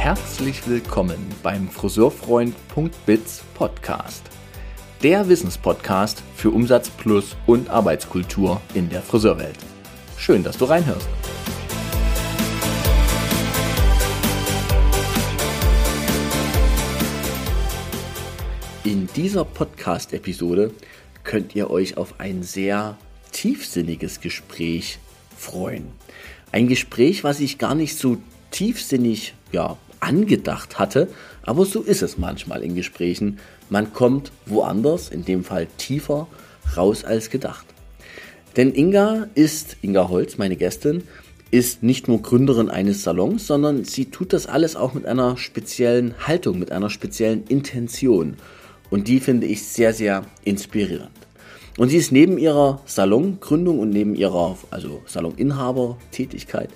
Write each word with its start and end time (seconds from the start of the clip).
herzlich 0.00 0.66
willkommen 0.66 1.18
beim 1.42 1.68
Friseurfreund.biz 1.68 3.42
Podcast. 3.52 4.22
Der 5.02 5.28
Wissenspodcast 5.28 6.22
für 6.34 6.48
Umsatz 6.48 6.88
plus 6.88 7.36
und 7.46 7.68
Arbeitskultur 7.68 8.62
in 8.72 8.88
der 8.88 9.02
Friseurwelt. 9.02 9.58
Schön, 10.16 10.42
dass 10.42 10.56
du 10.56 10.64
reinhörst. 10.64 11.06
In 18.84 19.06
dieser 19.14 19.44
Podcast-Episode 19.44 20.72
könnt 21.24 21.54
ihr 21.54 21.68
euch 21.68 21.98
auf 21.98 22.14
ein 22.18 22.42
sehr 22.42 22.96
tiefsinniges 23.32 24.22
Gespräch 24.22 24.98
freuen. 25.36 25.92
Ein 26.52 26.68
Gespräch, 26.68 27.22
was 27.22 27.38
ich 27.38 27.58
gar 27.58 27.74
nicht 27.74 27.98
so 27.98 28.16
tiefsinnig 28.50 29.34
ja, 29.52 29.76
angedacht 30.00 30.78
hatte, 30.78 31.08
aber 31.42 31.64
so 31.64 31.82
ist 31.82 32.02
es 32.02 32.18
manchmal 32.18 32.62
in 32.62 32.74
Gesprächen. 32.74 33.38
Man 33.68 33.92
kommt 33.92 34.32
woanders, 34.46 35.08
in 35.10 35.24
dem 35.24 35.44
Fall 35.44 35.66
tiefer, 35.76 36.26
raus 36.76 37.04
als 37.04 37.30
gedacht. 37.30 37.66
Denn 38.56 38.74
Inga 38.74 39.28
ist, 39.34 39.76
Inga 39.82 40.08
Holz, 40.08 40.38
meine 40.38 40.56
Gästin, 40.56 41.04
ist 41.50 41.82
nicht 41.82 42.08
nur 42.08 42.22
Gründerin 42.22 42.68
eines 42.68 43.02
Salons, 43.02 43.46
sondern 43.46 43.84
sie 43.84 44.06
tut 44.06 44.32
das 44.32 44.46
alles 44.46 44.76
auch 44.76 44.94
mit 44.94 45.06
einer 45.06 45.36
speziellen 45.36 46.14
Haltung, 46.26 46.58
mit 46.58 46.72
einer 46.72 46.90
speziellen 46.90 47.44
Intention. 47.48 48.36
Und 48.88 49.08
die 49.08 49.20
finde 49.20 49.46
ich 49.46 49.64
sehr, 49.64 49.92
sehr 49.92 50.24
inspirierend. 50.44 51.10
Und 51.76 51.88
sie 51.88 51.96
ist 51.96 52.12
neben 52.12 52.38
ihrer 52.38 52.80
Salongründung 52.86 53.78
und 53.78 53.90
neben 53.90 54.14
ihrer 54.14 54.58
also 54.70 55.02
Saloninhaber-Tätigkeit 55.06 56.70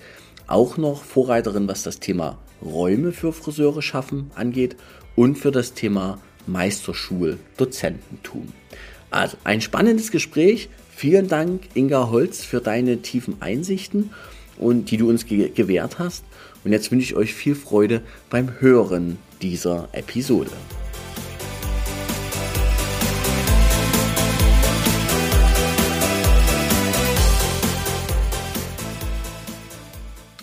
auch 0.47 0.77
noch 0.77 1.03
Vorreiterin, 1.03 1.69
was 1.69 1.83
das 1.83 2.01
Thema 2.01 2.39
Räume 2.63 3.13
für 3.13 3.33
Friseure 3.33 3.83
schaffen 3.83 4.31
angeht 4.35 4.77
und 5.17 5.37
für 5.37 5.51
das 5.51 5.75
Thema 5.75 6.19
Meisterschul-Dozententum. 6.47 8.53
Also 9.11 9.37
ein 9.45 9.61
spannendes 9.61 10.11
Gespräch. 10.11 10.69
Vielen 10.95 11.29
Dank, 11.29 11.63
Inga 11.75 12.11
Holz, 12.11 12.45
für 12.45 12.61
deine 12.61 13.03
tiefen 13.03 13.37
Einsichten 13.41 14.11
und 14.59 14.91
die 14.91 14.97
du 14.97 15.09
uns 15.09 15.27
ge 15.27 15.51
gewährt 15.51 15.99
hast. 15.99 16.25
Und 16.65 16.73
jetzt 16.73 16.91
wünsche 16.91 17.07
ich 17.07 17.17
euch 17.17 17.35
viel 17.35 17.55
Freude 17.55 18.03
beim 18.31 18.61
Hören 18.61 19.19
dieser 19.43 19.89
Episode. 19.93 20.51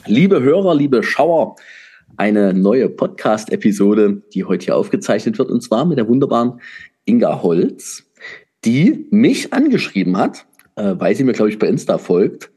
Liebe 0.06 0.42
Hörer, 0.42 0.76
liebe 0.76 1.04
Schauer, 1.04 1.56
eine 2.18 2.54
neue 2.54 2.90
Podcast-Episode, 2.90 4.22
die 4.34 4.44
heute 4.44 4.66
hier 4.66 4.78
aufgezeichnet 4.78 5.38
wird, 5.38 5.50
und 5.50 5.62
zwar 5.62 5.86
mit 5.86 5.98
der 5.98 6.08
wunderbaren 6.08 6.62
Inga 7.06 7.42
Holz, 7.42 8.04
die 8.66 9.08
mich 9.12 9.54
angeschrieben 9.54 10.18
hat, 10.18 10.46
äh, 10.76 10.96
weil 10.98 11.16
sie 11.16 11.24
mir, 11.24 11.34
glaube 11.34 11.50
ich, 11.50 11.60
bei 11.60 11.68
Insta 11.68 11.98
folgt 11.98 12.52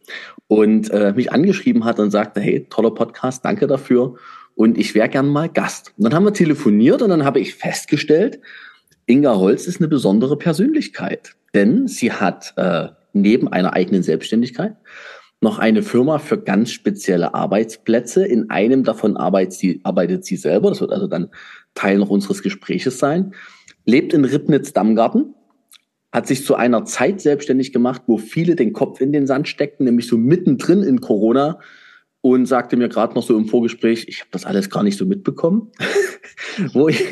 und 0.49 0.91
äh, 0.91 1.13
mich 1.15 1.33
angeschrieben 1.33 1.85
hat 1.85 1.99
und 1.99 2.11
sagte, 2.11 2.41
hey, 2.41 2.67
toller 2.69 2.93
Podcast, 2.93 3.45
danke 3.45 3.67
dafür 3.67 4.17
und 4.55 4.79
ich 4.79 4.95
wäre 4.95 5.09
gern 5.09 5.29
mal 5.29 5.49
Gast. 5.49 5.93
Und 5.97 6.05
dann 6.05 6.15
haben 6.15 6.25
wir 6.25 6.33
telefoniert 6.33 7.03
und 7.03 7.11
dann 7.11 7.25
habe 7.25 7.41
ich 7.41 7.55
festgestellt, 7.55 8.41
Inga 9.07 9.37
Holz 9.37 9.67
ist 9.67 9.81
eine 9.81 9.89
besondere 9.89 10.39
Persönlichkeit, 10.39 11.35
denn 11.53 11.89
sie 11.89 12.13
hat 12.13 12.55
äh, 12.57 12.89
neben 13.13 13.49
einer 13.49 13.75
eigenen 13.75 14.03
Selbstständigkeit 14.03 14.77
noch 15.45 15.61
eine 15.61 15.85
Firma 15.85 16.19
für 16.19 16.39
ganz 16.39 16.73
spezielle 16.73 17.35
Arbeitsplätze. 17.35 18.27
In 18.27 18.51
einem 18.51 18.83
davon 18.83 19.17
arbeitet 19.17 19.53
sie, 19.53 19.81
arbeitet 19.85 20.25
sie 20.25 20.37
selber. 20.37 20.71
Das 20.71 20.81
wird 20.81 20.93
also 20.93 21.07
dann 21.07 21.29
Teil 21.75 21.99
noch 21.99 22.11
unseres 22.11 22.43
Gespräches 22.43 22.99
sein. 22.99 23.35
Lebt 23.85 24.13
in 24.13 24.25
Ribnitz-Dammgarten. 24.25 25.35
Hat 26.11 26.27
sich 26.27 26.45
zu 26.45 26.55
einer 26.57 26.85
Zeit 26.85 27.21
selbstständig 27.21 27.73
gemacht, 27.73 28.03
wo 28.07 28.19
viele 28.19 28.57
den 28.57 28.73
Kopf 28.73 29.01
in 29.01 29.13
den 29.13 29.27
Sand 29.27 29.49
steckten, 29.49 29.85
nämlich 29.85 30.07
so 30.07 30.17
mittendrin 30.17 30.83
in 30.83 31.01
Corona 31.01 31.61
und 32.25 32.47
sagte 32.47 32.79
mir 32.79 32.89
gerade 32.89 33.13
noch 33.13 33.23
so 33.23 33.37
im 33.37 33.45
Vorgespräch, 33.45 34.07
ich 34.09 34.21
habe 34.21 34.31
das 34.31 34.47
alles 34.47 34.71
gar 34.71 34.83
nicht 34.83 34.97
so 34.97 35.05
mitbekommen, 35.05 35.71
wo 36.73 36.89
ich 36.89 37.05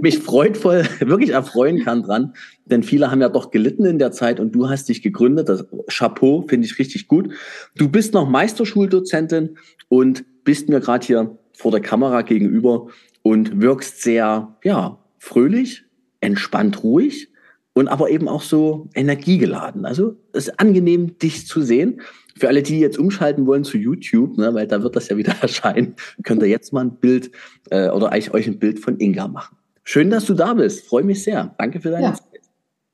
mich 0.00 0.18
freudvoll, 0.18 0.86
wirklich 1.00 1.28
erfreuen 1.28 1.84
kann 1.84 2.02
dran, 2.02 2.32
denn 2.64 2.82
viele 2.82 3.10
haben 3.10 3.20
ja 3.20 3.28
doch 3.28 3.50
gelitten 3.50 3.84
in 3.84 3.98
der 3.98 4.12
Zeit 4.12 4.40
und 4.40 4.52
du 4.52 4.70
hast 4.70 4.88
dich 4.88 5.02
gegründet, 5.02 5.50
das 5.50 5.66
Chapeau 5.88 6.46
finde 6.48 6.66
ich 6.66 6.78
richtig 6.78 7.06
gut. 7.06 7.34
Du 7.76 7.90
bist 7.90 8.14
noch 8.14 8.26
Meisterschuldozentin 8.30 9.58
und 9.90 10.24
bist 10.42 10.70
mir 10.70 10.80
gerade 10.80 11.06
hier 11.06 11.38
vor 11.52 11.70
der 11.70 11.82
Kamera 11.82 12.22
gegenüber 12.22 12.86
und 13.20 13.60
wirkst 13.60 14.00
sehr, 14.00 14.56
ja, 14.64 15.04
fröhlich, 15.18 15.84
entspannt, 16.22 16.82
ruhig 16.82 17.28
und 17.74 17.88
aber 17.88 18.08
eben 18.08 18.26
auch 18.26 18.42
so 18.42 18.88
energiegeladen. 18.94 19.84
Also 19.84 20.16
es 20.32 20.48
ist 20.48 20.58
angenehm, 20.58 21.18
dich 21.18 21.46
zu 21.46 21.60
sehen 21.60 22.00
für 22.40 22.48
alle, 22.48 22.62
die 22.62 22.80
jetzt 22.80 22.98
umschalten 22.98 23.46
wollen 23.46 23.64
zu 23.64 23.76
YouTube, 23.76 24.38
ne, 24.38 24.54
weil 24.54 24.66
da 24.66 24.82
wird 24.82 24.96
das 24.96 25.08
ja 25.08 25.16
wieder 25.16 25.34
erscheinen, 25.42 25.94
könnt 26.24 26.42
ihr 26.42 26.48
jetzt 26.48 26.72
mal 26.72 26.84
ein 26.84 26.96
Bild 26.96 27.30
äh, 27.70 27.90
oder 27.90 28.12
eigentlich 28.12 28.32
euch 28.32 28.46
ein 28.46 28.58
Bild 28.58 28.80
von 28.80 28.98
Inga 28.98 29.28
machen. 29.28 29.56
Schön, 29.84 30.10
dass 30.10 30.24
du 30.24 30.34
da 30.34 30.54
bist. 30.54 30.86
Freue 30.86 31.04
mich 31.04 31.22
sehr. 31.22 31.54
Danke 31.58 31.80
für 31.80 31.90
deine 31.90 32.06
ja, 32.06 32.14
Zeit. 32.14 32.40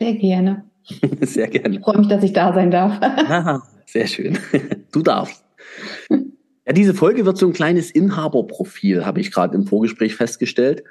Sehr 0.00 0.14
gerne. 0.14 0.64
sehr 1.20 1.48
gerne. 1.48 1.80
Freue 1.80 1.98
mich, 1.98 2.08
dass 2.08 2.22
ich 2.22 2.32
da 2.32 2.52
sein 2.52 2.70
darf. 2.70 2.98
Aha, 3.02 3.62
sehr 3.86 4.06
schön. 4.06 4.38
Du 4.92 5.02
darfst. 5.02 5.44
Ja, 6.10 6.72
diese 6.72 6.94
Folge 6.94 7.24
wird 7.24 7.38
so 7.38 7.46
ein 7.46 7.52
kleines 7.52 7.90
Inhaberprofil, 7.90 9.04
habe 9.04 9.20
ich 9.20 9.30
gerade 9.30 9.54
im 9.54 9.66
Vorgespräch 9.66 10.16
festgestellt, 10.16 10.82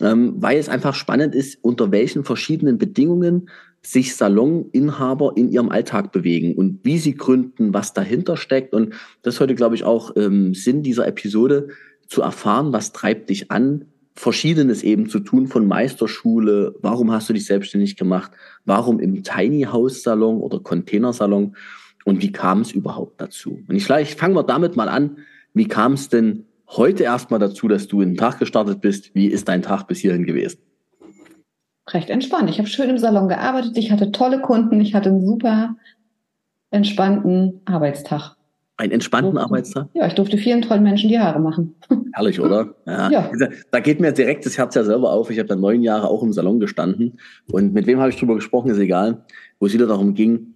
ähm, 0.00 0.34
weil 0.36 0.58
es 0.58 0.68
einfach 0.68 0.94
spannend 0.94 1.34
ist, 1.34 1.58
unter 1.62 1.90
welchen 1.90 2.24
verschiedenen 2.24 2.76
Bedingungen 2.76 3.48
sich 3.84 4.14
Saloninhaber 4.14 5.32
in 5.36 5.50
ihrem 5.50 5.68
Alltag 5.68 6.12
bewegen 6.12 6.54
und 6.54 6.80
wie 6.84 6.98
sie 6.98 7.14
gründen, 7.14 7.74
was 7.74 7.92
dahinter 7.92 8.36
steckt. 8.36 8.74
Und 8.74 8.94
das 9.22 9.34
ist 9.34 9.40
heute, 9.40 9.56
glaube 9.56 9.74
ich, 9.74 9.84
auch 9.84 10.14
ähm, 10.16 10.54
Sinn 10.54 10.82
dieser 10.82 11.06
Episode, 11.06 11.68
zu 12.06 12.22
erfahren, 12.22 12.72
was 12.72 12.92
treibt 12.92 13.30
dich 13.30 13.50
an, 13.50 13.86
Verschiedenes 14.14 14.82
eben 14.82 15.08
zu 15.08 15.20
tun 15.20 15.46
von 15.46 15.66
Meisterschule. 15.66 16.74
Warum 16.82 17.10
hast 17.10 17.28
du 17.28 17.32
dich 17.32 17.46
selbstständig 17.46 17.96
gemacht? 17.96 18.32
Warum 18.66 19.00
im 19.00 19.22
Tiny 19.22 19.62
House 19.62 20.02
Salon 20.02 20.40
oder 20.40 20.60
Containersalon? 20.60 21.56
Und 22.04 22.22
wie 22.22 22.30
kam 22.30 22.60
es 22.60 22.72
überhaupt 22.72 23.20
dazu? 23.20 23.60
Und 23.66 23.74
ich 23.74 23.84
vielleicht 23.84 24.18
fangen 24.18 24.34
wir 24.34 24.42
damit 24.42 24.76
mal 24.76 24.88
an. 24.88 25.18
Wie 25.54 25.66
kam 25.66 25.94
es 25.94 26.10
denn 26.10 26.44
heute 26.68 27.04
erstmal 27.04 27.40
dazu, 27.40 27.68
dass 27.68 27.88
du 27.88 28.02
in 28.02 28.10
den 28.10 28.16
Tag 28.18 28.38
gestartet 28.38 28.82
bist? 28.82 29.14
Wie 29.14 29.28
ist 29.28 29.48
dein 29.48 29.62
Tag 29.62 29.84
bis 29.84 30.00
hierhin 30.00 30.26
gewesen? 30.26 30.58
Recht 31.88 32.10
entspannt. 32.10 32.48
Ich 32.50 32.58
habe 32.58 32.68
schön 32.68 32.90
im 32.90 32.98
Salon 32.98 33.28
gearbeitet, 33.28 33.76
ich 33.76 33.90
hatte 33.90 34.12
tolle 34.12 34.40
Kunden, 34.40 34.80
ich 34.80 34.94
hatte 34.94 35.10
einen 35.10 35.26
super 35.26 35.76
entspannten 36.70 37.60
Arbeitstag. 37.64 38.36
Einen 38.78 38.92
entspannten 38.92 39.34
durfte, 39.34 39.44
Arbeitstag? 39.44 39.88
Ja, 39.92 40.06
ich 40.06 40.14
durfte 40.14 40.38
vielen 40.38 40.62
tollen 40.62 40.82
Menschen 40.82 41.08
die 41.08 41.18
Haare 41.18 41.38
machen. 41.38 41.74
Herrlich, 42.12 42.40
oder? 42.40 42.74
Ja. 42.86 43.10
ja. 43.10 43.30
Da 43.70 43.80
geht 43.80 44.00
mir 44.00 44.12
direkt 44.12 44.46
das 44.46 44.56
Herz 44.56 44.74
ja 44.74 44.82
selber 44.82 45.12
auf. 45.12 45.30
Ich 45.30 45.38
habe 45.38 45.48
da 45.48 45.56
neun 45.56 45.82
Jahre 45.82 46.08
auch 46.08 46.22
im 46.22 46.32
Salon 46.32 46.58
gestanden. 46.58 47.18
Und 47.50 47.74
mit 47.74 47.86
wem 47.86 48.00
habe 48.00 48.08
ich 48.08 48.16
drüber 48.16 48.34
gesprochen, 48.34 48.70
ist 48.70 48.78
egal. 48.78 49.24
Wo 49.60 49.66
es 49.66 49.74
wieder 49.74 49.86
darum 49.86 50.14
ging, 50.14 50.54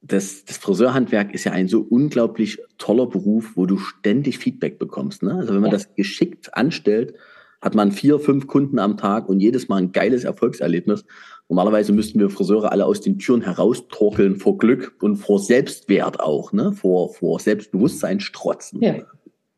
das, 0.00 0.44
das 0.46 0.56
Friseurhandwerk 0.56 1.34
ist 1.34 1.44
ja 1.44 1.52
ein 1.52 1.68
so 1.68 1.86
unglaublich 1.88 2.58
toller 2.78 3.06
Beruf, 3.06 3.52
wo 3.56 3.66
du 3.66 3.76
ständig 3.76 4.38
Feedback 4.38 4.78
bekommst. 4.78 5.22
Ne? 5.22 5.34
Also 5.34 5.52
wenn 5.52 5.60
man 5.60 5.70
ja. 5.70 5.76
das 5.76 5.94
geschickt 5.94 6.54
anstellt, 6.54 7.14
hat 7.60 7.74
man 7.74 7.92
vier, 7.92 8.18
fünf 8.18 8.46
Kunden 8.46 8.78
am 8.78 8.96
Tag 8.96 9.28
und 9.28 9.40
jedes 9.40 9.68
Mal 9.68 9.76
ein 9.76 9.92
geiles 9.92 10.24
Erfolgserlebnis. 10.24 11.04
Normalerweise 11.48 11.92
müssten 11.92 12.18
wir 12.18 12.30
Friseure 12.30 12.72
alle 12.72 12.86
aus 12.86 13.00
den 13.00 13.18
Türen 13.18 13.42
heraustorkeln 13.42 14.36
vor 14.36 14.56
Glück 14.56 14.94
und 15.02 15.16
vor 15.16 15.38
Selbstwert 15.38 16.20
auch, 16.20 16.52
ne? 16.52 16.72
vor, 16.72 17.12
vor 17.12 17.40
Selbstbewusstsein 17.40 18.20
strotzen. 18.20 18.80
Ja. 18.82 18.94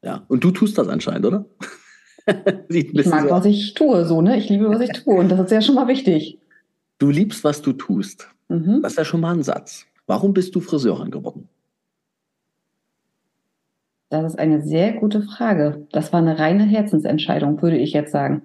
ja. 0.03 0.25
Und 0.29 0.43
du 0.43 0.51
tust 0.51 0.79
das 0.79 0.89
anscheinend, 0.89 1.27
oder? 1.27 1.45
ich 2.69 2.93
mag, 3.07 3.25
so 3.25 3.31
was 3.31 3.45
ich 3.45 3.75
tue, 3.75 4.05
so, 4.05 4.21
ne? 4.21 4.39
Ich 4.39 4.49
liebe, 4.49 4.69
was 4.69 4.81
ich 4.81 4.93
tue. 4.93 5.15
Und 5.15 5.29
das 5.29 5.41
ist 5.41 5.51
ja 5.51 5.61
schon 5.61 5.75
mal 5.75 5.89
wichtig. 5.89 6.39
Du 6.99 7.11
liebst, 7.11 7.45
was 7.45 7.63
du 7.63 7.73
tust. 7.73 8.29
Mhm. 8.49 8.81
Das 8.83 8.93
ist 8.93 8.99
ja 8.99 9.05
schon 9.05 9.21
mal 9.21 9.35
ein 9.35 9.43
Satz. 9.43 9.87
Warum 10.07 10.33
bist 10.33 10.55
du 10.55 10.61
Friseurin 10.61 11.11
geworden? 11.11 11.49
Das 14.13 14.25
ist 14.25 14.39
eine 14.39 14.61
sehr 14.61 14.93
gute 14.93 15.23
Frage. 15.23 15.87
Das 15.91 16.13
war 16.13 16.21
eine 16.21 16.39
reine 16.39 16.65
Herzensentscheidung, 16.65 17.63
würde 17.63 17.79
ich 17.79 17.95
jetzt 17.95 18.13
sagen. 18.13 18.43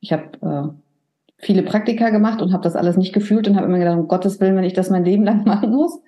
Ich 0.00 0.12
habe 0.12 0.24
äh, 0.42 0.74
viele 1.38 1.62
Praktika 1.62 2.10
gemacht 2.10 2.42
und 2.42 2.52
habe 2.52 2.64
das 2.64 2.74
alles 2.74 2.96
nicht 2.96 3.12
gefühlt 3.12 3.46
und 3.46 3.54
habe 3.54 3.66
immer 3.66 3.78
gedacht, 3.78 3.96
um 3.96 4.08
Gottes 4.08 4.40
Willen, 4.40 4.56
wenn 4.56 4.64
ich 4.64 4.72
das 4.72 4.90
mein 4.90 5.04
Leben 5.04 5.22
lang 5.22 5.44
machen 5.46 5.70
muss. 5.70 6.00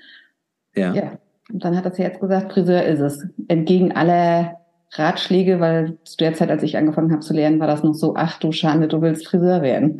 Ja. 0.74 0.92
ja. 0.92 1.12
Und 1.52 1.64
dann 1.64 1.76
hat 1.76 1.86
das 1.86 2.00
Herz 2.00 2.18
gesagt, 2.18 2.52
Friseur 2.52 2.82
ist 2.82 2.98
es. 2.98 3.24
Entgegen 3.46 3.92
aller 3.92 4.58
Ratschläge, 4.90 5.60
weil 5.60 5.98
zu 6.02 6.16
der 6.16 6.34
Zeit, 6.34 6.50
als 6.50 6.64
ich 6.64 6.76
angefangen 6.76 7.12
habe 7.12 7.20
zu 7.20 7.32
lernen, 7.32 7.60
war 7.60 7.68
das 7.68 7.84
noch 7.84 7.94
so, 7.94 8.14
ach 8.16 8.40
du 8.40 8.50
Schande, 8.50 8.88
du 8.88 9.02
willst 9.02 9.28
Friseur 9.28 9.62
werden. 9.62 9.98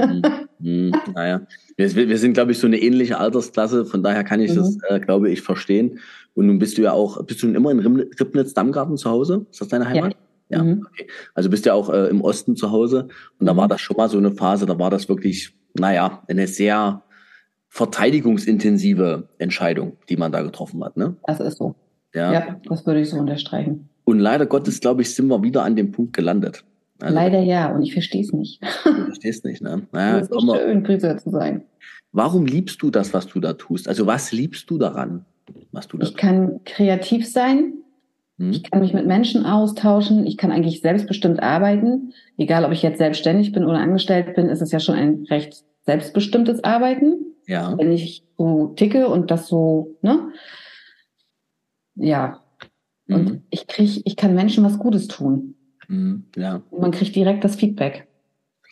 Hm, 0.61 0.93
naja, 1.15 1.47
wir, 1.77 1.95
wir 1.95 2.19
sind, 2.19 2.33
glaube 2.33 2.53
ich, 2.53 2.59
so 2.59 2.67
eine 2.67 2.81
ähnliche 2.81 3.19
Altersklasse, 3.19 3.85
von 3.85 4.03
daher 4.03 4.25
kann 4.25 4.41
ich 4.41 4.53
mhm. 4.53 4.57
das, 4.57 4.79
äh, 4.89 5.01
glaube 5.01 5.31
ich, 5.31 5.43
verstehen. 5.43 5.99
Und 6.35 6.47
nun 6.47 6.59
bist 6.59 6.79
du 6.79 6.83
ja 6.83 6.93
auch, 6.93 7.23
bist 7.25 7.43
du 7.43 7.49
immer 7.49 7.71
in 7.71 7.81
Ribnitz-Dammgarten 7.81 8.97
zu 8.97 9.11
Hause? 9.11 9.47
Ist 9.51 9.61
das 9.61 9.69
deine 9.69 9.89
Heimat? 9.89 10.17
Ja, 10.49 10.63
mhm. 10.63 10.87
okay. 10.87 11.09
Also 11.35 11.51
bist 11.51 11.67
ja 11.67 11.75
auch 11.75 11.91
äh, 11.91 12.09
im 12.09 12.21
Osten 12.21 12.57
zu 12.57 12.71
Hause 12.71 13.09
und 13.39 13.47
da 13.47 13.55
mhm. 13.55 13.59
war 13.59 13.69
das 13.69 13.81
schon 13.81 13.97
mal 13.97 14.09
so 14.09 14.19
eine 14.19 14.33
Phase, 14.33 14.67
da 14.67 14.79
war 14.79 14.91
das 14.91 15.09
wirklich, 15.09 15.55
naja, 15.75 16.23
eine 16.29 16.47
sehr 16.47 17.03
verteidigungsintensive 17.69 19.29
Entscheidung, 19.39 19.97
die 20.09 20.17
man 20.17 20.33
da 20.33 20.43
getroffen 20.43 20.85
hat. 20.85 20.97
Ne? 20.97 21.17
Das 21.27 21.41
ist 21.41 21.59
so. 21.59 21.75
Ja. 22.15 22.33
ja, 22.33 22.61
das 22.69 22.87
würde 22.87 23.01
ich 23.01 23.11
so 23.11 23.19
unterstreichen. 23.19 23.89
Und 24.05 24.21
leider 24.21 24.47
Gottes, 24.47 24.81
glaube 24.81 25.03
ich, 25.03 25.15
sind 25.15 25.27
wir 25.27 25.43
wieder 25.43 25.65
an 25.65 25.77
dem 25.77 25.91
Punkt 25.91 26.15
gelandet. 26.15 26.65
Also, 27.01 27.15
leider 27.15 27.41
ja, 27.41 27.71
und 27.75 27.83
ich 27.83 27.93
verstehe 27.93 28.23
es 28.23 28.33
nicht. 28.33 28.63
Du 28.85 29.05
verstehst 29.05 29.45
nicht, 29.45 29.63
ne? 29.63 29.83
Naja, 29.93 30.19
es 30.19 30.29
ist 30.29 30.41
so 30.41 30.55
schön, 30.55 30.85
Friseur 30.85 31.17
zu 31.19 31.31
sein. 31.31 31.63
Warum 32.13 32.47
liebst 32.47 32.81
du 32.83 32.91
das, 32.91 33.13
was 33.13 33.27
du 33.27 33.41
da 33.41 33.53
tust? 33.53 33.89
Also 33.89 34.07
was 34.07 34.33
liebst 34.33 34.71
du 34.71 34.79
daran, 34.79 35.27
was 35.73 35.89
du 35.89 35.99
da 35.99 36.05
Ich 36.05 36.13
tust? 36.13 36.19
kann 36.19 36.61
kreativ 36.65 37.31
sein. 37.31 37.75
Hm? 38.39 38.51
Ich 38.53 38.63
kann 38.63 38.81
mich 38.81 38.95
mit 38.95 39.07
Menschen 39.07 39.45
austauschen. 39.45 40.27
Ich 40.27 40.39
kann 40.39 40.51
eigentlich 40.51 40.81
selbstbestimmt 40.81 41.43
arbeiten. 41.43 42.15
Egal, 42.39 42.65
ob 42.65 42.73
ich 42.73 42.83
jetzt 42.83 42.99
selbstständig 42.99 43.53
bin 43.53 43.65
oder 43.65 43.79
angestellt 43.79 44.35
bin, 44.35 44.49
ist 44.49 44.63
es 44.63 44.73
ja 44.73 44.81
schon 44.81 44.95
ein 44.95 45.27
recht 45.29 45.65
selbstbestimmtes 45.85 46.65
Arbeiten. 46.65 47.19
Ja. 47.47 47.77
Wenn 47.77 47.93
ich 47.93 48.25
so 48.39 48.69
ticke 48.77 49.09
und 49.09 49.31
das 49.31 49.47
so, 49.49 49.97
ne? 50.03 50.31
Ja. 51.97 52.41
Und 53.09 53.31
mhm. 53.31 53.43
ich 53.51 53.67
krieg, 53.67 54.03
ich 54.05 54.17
kann 54.17 54.35
Menschen 54.35 54.65
was 54.65 54.79
Gutes 54.79 55.07
tun. 55.07 55.56
Mhm. 55.89 56.25
Ja. 56.37 56.63
Und 56.71 56.81
man 56.81 56.91
kriegt 56.91 57.15
direkt 57.15 57.45
das 57.45 57.57
Feedback. 57.57 58.07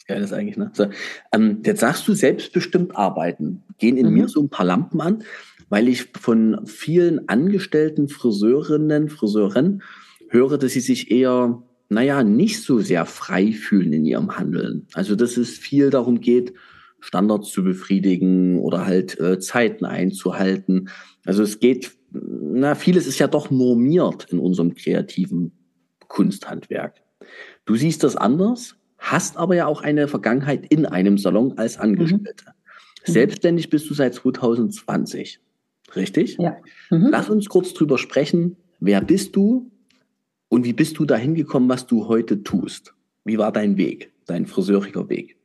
Geil 0.06 0.22
ist 0.22 0.34
eigentlich, 0.34 0.58
ne? 0.58 0.70
So, 0.74 0.86
ähm, 1.32 1.62
jetzt 1.64 1.80
sagst 1.80 2.06
du 2.06 2.12
selbstbestimmt 2.12 2.94
arbeiten. 2.94 3.62
Gehen 3.78 3.96
in 3.96 4.08
mhm. 4.08 4.12
mir 4.12 4.28
so 4.28 4.42
ein 4.42 4.50
paar 4.50 4.66
Lampen 4.66 5.00
an, 5.00 5.24
weil 5.70 5.88
ich 5.88 6.10
von 6.20 6.66
vielen 6.66 7.28
angestellten 7.28 8.08
Friseurinnen, 8.08 9.08
Friseuren 9.08 9.82
höre, 10.28 10.58
dass 10.58 10.72
sie 10.72 10.80
sich 10.80 11.10
eher, 11.10 11.62
naja, 11.88 12.22
nicht 12.22 12.62
so 12.62 12.80
sehr 12.80 13.06
frei 13.06 13.52
fühlen 13.52 13.94
in 13.94 14.04
ihrem 14.04 14.36
Handeln. 14.36 14.86
Also, 14.92 15.16
dass 15.16 15.38
es 15.38 15.56
viel 15.56 15.88
darum 15.88 16.20
geht, 16.20 16.52
Standards 17.00 17.50
zu 17.50 17.64
befriedigen 17.64 18.58
oder 18.58 18.86
halt 18.86 19.18
äh, 19.20 19.38
Zeiten 19.38 19.84
einzuhalten. 19.84 20.88
Also 21.26 21.42
es 21.42 21.60
geht, 21.60 21.92
na, 22.12 22.74
vieles 22.74 23.06
ist 23.06 23.18
ja 23.18 23.26
doch 23.26 23.50
normiert 23.50 24.28
in 24.30 24.38
unserem 24.38 24.74
kreativen 24.74 25.52
Kunsthandwerk. 26.08 27.03
Du 27.64 27.76
siehst 27.76 28.04
das 28.04 28.16
anders, 28.16 28.76
hast 28.98 29.36
aber 29.36 29.54
ja 29.54 29.66
auch 29.66 29.82
eine 29.82 30.08
Vergangenheit 30.08 30.66
in 30.68 30.86
einem 30.86 31.18
Salon 31.18 31.56
als 31.56 31.78
Angestellte. 31.78 32.44
Mhm. 32.46 33.12
Selbstständig 33.12 33.70
bist 33.70 33.88
du 33.90 33.94
seit 33.94 34.14
2020, 34.14 35.40
richtig? 35.94 36.36
Ja. 36.38 36.56
Mhm. 36.90 37.08
Lass 37.10 37.28
uns 37.28 37.48
kurz 37.48 37.74
drüber 37.74 37.98
sprechen. 37.98 38.56
Wer 38.80 39.00
bist 39.00 39.36
du 39.36 39.70
und 40.48 40.64
wie 40.64 40.72
bist 40.72 40.98
du 40.98 41.04
dahin 41.04 41.34
gekommen, 41.34 41.68
was 41.68 41.86
du 41.86 42.08
heute 42.08 42.42
tust? 42.42 42.94
Wie 43.24 43.38
war 43.38 43.52
dein 43.52 43.76
Weg, 43.76 44.12
dein 44.26 44.46
friseuriger 44.46 45.08
Weg? 45.08 45.36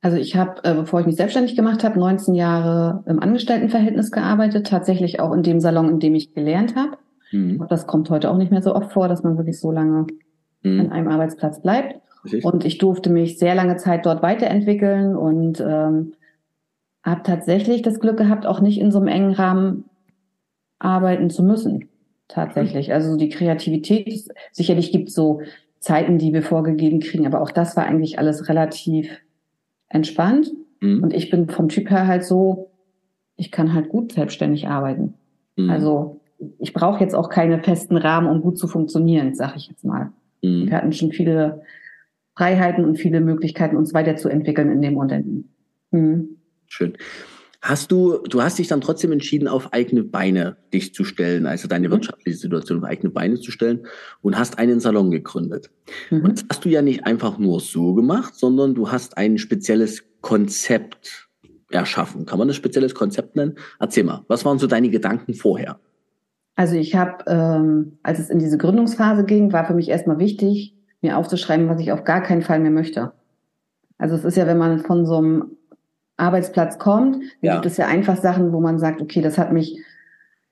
Also 0.00 0.16
ich 0.16 0.36
habe, 0.36 0.62
äh, 0.64 0.74
bevor 0.74 1.00
ich 1.00 1.06
mich 1.06 1.16
selbstständig 1.16 1.56
gemacht 1.56 1.82
habe, 1.82 1.98
19 1.98 2.34
Jahre 2.34 3.02
im 3.06 3.18
Angestelltenverhältnis 3.18 4.12
gearbeitet, 4.12 4.66
tatsächlich 4.66 5.18
auch 5.18 5.32
in 5.32 5.42
dem 5.42 5.60
Salon, 5.60 5.88
in 5.88 5.98
dem 5.98 6.14
ich 6.14 6.34
gelernt 6.34 6.76
habe. 6.76 6.98
Mhm. 7.32 7.66
Das 7.68 7.86
kommt 7.86 8.08
heute 8.10 8.30
auch 8.30 8.36
nicht 8.36 8.52
mehr 8.52 8.62
so 8.62 8.74
oft 8.74 8.92
vor, 8.92 9.08
dass 9.08 9.22
man 9.22 9.36
wirklich 9.36 9.58
so 9.58 9.72
lange 9.72 10.06
mhm. 10.62 10.80
an 10.80 10.92
einem 10.92 11.08
Arbeitsplatz 11.08 11.60
bleibt. 11.62 12.00
Richtig. 12.24 12.44
Und 12.44 12.64
ich 12.64 12.78
durfte 12.78 13.10
mich 13.10 13.38
sehr 13.38 13.54
lange 13.54 13.76
Zeit 13.76 14.06
dort 14.06 14.22
weiterentwickeln 14.22 15.16
und 15.16 15.60
ähm, 15.60 16.14
habe 17.04 17.22
tatsächlich 17.22 17.82
das 17.82 18.00
Glück 18.00 18.16
gehabt, 18.16 18.46
auch 18.46 18.60
nicht 18.60 18.80
in 18.80 18.90
so 18.90 18.98
einem 18.98 19.08
engen 19.08 19.32
Rahmen 19.32 19.84
arbeiten 20.78 21.30
zu 21.30 21.42
müssen. 21.42 21.88
Tatsächlich. 22.28 22.88
Mhm. 22.88 22.94
Also 22.94 23.16
die 23.16 23.30
Kreativität, 23.30 24.28
sicherlich 24.52 24.92
gibt 24.92 25.08
es 25.08 25.14
so 25.14 25.40
Zeiten, 25.80 26.18
die 26.18 26.32
wir 26.32 26.42
vorgegeben 26.42 27.00
kriegen, 27.00 27.26
aber 27.26 27.40
auch 27.40 27.50
das 27.50 27.76
war 27.76 27.84
eigentlich 27.84 28.18
alles 28.18 28.48
relativ 28.48 29.08
entspannt. 29.88 30.52
Mhm. 30.80 31.02
Und 31.02 31.14
ich 31.14 31.30
bin 31.30 31.48
vom 31.48 31.68
Typ 31.68 31.90
her 31.90 32.06
halt 32.06 32.24
so, 32.24 32.70
ich 33.36 33.50
kann 33.50 33.72
halt 33.72 33.88
gut 33.88 34.12
selbstständig 34.12 34.68
arbeiten. 34.68 35.14
Mhm. 35.56 35.70
Also 35.70 36.20
ich 36.58 36.72
brauche 36.72 37.00
jetzt 37.00 37.14
auch 37.14 37.30
keine 37.30 37.62
festen 37.62 37.96
Rahmen, 37.96 38.28
um 38.28 38.42
gut 38.42 38.58
zu 38.58 38.66
funktionieren, 38.66 39.34
sag 39.34 39.56
ich 39.56 39.68
jetzt 39.68 39.84
mal. 39.84 40.12
Mhm. 40.42 40.66
Wir 40.66 40.76
hatten 40.76 40.92
schon 40.92 41.12
viele 41.12 41.62
Freiheiten 42.36 42.84
und 42.84 42.96
viele 42.96 43.20
Möglichkeiten, 43.20 43.76
uns 43.76 43.94
weiterzuentwickeln 43.94 44.70
in 44.70 44.82
dem 44.82 44.96
Unternehmen. 44.96 45.52
Mhm. 45.90 46.38
Schön. 46.66 46.94
Hast 47.60 47.90
du, 47.90 48.18
du 48.18 48.40
hast 48.40 48.60
dich 48.60 48.68
dann 48.68 48.80
trotzdem 48.80 49.10
entschieden, 49.10 49.48
auf 49.48 49.72
eigene 49.72 50.04
Beine 50.04 50.56
dich 50.72 50.94
zu 50.94 51.02
stellen, 51.02 51.46
also 51.46 51.66
deine 51.66 51.88
mhm. 51.88 51.92
wirtschaftliche 51.92 52.38
Situation 52.38 52.78
auf 52.78 52.84
eigene 52.84 53.10
Beine 53.10 53.40
zu 53.40 53.50
stellen 53.50 53.86
und 54.22 54.38
hast 54.38 54.58
einen 54.58 54.78
Salon 54.78 55.10
gegründet. 55.10 55.70
Mhm. 56.10 56.24
Und 56.24 56.38
das 56.38 56.46
hast 56.48 56.64
du 56.64 56.68
ja 56.68 56.82
nicht 56.82 57.04
einfach 57.04 57.38
nur 57.38 57.58
so 57.58 57.94
gemacht, 57.94 58.36
sondern 58.36 58.76
du 58.76 58.92
hast 58.92 59.18
ein 59.18 59.38
spezielles 59.38 60.04
Konzept 60.20 61.28
erschaffen. 61.70 62.26
Kann 62.26 62.38
man 62.38 62.46
das 62.46 62.56
spezielles 62.56 62.94
Konzept 62.94 63.34
nennen? 63.34 63.56
Erzähl 63.80 64.04
mal, 64.04 64.24
was 64.28 64.44
waren 64.44 64.60
so 64.60 64.68
deine 64.68 64.88
Gedanken 64.88 65.34
vorher? 65.34 65.80
Also 66.58 66.74
ich 66.74 66.96
habe, 66.96 67.22
ähm, 67.28 67.98
als 68.02 68.18
es 68.18 68.30
in 68.30 68.40
diese 68.40 68.58
Gründungsphase 68.58 69.24
ging, 69.24 69.52
war 69.52 69.64
für 69.64 69.74
mich 69.74 69.88
erstmal 69.88 70.18
wichtig, 70.18 70.74
mir 71.00 71.16
aufzuschreiben, 71.16 71.68
was 71.68 71.80
ich 71.80 71.92
auf 71.92 72.02
gar 72.02 72.20
keinen 72.20 72.42
Fall 72.42 72.58
mehr 72.58 72.72
möchte. 72.72 73.12
Also 73.96 74.16
es 74.16 74.24
ist 74.24 74.36
ja, 74.36 74.48
wenn 74.48 74.58
man 74.58 74.80
von 74.80 75.06
so 75.06 75.18
einem 75.18 75.52
Arbeitsplatz 76.16 76.80
kommt, 76.80 77.18
ja. 77.42 77.54
gibt 77.54 77.66
es 77.66 77.76
ja 77.76 77.86
einfach 77.86 78.16
Sachen, 78.16 78.52
wo 78.52 78.58
man 78.58 78.80
sagt, 78.80 79.00
okay, 79.00 79.20
das 79.20 79.38
hat 79.38 79.52
mich 79.52 79.80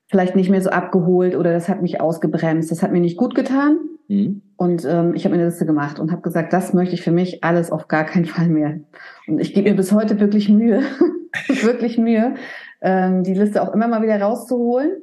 vielleicht 0.05 0.37
nicht 0.37 0.49
mehr 0.49 0.61
so 0.61 0.69
abgeholt 0.69 1.35
oder 1.35 1.51
das 1.51 1.67
hat 1.67 1.81
mich 1.81 1.99
ausgebremst, 1.99 2.71
das 2.71 2.83
hat 2.83 2.93
mir 2.93 3.01
nicht 3.01 3.17
gut 3.17 3.35
getan. 3.35 3.77
Mhm. 4.07 4.43
Und 4.55 4.85
ähm, 4.85 5.13
ich 5.13 5.25
habe 5.25 5.35
mir 5.35 5.41
eine 5.41 5.49
Liste 5.49 5.65
gemacht 5.65 5.99
und 5.99 6.13
habe 6.13 6.21
gesagt, 6.21 6.53
das 6.53 6.73
möchte 6.73 6.95
ich 6.95 7.01
für 7.01 7.11
mich 7.11 7.43
alles 7.43 7.69
auf 7.69 7.89
gar 7.89 8.05
keinen 8.05 8.23
Fall 8.23 8.47
mehr. 8.47 8.79
Und 9.27 9.41
ich 9.41 9.53
gebe 9.53 9.69
mir 9.69 9.75
bis 9.75 9.91
heute 9.91 10.21
wirklich 10.21 10.47
Mühe, 10.47 10.83
wirklich 11.63 11.97
Mühe, 11.97 12.35
ähm, 12.79 13.23
die 13.23 13.33
Liste 13.33 13.61
auch 13.61 13.73
immer 13.73 13.89
mal 13.89 14.01
wieder 14.01 14.21
rauszuholen. 14.21 15.01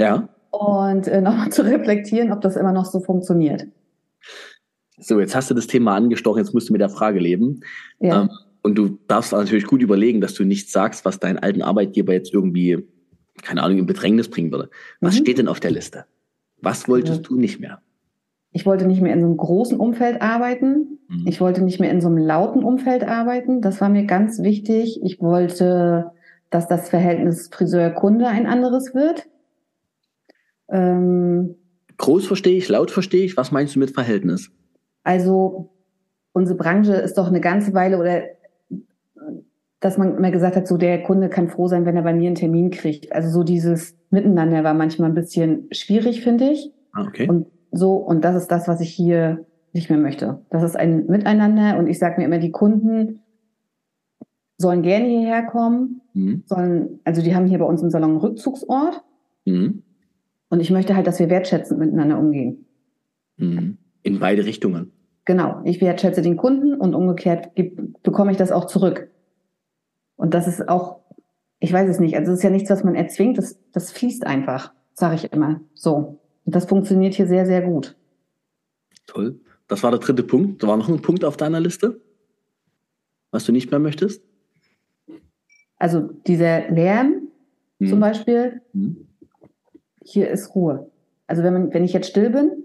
Ja. 0.00 0.28
Und 0.50 1.08
äh, 1.08 1.20
nochmal 1.20 1.50
zu 1.52 1.62
reflektieren, 1.62 2.32
ob 2.32 2.40
das 2.40 2.56
immer 2.56 2.72
noch 2.72 2.86
so 2.86 3.00
funktioniert. 3.00 3.66
So, 4.98 5.20
jetzt 5.20 5.36
hast 5.36 5.50
du 5.50 5.54
das 5.54 5.66
Thema 5.66 5.94
angestochen, 5.94 6.42
jetzt 6.42 6.54
musst 6.54 6.68
du 6.68 6.72
mit 6.72 6.80
der 6.80 6.88
Frage 6.88 7.18
leben. 7.18 7.60
Ja. 8.00 8.22
Ähm, 8.22 8.30
und 8.62 8.76
du 8.76 8.98
darfst 9.06 9.32
natürlich 9.32 9.66
gut 9.66 9.82
überlegen, 9.82 10.20
dass 10.20 10.34
du 10.34 10.44
nichts 10.44 10.72
sagst, 10.72 11.04
was 11.04 11.20
deinen 11.20 11.38
alten 11.38 11.62
Arbeitgeber 11.62 12.12
jetzt 12.12 12.32
irgendwie, 12.32 12.84
keine 13.42 13.62
Ahnung, 13.62 13.78
in 13.78 13.86
Bedrängnis 13.86 14.28
bringen 14.28 14.50
würde. 14.50 14.70
Was 15.00 15.14
mhm. 15.14 15.18
steht 15.18 15.38
denn 15.38 15.48
auf 15.48 15.60
der 15.60 15.70
Liste? 15.70 16.06
Was 16.62 16.88
wolltest 16.88 17.22
ja. 17.22 17.28
du 17.28 17.36
nicht 17.36 17.60
mehr? 17.60 17.80
Ich 18.52 18.64
wollte 18.64 18.86
nicht 18.86 19.02
mehr 19.02 19.12
in 19.12 19.20
so 19.20 19.26
einem 19.26 19.36
großen 19.36 19.78
Umfeld 19.78 20.22
arbeiten. 20.22 20.98
Mhm. 21.08 21.26
Ich 21.26 21.40
wollte 21.40 21.62
nicht 21.62 21.78
mehr 21.78 21.90
in 21.90 22.00
so 22.00 22.08
einem 22.08 22.18
lauten 22.18 22.64
Umfeld 22.64 23.04
arbeiten. 23.04 23.60
Das 23.60 23.80
war 23.80 23.90
mir 23.90 24.06
ganz 24.06 24.42
wichtig. 24.42 24.98
Ich 25.02 25.20
wollte, 25.20 26.10
dass 26.50 26.66
das 26.66 26.88
Verhältnis 26.88 27.50
Friseur-Kunde 27.52 28.26
ein 28.26 28.46
anderes 28.46 28.94
wird. 28.94 29.26
Ähm, 30.68 31.54
Groß 31.98 32.26
verstehe 32.26 32.56
ich, 32.56 32.68
laut 32.68 32.90
verstehe 32.90 33.24
ich. 33.24 33.36
Was 33.36 33.52
meinst 33.52 33.74
du 33.74 33.78
mit 33.78 33.90
Verhältnis? 33.90 34.50
Also 35.02 35.70
unsere 36.32 36.58
Branche 36.58 36.94
ist 36.94 37.16
doch 37.16 37.28
eine 37.28 37.40
ganze 37.40 37.72
Weile 37.74 37.98
oder 37.98 38.22
dass 39.80 39.98
man 39.98 40.16
immer 40.16 40.30
gesagt 40.30 40.56
hat, 40.56 40.66
so 40.66 40.76
der 40.76 41.02
Kunde 41.02 41.28
kann 41.28 41.48
froh 41.48 41.68
sein, 41.68 41.84
wenn 41.86 41.96
er 41.96 42.02
bei 42.02 42.14
mir 42.14 42.26
einen 42.26 42.34
Termin 42.34 42.70
kriegt. 42.70 43.12
Also 43.12 43.30
so 43.30 43.42
dieses 43.42 43.96
Miteinander 44.10 44.64
war 44.64 44.74
manchmal 44.74 45.10
ein 45.10 45.14
bisschen 45.14 45.68
schwierig, 45.70 46.22
finde 46.22 46.50
ich. 46.50 46.72
Ah, 46.92 47.06
okay. 47.06 47.28
Und 47.28 47.46
so, 47.72 47.94
und 47.94 48.24
das 48.24 48.36
ist 48.36 48.48
das, 48.48 48.68
was 48.68 48.80
ich 48.80 48.90
hier 48.90 49.44
nicht 49.72 49.90
mehr 49.90 49.98
möchte. 49.98 50.40
Das 50.50 50.62
ist 50.62 50.76
ein 50.76 51.06
Miteinander 51.06 51.78
und 51.78 51.86
ich 51.86 51.98
sage 51.98 52.18
mir 52.18 52.24
immer, 52.24 52.38
die 52.38 52.50
Kunden 52.50 53.20
sollen 54.58 54.82
gerne 54.82 55.06
hierher 55.06 55.44
kommen, 55.44 56.00
mhm. 56.14 56.42
sollen, 56.46 57.00
also 57.04 57.22
die 57.22 57.34
haben 57.36 57.46
hier 57.46 57.58
bei 57.58 57.66
uns 57.66 57.82
im 57.82 57.90
Salon 57.90 58.10
einen 58.10 58.18
Rückzugsort. 58.18 59.02
Mhm. 59.44 59.82
Und 60.48 60.60
ich 60.60 60.70
möchte 60.70 60.94
halt, 60.94 61.06
dass 61.06 61.18
wir 61.18 61.30
wertschätzend 61.30 61.80
miteinander 61.80 62.18
umgehen. 62.18 62.66
Mhm. 63.36 63.78
In 64.02 64.18
beide 64.18 64.44
Richtungen. 64.44 64.92
Genau. 65.24 65.60
Ich 65.64 65.80
wertschätze 65.80 66.22
den 66.22 66.36
Kunden 66.36 66.74
und 66.74 66.94
umgekehrt 66.94 67.50
bekomme 68.02 68.30
ich 68.30 68.36
das 68.36 68.52
auch 68.52 68.66
zurück. 68.66 69.10
Und 70.14 70.34
das 70.34 70.46
ist 70.46 70.68
auch, 70.68 71.00
ich 71.58 71.72
weiß 71.72 71.88
es 71.90 71.98
nicht, 71.98 72.16
also 72.16 72.32
es 72.32 72.38
ist 72.38 72.44
ja 72.44 72.50
nichts, 72.50 72.70
was 72.70 72.84
man 72.84 72.94
erzwingt, 72.94 73.38
das, 73.38 73.58
das 73.72 73.90
fließt 73.92 74.26
einfach, 74.26 74.72
sage 74.94 75.16
ich 75.16 75.32
immer. 75.32 75.60
So. 75.74 76.20
Und 76.44 76.54
das 76.54 76.66
funktioniert 76.66 77.14
hier 77.14 77.26
sehr, 77.26 77.44
sehr 77.44 77.62
gut. 77.62 77.96
Toll. 79.06 79.40
Das 79.68 79.82
war 79.82 79.90
der 79.90 80.00
dritte 80.00 80.22
Punkt. 80.22 80.62
Da 80.62 80.68
war 80.68 80.76
noch 80.76 80.88
ein 80.88 81.02
Punkt 81.02 81.24
auf 81.24 81.36
deiner 81.36 81.60
Liste, 81.60 82.00
was 83.32 83.44
du 83.44 83.52
nicht 83.52 83.70
mehr 83.70 83.80
möchtest? 83.80 84.22
Also 85.76 86.02
dieser 86.26 86.70
Lärm 86.70 87.28
hm. 87.80 87.88
zum 87.88 88.00
Beispiel, 88.00 88.62
hm. 88.72 89.05
Hier 90.08 90.30
ist 90.30 90.54
Ruhe. 90.54 90.90
Also 91.26 91.42
wenn, 91.42 91.52
man, 91.52 91.74
wenn 91.74 91.84
ich 91.84 91.92
jetzt 91.92 92.08
still 92.08 92.30
bin, 92.30 92.64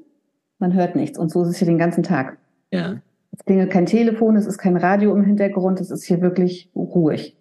man 0.60 0.74
hört 0.74 0.96
nichts. 0.96 1.18
Und 1.18 1.32
so 1.32 1.42
ist 1.44 1.50
es 1.50 1.58
hier 1.58 1.68
den 1.68 1.78
ganzen 1.78 2.04
Tag. 2.04 2.38
Ja. 2.72 3.02
Es 3.32 3.46
klingelt 3.46 3.72
kein 3.72 3.86
Telefon, 3.86 4.36
es 4.36 4.46
ist 4.46 4.58
kein 4.58 4.78
Radio 4.78 5.16
im 5.16 5.24
Hintergrund, 5.24 5.80
es 5.80 5.90
ist 5.90 6.04
hier 6.04 6.22
wirklich 6.22 6.70
ruhig. 6.76 7.38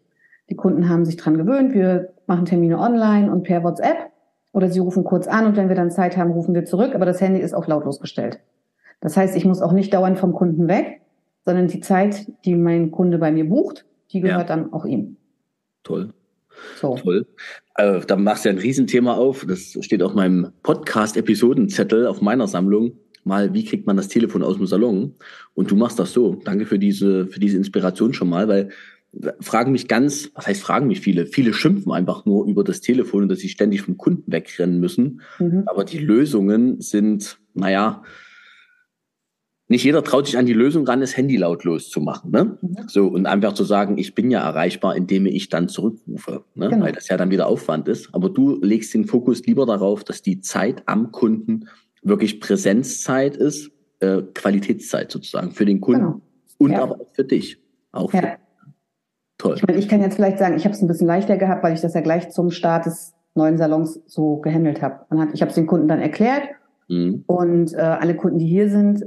Die 0.49 0.57
Kunden 0.57 0.89
haben 0.89 1.05
sich 1.05 1.17
dran 1.17 1.37
gewöhnt. 1.37 1.75
Wir 1.75 2.13
machen 2.27 2.45
Termine 2.45 2.79
online 2.79 3.31
und 3.31 3.43
per 3.43 3.63
WhatsApp 3.63 4.11
oder 4.53 4.69
sie 4.69 4.81
rufen 4.81 5.05
kurz 5.05 5.29
an 5.29 5.47
und 5.47 5.57
wenn 5.57 5.69
wir 5.69 5.77
dann 5.77 5.91
Zeit 5.91 6.17
haben, 6.17 6.31
rufen 6.31 6.55
wir 6.55 6.65
zurück. 6.65 6.95
Aber 6.95 7.07
das 7.07 7.21
Handy 7.21 7.41
ist 7.41 7.55
auf 7.55 7.67
lautlos 7.67 8.01
gestellt. 8.01 8.41
Das 9.01 9.17
heißt, 9.17 9.37
ich 9.37 9.45
muss 9.45 9.63
auch 9.63 9.73
nicht 9.73 9.93
dauernd 9.95 10.19
vom 10.19 10.33
Kunden 10.33 10.69
weg, 10.69 11.01
sondern 11.45 11.69
die 11.69 11.81
Zeit, 11.81 12.27
die 12.45 12.55
mein 12.55 12.91
Kunde 12.91 13.19
bei 13.19 13.31
mir 13.33 13.49
bucht, 13.49 13.87
die 14.13 14.21
gehört 14.21 14.49
ja. 14.49 14.57
dann 14.57 14.73
auch 14.73 14.85
ihm. 14.85 15.17
Toll. 15.83 16.13
So. 16.81 16.97
Toll. 16.97 17.27
Also, 17.75 18.07
da 18.07 18.17
machst 18.17 18.45
du 18.45 18.49
ja 18.49 18.55
ein 18.55 18.61
Riesenthema 18.61 19.15
auf. 19.15 19.45
Das 19.47 19.77
steht 19.81 20.03
auf 20.03 20.15
meinem 20.15 20.53
Podcast-Episodenzettel 20.63 22.07
auf 22.07 22.21
meiner 22.21 22.47
Sammlung. 22.47 22.93
Mal, 23.25 23.53
wie 23.53 23.65
kriegt 23.65 23.87
man 23.87 23.97
das 23.97 24.09
Telefon 24.09 24.43
aus 24.43 24.57
dem 24.57 24.67
Salon? 24.67 25.15
Und 25.55 25.71
du 25.71 25.77
machst 25.77 25.99
das 25.99 26.13
so. 26.13 26.41
Danke 26.45 26.67
für 26.67 26.79
diese, 26.79 27.27
für 27.27 27.41
diese 27.41 27.57
Inspiration 27.57 28.13
schon 28.13 28.29
mal, 28.29 28.49
weil 28.49 28.71
fragen 29.41 29.73
mich 29.73 29.89
ganz, 29.89 30.31
was 30.35 30.47
heißt 30.47 30.63
fragen 30.63 30.87
mich 30.87 31.01
viele? 31.01 31.27
Viele 31.27 31.53
schimpfen 31.53 31.93
einfach 31.93 32.25
nur 32.27 32.47
über 32.47 32.65
das 32.65 32.81
Telefon 32.81 33.25
und 33.25 33.29
dass 33.29 33.41
sie 33.41 33.49
ständig 33.49 33.83
vom 33.83 33.97
Kunden 33.97 34.31
wegrennen 34.31 34.79
müssen. 34.79 35.21
Mhm. 35.39 35.65
Aber 35.67 35.85
die 35.85 35.99
Lösungen 35.99 36.81
sind, 36.81 37.39
naja, 37.55 38.03
nicht 39.71 39.85
jeder 39.85 40.03
traut 40.03 40.27
sich 40.27 40.37
an 40.37 40.47
die 40.47 40.53
Lösung 40.53 40.85
ran, 40.85 41.01
das 41.01 41.17
Handy 41.17 41.37
lautlos 41.37 41.91
zu 41.91 42.01
machen. 42.01 42.33
Ne? 42.33 42.59
Mhm. 42.61 42.89
So, 42.89 43.07
und 43.07 43.27
einfach 43.27 43.53
zu 43.53 43.63
sagen, 43.63 43.99
ich 43.99 44.17
bin 44.17 44.29
ja 44.29 44.41
erreichbar, 44.41 44.97
indem 44.97 45.27
ich 45.27 45.49
dann 45.49 45.69
zurückrufe, 45.69 46.45
ne? 46.57 46.71
Genau. 46.71 46.85
weil 46.85 46.93
das 46.93 47.07
ja 47.07 47.17
dann 47.17 47.31
wieder 47.31 47.47
Aufwand 47.47 47.87
ist. 47.87 48.13
Aber 48.13 48.31
du 48.31 48.59
legst 48.61 48.93
den 48.95 49.05
Fokus 49.05 49.47
lieber 49.47 49.67
darauf, 49.67 50.03
dass 50.03 50.23
die 50.23 50.41
Zeit 50.41 50.83
am 50.87 51.13
Kunden 51.13 51.69
wirklich 52.03 52.41
Präsenzzeit 52.41 53.37
ist, 53.37 53.71
äh, 54.01 54.23
Qualitätszeit 54.35 55.13
sozusagen 55.13 55.53
für 55.53 55.65
den 55.65 55.81
Kunden 55.81 56.01
genau. 56.01 56.21
und 56.59 56.73
ja. 56.73 56.83
aber 56.83 57.01
auch 57.01 57.13
für 57.13 57.25
dich. 57.25 57.63
Auch 57.93 58.13
ja. 58.13 58.39
Toll. 59.39 59.55
Ich, 59.55 59.65
meine, 59.65 59.79
ich 59.79 59.89
kann 59.89 60.01
jetzt 60.01 60.17
vielleicht 60.17 60.41
sagen, 60.41 60.57
ich 60.57 60.65
habe 60.65 60.75
es 60.75 60.83
ein 60.83 60.89
bisschen 60.89 61.07
leichter 61.07 61.37
gehabt, 61.37 61.63
weil 61.63 61.75
ich 61.75 61.81
das 61.81 61.95
ja 61.95 62.01
gleich 62.01 62.31
zum 62.31 62.51
Start 62.51 62.87
des 62.87 63.15
neuen 63.37 63.57
Salons 63.57 64.01
so 64.07 64.39
gehandelt 64.39 64.83
habe. 64.83 65.07
Ich 65.33 65.43
habe 65.43 65.51
es 65.51 65.55
den 65.55 65.69
Kunden 65.69 65.87
dann 65.87 66.01
erklärt 66.01 66.43
mhm. 66.89 67.23
und 67.29 67.73
äh, 67.73 67.77
alle 67.77 68.17
Kunden, 68.17 68.39
die 68.39 68.49
hier 68.49 68.69
sind, 68.69 69.05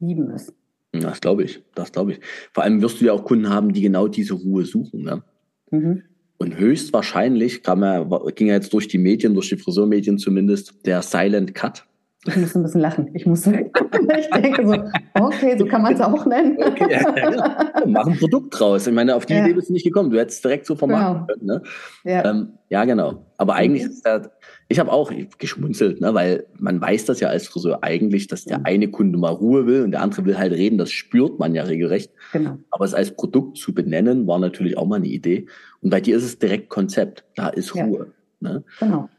lieben 0.00 0.30
es. 0.30 0.52
Das 0.92 1.20
glaube 1.20 1.44
ich, 1.44 1.62
das 1.74 1.92
glaube 1.92 2.12
ich. 2.12 2.20
Vor 2.52 2.64
allem 2.64 2.82
wirst 2.82 3.00
du 3.00 3.04
ja 3.04 3.12
auch 3.12 3.24
Kunden 3.24 3.48
haben, 3.48 3.72
die 3.72 3.80
genau 3.80 4.08
diese 4.08 4.34
Ruhe 4.34 4.64
suchen. 4.64 5.02
Ne? 5.02 5.22
Mhm. 5.70 6.02
Und 6.38 6.56
höchstwahrscheinlich 6.58 7.62
kam 7.62 7.82
er, 7.82 8.06
ging 8.34 8.48
er 8.48 8.56
jetzt 8.56 8.72
durch 8.72 8.88
die 8.88 8.98
Medien, 8.98 9.34
durch 9.34 9.50
die 9.50 9.56
Friseurmedien 9.56 10.18
zumindest, 10.18 10.86
der 10.86 11.02
Silent 11.02 11.54
Cut. 11.54 11.84
Ich 12.26 12.36
muss 12.36 12.54
ein 12.54 12.62
bisschen 12.62 12.80
lachen. 12.80 13.10
Ich 13.14 13.24
muss, 13.24 13.46
ich 13.46 14.30
denke 14.30 14.66
so, 14.66 14.74
okay, 15.14 15.56
so 15.58 15.64
kann 15.64 15.82
man 15.82 15.94
es 15.94 16.00
auch 16.00 16.26
nennen. 16.26 16.58
Okay, 16.62 16.86
ja, 16.90 17.16
ja. 17.16 17.84
Mach 17.86 18.06
ein 18.06 18.18
Produkt 18.18 18.58
draus. 18.58 18.86
Ich 18.86 18.92
meine, 18.92 19.14
auf 19.14 19.24
die 19.24 19.34
ja. 19.34 19.44
Idee 19.44 19.54
bist 19.54 19.70
du 19.70 19.72
nicht 19.72 19.84
gekommen. 19.84 20.10
Du 20.10 20.18
hättest 20.18 20.44
direkt 20.44 20.66
so 20.66 20.74
vermarkten 20.74 21.26
genau. 21.40 21.60
können. 21.60 21.64
Ne? 22.04 22.10
Ja. 22.12 22.30
Ähm, 22.30 22.52
ja, 22.68 22.84
genau. 22.84 23.26
Aber 23.38 23.54
eigentlich 23.54 23.84
mhm. 23.84 23.90
ist 23.90 24.04
das, 24.04 24.28
ich 24.70 24.78
habe 24.78 24.90
auch 24.90 25.12
geschmunzelt, 25.38 26.00
ne, 26.00 26.14
weil 26.14 26.46
man 26.58 26.80
weiß 26.80 27.04
das 27.04 27.20
ja 27.20 27.28
als 27.28 27.48
Friseur 27.48 27.82
eigentlich, 27.82 28.28
dass 28.28 28.44
der 28.44 28.60
mhm. 28.60 28.64
eine 28.64 28.90
Kunde 28.90 29.18
mal 29.18 29.32
Ruhe 29.32 29.66
will 29.66 29.82
und 29.82 29.90
der 29.90 30.00
andere 30.00 30.24
will 30.24 30.38
halt 30.38 30.52
reden. 30.52 30.78
Das 30.78 30.90
spürt 30.90 31.38
man 31.38 31.54
ja 31.54 31.64
regelrecht. 31.64 32.10
Genau. 32.32 32.56
Aber 32.70 32.84
es 32.84 32.94
als 32.94 33.14
Produkt 33.14 33.58
zu 33.58 33.74
benennen, 33.74 34.26
war 34.26 34.38
natürlich 34.38 34.78
auch 34.78 34.86
mal 34.86 34.96
eine 34.96 35.08
Idee. 35.08 35.46
Und 35.82 35.90
bei 35.90 36.00
dir 36.00 36.16
ist 36.16 36.24
es 36.24 36.38
direkt 36.38 36.70
Konzept. 36.70 37.24
Da 37.34 37.48
ist 37.48 37.74
Ruhe. 37.74 38.12
Ne? 38.40 38.64
Genau 38.78 39.10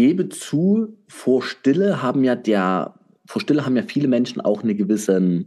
gebe 0.00 0.30
zu, 0.30 0.96
vor 1.08 1.42
Stille 1.42 2.02
haben 2.02 2.24
ja 2.24 2.34
der, 2.34 2.94
vor 3.26 3.42
Stille 3.42 3.66
haben 3.66 3.76
ja 3.76 3.82
viele 3.82 4.08
Menschen 4.08 4.40
auch 4.40 4.62
eine 4.62 4.74
gewisse 4.74 5.44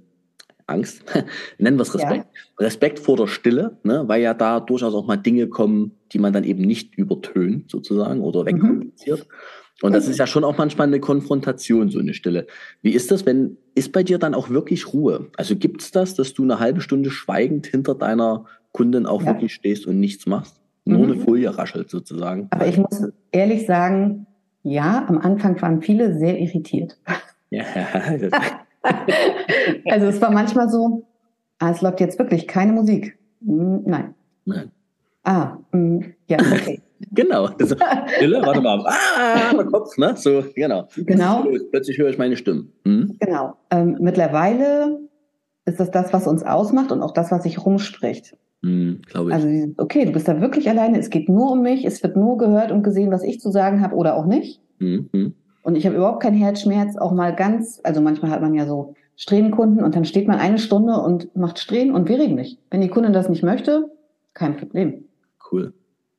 Angst, 0.67 1.03
nennen 1.57 1.77
wir 1.77 1.83
es 1.83 1.93
Respekt. 1.93 2.25
Ja. 2.33 2.65
Respekt 2.65 2.99
vor 2.99 3.17
der 3.17 3.27
Stille, 3.27 3.77
ne, 3.83 4.03
weil 4.07 4.21
ja 4.21 4.33
da 4.33 4.59
durchaus 4.59 4.93
auch 4.93 5.05
mal 5.05 5.17
Dinge 5.17 5.47
kommen, 5.47 5.91
die 6.11 6.19
man 6.19 6.33
dann 6.33 6.43
eben 6.43 6.63
nicht 6.63 6.95
übertönt 6.95 7.69
sozusagen 7.69 8.21
oder 8.21 8.45
wegkommuniziert. 8.45 9.19
Mhm. 9.19 9.33
Und 9.81 9.93
das 9.93 10.07
ist 10.07 10.19
ja 10.19 10.27
schon 10.27 10.43
auch 10.43 10.57
manchmal 10.57 10.87
eine 10.87 10.99
Konfrontation, 10.99 11.89
so 11.89 11.99
eine 11.99 12.13
Stille. 12.13 12.47
Wie 12.81 12.91
ist 12.91 13.11
das, 13.11 13.25
wenn, 13.25 13.57
ist 13.75 13.91
bei 13.91 14.03
dir 14.03 14.17
dann 14.17 14.33
auch 14.33 14.49
wirklich 14.49 14.93
Ruhe? 14.93 15.29
Also 15.35 15.55
gibt 15.55 15.81
es 15.81 15.91
das, 15.91 16.15
dass 16.15 16.33
du 16.33 16.43
eine 16.43 16.59
halbe 16.59 16.79
Stunde 16.79 17.09
schweigend 17.09 17.67
hinter 17.67 17.95
deiner 17.95 18.45
Kundin 18.71 19.05
auch 19.05 19.21
ja. 19.23 19.33
wirklich 19.33 19.53
stehst 19.53 19.85
und 19.87 19.99
nichts 19.99 20.25
machst? 20.25 20.61
Nur 20.85 20.99
mhm. 20.99 21.11
eine 21.11 21.15
Folie 21.21 21.57
raschelt 21.57 21.89
sozusagen. 21.89 22.47
Aber 22.51 22.67
ich 22.67 22.77
muss 22.77 23.09
ehrlich 23.31 23.65
sagen, 23.65 24.27
ja, 24.61 25.05
am 25.07 25.17
Anfang 25.17 25.61
waren 25.61 25.81
viele 25.81 26.17
sehr 26.17 26.39
irritiert. 26.39 26.97
Ja. 27.49 27.65
also 29.89 30.07
es 30.07 30.21
war 30.21 30.31
manchmal 30.31 30.69
so, 30.69 31.05
ah, 31.59 31.71
es 31.71 31.81
läuft 31.81 31.99
jetzt 31.99 32.19
wirklich 32.19 32.47
keine 32.47 32.73
Musik. 32.73 33.17
Hm, 33.45 33.83
nein. 33.85 34.13
Nein. 34.45 34.71
Ah, 35.23 35.57
mh, 35.71 35.79
hm, 35.79 36.13
ja, 36.27 36.37
okay. 36.39 36.81
genau. 37.11 37.45
Also, 37.45 37.75
Stille, 38.17 38.41
warte 38.41 38.61
mal. 38.61 38.83
Ah, 39.17 39.53
mein 39.55 39.67
Kopf, 39.67 39.97
ne? 39.97 40.15
So, 40.17 40.43
genau. 40.55 40.87
Genau. 40.97 41.45
Plötzlich 41.71 41.97
höre 41.97 42.09
ich 42.09 42.17
meine 42.17 42.35
Stimme. 42.35 42.67
Hm? 42.85 43.15
Genau. 43.19 43.55
Ähm, 43.71 43.97
mittlerweile 43.99 44.99
ist 45.65 45.79
das 45.79 45.91
das, 45.91 46.11
was 46.11 46.27
uns 46.27 46.43
ausmacht 46.43 46.91
und 46.91 47.01
auch 47.01 47.11
das, 47.11 47.31
was 47.31 47.43
sich 47.43 47.65
rumspricht. 47.65 48.35
Hm, 48.63 49.01
Glaube 49.07 49.29
ich. 49.29 49.35
Also, 49.35 49.47
okay, 49.77 50.05
du 50.05 50.11
bist 50.11 50.27
da 50.27 50.41
wirklich 50.41 50.69
alleine, 50.69 50.99
es 50.99 51.09
geht 51.09 51.29
nur 51.29 51.51
um 51.51 51.61
mich, 51.61 51.85
es 51.85 52.03
wird 52.03 52.15
nur 52.15 52.37
gehört 52.37 52.71
und 52.71 52.83
gesehen, 52.83 53.11
was 53.11 53.23
ich 53.23 53.39
zu 53.39 53.51
sagen 53.51 53.81
habe 53.81 53.95
oder 53.95 54.15
auch 54.15 54.25
nicht. 54.25 54.61
Mhm. 54.79 55.35
Und 55.63 55.75
ich 55.75 55.85
habe 55.85 55.95
überhaupt 55.95 56.21
keinen 56.21 56.37
Herzschmerz, 56.37 56.97
auch 56.97 57.13
mal 57.13 57.35
ganz, 57.35 57.79
also 57.83 58.01
manchmal 58.01 58.31
hat 58.31 58.41
man 58.41 58.53
ja 58.53 58.65
so 58.65 58.95
Strähnkunden 59.15 59.83
und 59.83 59.95
dann 59.95 60.05
steht 60.05 60.27
man 60.27 60.39
eine 60.39 60.59
Stunde 60.59 60.93
und 60.93 61.35
macht 61.35 61.59
Strähnen 61.59 61.95
und 61.95 62.09
wir 62.09 62.19
reden 62.19 62.35
nicht. 62.35 62.59
Wenn 62.69 62.81
die 62.81 62.89
Kundin 62.89 63.13
das 63.13 63.29
nicht 63.29 63.43
möchte, 63.43 63.89
kein 64.33 64.57
Problem. 64.57 65.05
Cool. 65.51 65.73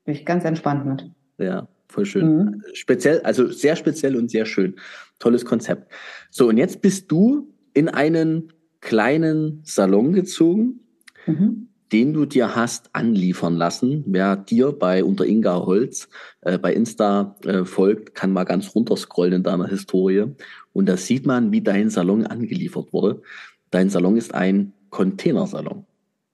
Bin 0.04 0.14
ich 0.14 0.24
ganz 0.24 0.44
entspannt 0.44 0.86
mit. 0.86 1.10
Ja, 1.38 1.68
voll 1.88 2.06
schön. 2.06 2.36
Mhm. 2.36 2.62
Speziell, 2.72 3.20
also 3.20 3.48
sehr 3.48 3.76
speziell 3.76 4.16
und 4.16 4.30
sehr 4.30 4.46
schön. 4.46 4.76
Tolles 5.18 5.44
Konzept. 5.44 5.92
So, 6.30 6.48
und 6.48 6.56
jetzt 6.56 6.80
bist 6.82 7.10
du 7.10 7.48
in 7.74 7.88
einen 7.88 8.52
kleinen 8.80 9.60
Salon 9.64 10.12
gezogen. 10.12 10.80
Mhm 11.26 11.68
den 11.94 12.12
du 12.12 12.26
dir 12.26 12.56
hast 12.56 12.90
anliefern 12.92 13.54
lassen. 13.54 14.02
Wer 14.08 14.34
dir 14.34 14.72
bei 14.72 15.04
unter 15.04 15.26
Inga 15.26 15.64
Holz 15.64 16.08
äh, 16.40 16.58
bei 16.58 16.74
Insta 16.74 17.36
äh, 17.44 17.64
folgt, 17.64 18.16
kann 18.16 18.32
mal 18.32 18.42
ganz 18.42 18.74
runterscrollen 18.74 19.34
in 19.34 19.42
deiner 19.44 19.68
Historie. 19.68 20.24
Und 20.72 20.86
da 20.88 20.96
sieht 20.96 21.24
man, 21.24 21.52
wie 21.52 21.60
dein 21.60 21.90
Salon 21.90 22.26
angeliefert 22.26 22.92
wurde. 22.92 23.22
Dein 23.70 23.90
Salon 23.90 24.16
ist 24.16 24.34
ein 24.34 24.72
Containersalon. 24.90 25.86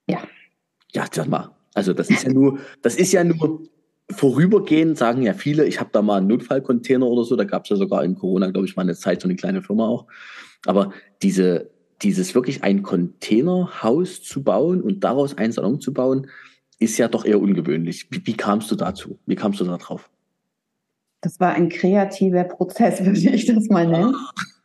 Ja. 0.07 0.23
Ja, 0.93 1.05
sag 1.11 1.27
mal. 1.27 1.51
Also 1.75 1.93
das 1.93 2.09
ist 2.09 2.23
ja 2.23 2.33
nur, 2.33 2.57
das 2.81 2.95
ist 2.95 3.11
ja 3.11 3.23
nur 3.23 3.61
vorübergehend, 4.09 4.97
sagen 4.97 5.21
ja 5.21 5.35
viele, 5.35 5.67
ich 5.67 5.79
habe 5.79 5.91
da 5.93 6.01
mal 6.01 6.17
einen 6.17 6.27
Notfallcontainer 6.27 7.05
oder 7.05 7.23
so. 7.23 7.35
Da 7.35 7.43
gab 7.43 7.65
es 7.65 7.69
ja 7.69 7.75
sogar 7.75 8.03
in 8.03 8.15
Corona, 8.15 8.49
glaube 8.49 8.65
ich, 8.65 8.75
mal 8.75 8.81
eine 8.81 8.95
Zeit, 8.95 9.21
so 9.21 9.27
eine 9.27 9.35
kleine 9.35 9.61
Firma 9.61 9.85
auch. 9.87 10.07
Aber 10.65 10.91
diese 11.21 11.69
dieses 12.01 12.33
wirklich 12.35 12.63
ein 12.63 12.83
Containerhaus 12.83 14.23
zu 14.23 14.43
bauen 14.43 14.81
und 14.81 15.03
daraus 15.03 15.37
einen 15.37 15.51
Salon 15.51 15.79
zu 15.79 15.93
bauen, 15.93 16.27
ist 16.79 16.97
ja 16.97 17.07
doch 17.07 17.25
eher 17.25 17.39
ungewöhnlich. 17.39 18.07
Wie, 18.09 18.25
wie 18.25 18.35
kamst 18.35 18.71
du 18.71 18.75
dazu? 18.75 19.19
Wie 19.25 19.35
kamst 19.35 19.59
du 19.59 19.65
da 19.65 19.77
drauf? 19.77 20.09
Das 21.21 21.39
war 21.39 21.53
ein 21.53 21.69
kreativer 21.69 22.43
Prozess, 22.43 22.99
würde 23.05 23.19
ich 23.19 23.45
das 23.45 23.69
mal 23.69 23.87
nennen. 23.87 24.15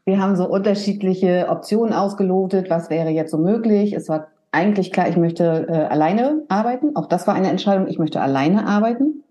Wir 0.05 0.21
haben 0.21 0.37
so 0.37 0.49
unterschiedliche 0.49 1.49
Optionen 1.49 1.93
ausgelotet. 1.93 2.71
Was 2.71 2.91
wäre 2.91 3.11
jetzt 3.11 3.33
so 3.33 3.39
möglich? 3.39 3.93
Es 3.93 4.09
war 4.09 4.29
eigentlich 4.53 4.93
klar, 4.93 5.09
ich 5.09 5.17
möchte 5.17 5.67
äh, 5.69 5.73
alleine 5.73 6.45
arbeiten. 6.49 6.97
Auch 6.97 7.07
das 7.07 7.27
war 7.27 7.35
eine 7.35 7.51
Entscheidung. 7.51 7.89
Ich 7.89 7.99
möchte 7.99 8.21
alleine 8.21 8.67
arbeiten. 8.67 9.25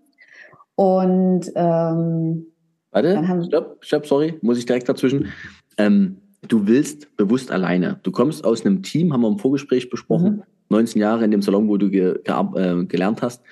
Und 0.76 1.50
ähm, 1.54 2.46
Warte, 2.92 3.44
stopp, 3.46 3.78
stopp, 3.80 4.06
sorry, 4.06 4.38
muss 4.42 4.58
ich 4.58 4.66
direkt 4.66 4.88
dazwischen. 4.88 5.32
Ähm, 5.78 6.18
du 6.48 6.66
willst 6.66 7.16
bewusst 7.16 7.50
alleine. 7.50 8.00
Du 8.02 8.10
kommst 8.10 8.44
aus 8.44 8.64
einem 8.64 8.82
Team, 8.82 9.12
haben 9.12 9.22
wir 9.22 9.28
im 9.28 9.38
Vorgespräch 9.38 9.90
besprochen, 9.90 10.36
mhm. 10.36 10.42
19 10.68 11.00
Jahre 11.00 11.24
in 11.24 11.30
dem 11.30 11.42
Salon, 11.42 11.68
wo 11.68 11.76
du 11.76 11.90
ge 11.90 12.18
äh, 12.24 12.84
gelernt 12.84 13.22
hast, 13.22 13.42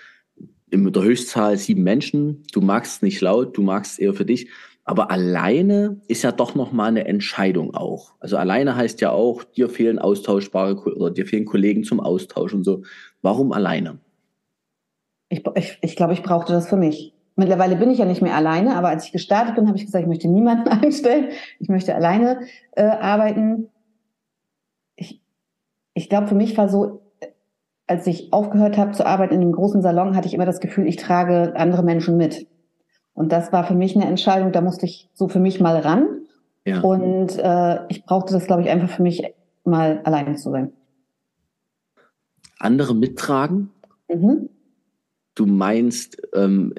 in 0.71 0.93
der 0.93 1.03
Höchstzahl 1.03 1.57
sieben 1.57 1.83
Menschen. 1.83 2.43
Du 2.53 2.61
magst 2.61 2.97
es 2.97 3.03
nicht 3.03 3.21
laut, 3.21 3.57
du 3.57 3.63
magst 3.63 3.93
es 3.93 3.99
eher 3.99 4.15
für 4.15 4.25
dich. 4.25 4.49
Aber 4.85 5.11
alleine 5.11 6.01
ist 6.09 6.23
ja 6.23 6.33
doch 6.33 6.55
nochmal 6.55 6.89
eine 6.89 7.07
Entscheidung 7.07 7.75
auch. 7.75 8.13
Also 8.21 8.37
alleine 8.37 8.77
heißt 8.77 9.01
ja 9.01 9.13
auch, 9.13 9.43
dir 9.43 9.71
fehlen 9.71 9.99
austauschbare 9.99 10.77
oder 10.77 11.11
dir 11.11 11.27
fehlen 11.27 11.47
Kollegen 11.47 11.85
zum 11.85 12.01
Austausch 12.01 12.53
und 12.53 12.65
so. 12.65 12.83
Warum 13.23 13.53
alleine? 13.53 13.99
Ich, 15.31 15.43
ich, 15.55 15.79
ich 15.81 15.97
glaube, 15.97 16.13
ich 16.13 16.23
brauchte 16.23 16.53
das 16.53 16.69
für 16.69 16.77
mich. 16.77 17.15
Mittlerweile 17.37 17.77
bin 17.77 17.91
ich 17.91 17.99
ja 17.99 18.05
nicht 18.05 18.23
mehr 18.23 18.37
alleine, 18.37 18.77
aber 18.77 18.89
als 18.89 19.07
ich 19.07 19.13
gestartet 19.13 19.57
bin, 19.57 19.67
habe 19.67 19.77
ich 19.77 19.87
gesagt, 19.87 20.03
ich 20.03 20.09
möchte 20.09 20.29
niemanden 20.29 20.69
einstellen. 20.85 21.31
Ich 21.59 21.69
möchte 21.69 21.95
alleine 21.95 22.41
äh, 22.73 22.85
arbeiten. 22.85 23.71
Ich, 24.95 25.21
ich 25.95 26.09
glaube, 26.09 26.29
für 26.29 26.37
mich 26.37 26.57
war 26.57 26.69
so, 26.69 27.03
als 27.87 28.07
ich 28.07 28.33
aufgehört 28.33 28.79
habe 28.79 28.93
zu 28.93 29.05
arbeiten 29.05 29.35
in 29.35 29.41
dem 29.41 29.53
großen 29.53 29.83
Salon, 29.83 30.17
hatte 30.17 30.29
ich 30.29 30.35
immer 30.35 30.47
das 30.47 30.61
Gefühl, 30.61 30.87
ich 30.87 30.97
trage 30.97 31.55
andere 31.57 31.83
Menschen 31.83 32.17
mit. 32.17 32.47
Und 33.15 33.33
das 33.33 33.53
war 33.53 33.65
für 33.65 33.75
mich 33.75 33.97
eine 33.97 34.07
Entscheidung, 34.07 34.53
da 34.53 34.61
musste 34.61 34.87
ich 34.87 35.11
so 35.15 35.29
für 35.29 35.41
mich 35.41 35.61
mal 35.61 35.79
ran. 35.79 36.07
Ja. 36.65 36.81
Und 36.81 37.37
äh, 37.39 37.87
ich 37.89 38.05
brauchte 38.05 38.33
das, 38.33 38.47
glaube 38.47 38.63
ich, 38.63 38.71
einfach 38.71 38.91
für 38.91 39.03
mich 39.03 39.23
mal 39.65 40.01
alleine 40.05 40.37
zu 40.37 40.51
sein. 40.51 40.73
Andere 42.59 42.95
mittragen? 42.95 43.71
Mhm. 44.09 44.49
Du 45.35 45.47
meinst, 45.47 46.21
ähm, 46.35 46.73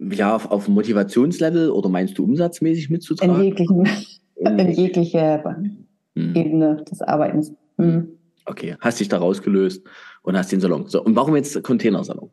ja, 0.00 0.34
auf, 0.34 0.50
auf 0.50 0.68
Motivationslevel 0.68 1.70
oder 1.70 1.88
meinst 1.88 2.18
du 2.18 2.24
umsatzmäßig 2.24 2.90
mitzutragen? 2.90 3.36
In 3.36 3.42
jeglichen, 3.42 3.88
in 4.36 4.70
jeglicher 4.70 5.44
Hm. 6.18 6.34
Ebene 6.34 6.84
des 6.90 7.00
Arbeitens. 7.00 7.52
Mhm. 7.76 8.08
Okay, 8.44 8.76
hast 8.80 8.98
dich 8.98 9.08
da 9.08 9.18
rausgelöst 9.18 9.86
und 10.22 10.36
hast 10.36 10.50
den 10.50 10.60
Salon. 10.60 10.86
So, 10.88 11.02
und 11.02 11.14
warum 11.14 11.36
jetzt 11.36 11.62
Containersalon? 11.62 12.30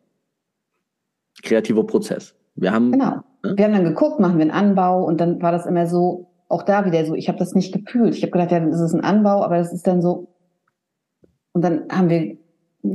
Kreativer 1.43 1.85
Prozess. 1.85 2.33
Wir 2.55 2.71
haben, 2.71 2.91
Genau. 2.91 3.21
Ne? 3.43 3.53
Wir 3.55 3.65
haben 3.65 3.73
dann 3.73 3.83
geguckt, 3.83 4.19
machen 4.19 4.37
wir 4.37 4.43
einen 4.43 4.51
Anbau 4.51 5.03
und 5.03 5.19
dann 5.21 5.41
war 5.41 5.51
das 5.51 5.65
immer 5.65 5.87
so, 5.87 6.31
auch 6.47 6.63
da 6.63 6.85
wieder 6.85 7.05
so, 7.05 7.13
ich 7.13 7.27
habe 7.27 7.37
das 7.37 7.53
nicht 7.53 7.73
gefühlt. 7.73 8.15
Ich 8.15 8.23
habe 8.23 8.31
gedacht, 8.31 8.51
ja, 8.51 8.59
dann 8.59 8.71
ist 8.71 8.79
es 8.79 8.93
ein 8.93 9.03
Anbau, 9.03 9.43
aber 9.43 9.57
das 9.57 9.73
ist 9.73 9.85
dann 9.85 10.01
so. 10.01 10.33
Und 11.51 11.61
dann 11.61 11.83
haben 11.89 12.09
wir 12.09 12.37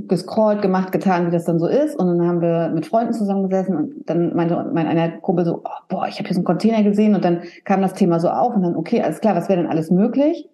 gescrollt, 0.09 0.62
gemacht, 0.62 0.92
getan, 0.92 1.26
wie 1.26 1.30
das 1.30 1.44
dann 1.44 1.59
so 1.59 1.66
ist. 1.66 1.99
Und 1.99 2.06
dann 2.06 2.26
haben 2.26 2.40
wir 2.40 2.70
mit 2.75 2.87
Freunden 2.87 3.12
zusammengesessen 3.12 3.76
und 3.76 4.09
dann 4.09 4.35
meinte 4.35 4.70
mein 4.73 4.87
einer 4.87 5.11
Kumpel 5.18 5.44
so, 5.44 5.62
oh, 5.64 5.68
boah, 5.88 6.06
ich 6.09 6.18
habe 6.18 6.28
hier 6.28 6.35
so 6.35 6.40
einen 6.40 6.44
Container 6.44 6.82
gesehen 6.82 7.14
und 7.14 7.25
dann 7.25 7.42
kam 7.64 7.82
das 7.82 7.94
Thema 7.94 8.20
so 8.20 8.28
auf 8.28 8.54
und 8.54 8.62
dann, 8.62 8.76
okay, 8.76 9.02
alles 9.02 9.20
klar, 9.20 9.37
was 9.37 9.49
wäre 9.49 9.61
denn 9.61 9.70
alles 9.70 9.90
möglich? 9.90 10.49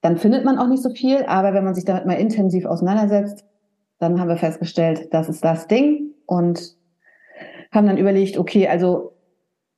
Dann 0.00 0.16
findet 0.16 0.44
man 0.44 0.58
auch 0.58 0.68
nicht 0.68 0.82
so 0.82 0.90
viel, 0.90 1.24
aber 1.26 1.54
wenn 1.54 1.64
man 1.64 1.74
sich 1.74 1.84
damit 1.84 2.06
mal 2.06 2.14
intensiv 2.14 2.66
auseinandersetzt, 2.66 3.44
dann 3.98 4.20
haben 4.20 4.28
wir 4.28 4.36
festgestellt, 4.36 5.08
das 5.12 5.28
ist 5.28 5.44
das 5.44 5.66
Ding 5.66 6.10
und 6.26 6.76
haben 7.72 7.86
dann 7.86 7.98
überlegt, 7.98 8.38
okay, 8.38 8.68
also 8.68 9.12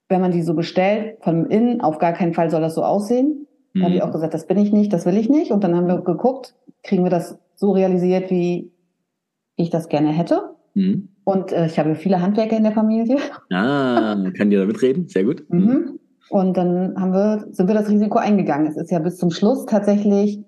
wenn 0.08 0.20
man 0.20 0.32
die 0.32 0.42
so 0.42 0.54
bestellt, 0.54 1.18
von 1.22 1.46
innen, 1.46 1.80
auf 1.80 1.98
gar 1.98 2.12
keinen 2.12 2.34
Fall 2.34 2.50
soll 2.50 2.60
das 2.60 2.74
so 2.74 2.82
aussehen. 2.82 3.46
Da 3.74 3.82
habe 3.82 3.94
ich 3.94 4.02
auch 4.02 4.12
gesagt, 4.12 4.32
das 4.32 4.46
bin 4.46 4.58
ich 4.58 4.72
nicht, 4.72 4.92
das 4.92 5.04
will 5.04 5.18
ich 5.18 5.28
nicht. 5.28 5.50
Und 5.52 5.62
dann 5.62 5.74
haben 5.76 5.86
wir 5.86 6.00
geguckt, 6.00 6.54
kriegen 6.82 7.04
wir 7.04 7.10
das 7.10 7.38
so 7.56 7.72
realisiert, 7.72 8.30
wie 8.30 8.72
ich 9.56 9.70
das 9.70 9.88
gerne 9.88 10.08
hätte. 10.08 10.54
hm. 10.75 11.08
Und 11.25 11.50
äh, 11.50 11.66
ich 11.66 11.76
habe 11.78 11.96
viele 11.96 12.22
Handwerker 12.22 12.56
in 12.56 12.62
der 12.62 12.72
Familie. 12.72 13.18
Ah, 13.52 14.16
kann 14.36 14.50
dir 14.50 14.60
da 14.60 14.66
mitreden? 14.66 15.08
Sehr 15.08 15.25
gut. 15.25 15.44
Hm. 15.50 15.64
Mhm. 15.64 15.98
Und 16.28 16.56
dann 16.56 16.94
haben 17.00 17.12
wir, 17.12 17.46
sind 17.50 17.68
wir 17.68 17.75
das 17.75 17.88
Risiko 17.88 18.18
eingegangen. 18.18 18.66
Es 18.66 18.76
ist 18.76 18.90
ja 18.90 18.98
bis 18.98 19.16
zum 19.16 19.30
Schluss 19.30 19.66
tatsächlich, 19.66 20.44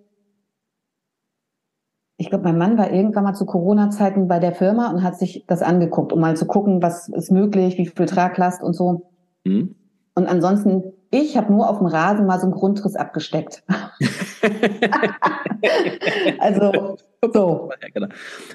ich 2.17 2.31
glaube, 2.31 2.45
mein 2.45 2.59
Mann 2.59 2.79
war 2.79 2.93
irgendwann 2.93 3.25
mal 3.25 3.35
zu 3.35 3.47
Corona-Zeiten 3.47 4.27
bei 4.27 4.41
der 4.41 4.53
Firma 4.53 4.91
und 4.91 5.05
hat 5.05 5.17
sich 5.17 5.45
das 5.47 5.62
angeguckt, 5.62 6.12
um 6.12 6.21
mal 6.21 6.37
zu 6.37 6.47
gucken, 6.47 6.83
was 6.83 7.09
ist 7.09 7.31
möglich, 7.31 7.79
wie 7.79 7.87
viel 7.87 8.07
Traglast 8.07 8.62
und 8.62 8.75
so. 8.75 9.11
Hm. 9.47 9.75
Und 10.15 10.27
ansonsten, 10.27 10.83
ich 11.12 11.37
habe 11.37 11.53
nur 11.53 11.71
auf 11.71 11.79
dem 11.79 11.87
Rasen 11.87 12.27
mal 12.27 12.41
so 12.41 12.47
einen 12.47 12.55
Grundriss 12.55 12.97
abgesteckt. 12.97 13.62
also 16.41 16.97
so, 17.23 17.71
genau. 17.95 18.09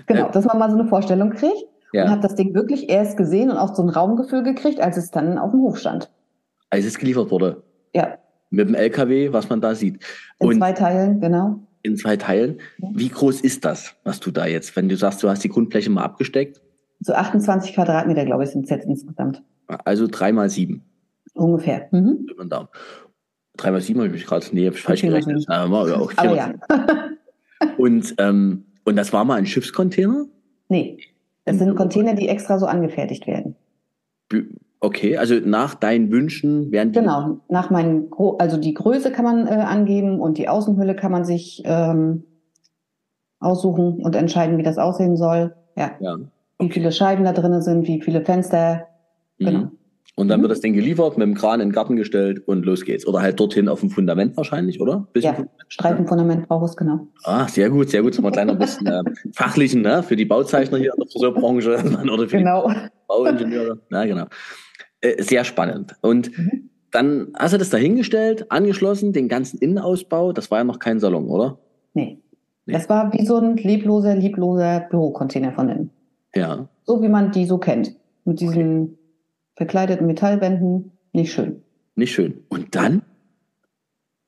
genau, 0.08 0.30
dass 0.32 0.46
man 0.46 0.58
mal 0.60 0.70
so 0.72 0.78
eine 0.78 0.88
Vorstellung 0.88 1.32
kriegt. 1.32 1.54
Und 1.94 2.00
Ja, 2.00 2.10
habe 2.10 2.22
das 2.22 2.36
Ding 2.36 2.54
wirklich 2.56 2.90
erst 2.90 3.18
gesehen 3.18 3.52
und 3.52 3.58
auch 3.58 3.76
so 3.76 3.84
ein 3.84 3.90
Raumgefühl 3.90 4.42
gekriegt, 4.44 4.80
als 4.82 4.98
es 4.98 5.12
dann 5.12 5.38
auf 5.38 5.52
dem 5.52 5.62
Hof 5.62 5.78
stand. 5.78 6.10
als 6.72 6.86
es 6.86 6.98
geliefert 6.98 7.30
wurde. 7.30 7.62
Ja, 7.96 8.18
Mit 8.50 8.68
dem 8.68 8.74
LKW, 8.76 9.32
was 9.32 9.48
man 9.50 9.62
da 9.62 9.76
sieht. 9.76 10.00
in 10.40 10.48
Und 10.48 10.56
zwei 10.58 10.72
Teilen, 10.74 11.22
genau. 11.22 11.60
in 11.84 11.96
zwei 11.98 12.18
Teilen. 12.18 12.60
Ja. 12.80 12.90
Wie 12.94 13.10
groß 13.10 13.42
ist 13.42 13.64
das, 13.66 13.96
was 14.04 14.20
du 14.20 14.32
da 14.32 14.48
jetzt, 14.48 14.76
wenn 14.76 14.90
du 14.90 14.98
sagst, 14.98 15.22
du 15.22 15.30
hast 15.30 15.44
die 15.44 15.50
Grundfläche 15.50 15.90
mal 15.92 16.04
abgesteckt? 16.04 16.62
So 17.02 17.14
28 17.14 17.74
Quadratmeter, 17.76 18.26
glaube 18.26 18.44
ich, 18.46 18.50
sind 18.50 18.64
es 18.64 18.70
jetzt 18.72 18.86
insgesamt. 18.88 19.44
Also 19.68 20.08
drei 20.10 20.32
mal 20.32 20.50
sieben. 20.50 20.84
Ungefähr. 21.36 21.88
Mhm. 21.92 22.26
Über 22.32 22.44
den 22.46 22.50
Daumen. 22.50 22.70
Drei 23.58 23.70
mal 23.72 23.82
sieben 23.82 24.00
habe 24.00 24.08
ich 24.08 24.14
mich 24.14 24.26
gerade, 24.26 24.46
nee, 24.52 24.72
falsch 24.72 25.02
gerechnet. 25.02 25.48
Aber 25.48 25.88
ja. 26.36 26.54
Und, 27.78 28.16
ähm, 28.18 28.66
und 28.86 28.96
das 28.96 29.14
war 29.14 29.26
mal 29.26 29.36
ein 29.36 29.46
Schiffscontainer? 29.46 30.26
nee, 30.70 30.98
das 31.46 31.58
sind 31.58 31.76
Container, 31.76 32.14
die 32.14 32.30
extra 32.30 32.58
so 32.58 32.66
angefertigt 32.66 33.28
werden. 33.28 33.56
Okay, 34.80 35.18
also 35.18 35.36
nach 35.36 35.76
deinen 35.76 36.12
Wünschen 36.12 36.72
werden 36.72 36.92
die. 36.94 37.00
Genau, 37.00 37.40
nach 37.50 37.70
meinen, 37.70 38.10
also 38.40 38.58
die 38.58 38.74
Größe 38.74 39.12
kann 39.12 39.26
man 39.26 39.48
äh, 39.48 39.52
angeben 39.52 40.20
und 40.20 40.38
die 40.38 40.50
Außenhülle 40.50 40.96
kann 40.96 41.12
man 41.12 41.26
sich 41.26 41.62
ähm, 41.66 42.24
aussuchen 43.40 44.02
und 44.02 44.16
entscheiden, 44.16 44.58
wie 44.58 44.64
das 44.64 44.78
aussehen 44.78 45.16
soll. 45.16 45.54
Ja, 45.76 45.92
Ja. 46.00 46.18
wie 46.60 46.70
viele 46.70 46.92
Scheiben 46.92 47.24
da 47.24 47.34
drin 47.34 47.62
sind, 47.62 47.88
wie 47.88 48.02
viele 48.02 48.24
Fenster. 48.24 48.88
Genau. 49.40 49.60
Mhm. 49.60 49.72
Und 50.16 50.28
dann 50.28 50.40
Mhm. 50.40 50.44
wird 50.44 50.52
das 50.52 50.62
Ding 50.62 50.74
geliefert, 50.74 51.18
mit 51.18 51.26
dem 51.28 51.34
Kran 51.34 51.60
in 51.60 51.70
den 51.70 51.74
Garten 51.74 51.96
gestellt 51.96 52.48
und 52.48 52.66
los 52.66 52.86
geht's. 52.86 53.08
Oder 53.08 53.22
halt 53.22 53.40
dorthin 53.40 53.68
auf 53.68 53.80
dem 53.80 53.90
Fundament 53.90 54.38
wahrscheinlich, 54.38 54.80
oder? 54.80 55.08
Bisschen 55.12 55.30
Ja, 55.32 55.34
Fundament. 55.34 55.62
Streifenfundament 55.70 56.48
braucht 56.48 56.70
es, 56.70 56.78
genau. 56.78 57.08
Ah, 57.24 57.48
sehr 57.48 57.70
gut, 57.72 57.90
sehr 57.90 58.04
gut. 58.04 58.14
So 58.14 58.22
mal 58.22 58.28
ein 58.30 58.34
kleiner 58.34 58.54
bisschen 58.56 58.86
äh, 58.86 59.02
fachlichen, 59.34 59.82
ne? 59.82 60.04
Für 60.04 60.16
die 60.16 60.26
Bauzeichner 60.26 60.78
hier 60.78 60.92
in 60.94 61.00
der 61.00 61.08
Friseurbranche 61.12 61.72
oder 62.14 62.28
für 62.30 62.38
Genau. 62.38 62.70
die 62.70 62.76
Bauingenieure. 63.08 63.80
Ja, 63.92 64.06
genau. 64.06 64.26
Äh, 65.02 65.22
sehr 65.24 65.44
spannend. 65.44 65.96
Und 66.02 66.38
Mhm. 66.38 66.70
dann 66.92 67.28
hast 67.36 67.54
du 67.54 67.58
das 67.58 67.72
dahingestellt, 67.72 68.52
angeschlossen, 68.52 69.14
den 69.14 69.28
ganzen 69.28 69.58
Innenausbau. 69.58 70.32
Das 70.32 70.52
war 70.52 70.60
ja 70.60 70.64
noch 70.64 70.78
kein 70.78 71.00
Salon, 71.00 71.28
oder? 71.28 71.58
Nee. 71.96 72.20
Nee. 72.68 72.74
Das 72.74 72.88
war 72.88 73.12
wie 73.14 73.26
so 73.26 73.38
ein 73.38 73.58
lebloser, 73.58 74.16
liebloser 74.16 74.82
Bürocontainer 74.92 75.52
von 75.54 75.70
innen. 75.70 75.90
Ja. 76.36 76.70
So 76.84 77.02
wie 77.02 77.10
man 77.10 77.32
die 77.32 77.46
so 77.46 77.58
kennt. 77.58 77.96
Mit 78.26 78.40
diesen 78.40 78.98
verkleideten 79.56 80.08
Metallwänden. 80.08 80.92
Nicht 81.12 81.34
schön. 81.34 81.64
Nicht 81.96 82.14
schön. 82.14 82.44
Und 82.50 82.76
dann? 82.76 83.04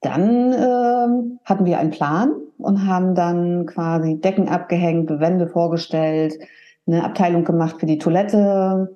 Dann 0.01 0.53
ähm, 0.53 1.39
hatten 1.43 1.65
wir 1.65 1.79
einen 1.79 1.91
Plan 1.91 2.31
und 2.57 2.85
haben 2.85 3.15
dann 3.15 3.65
quasi 3.65 4.19
Decken 4.19 4.49
abgehängt, 4.49 5.09
Wände 5.09 5.47
vorgestellt, 5.47 6.38
eine 6.85 7.03
Abteilung 7.03 7.43
gemacht 7.43 7.77
für 7.79 7.88
die 7.88 7.97
Toilette, 7.97 8.95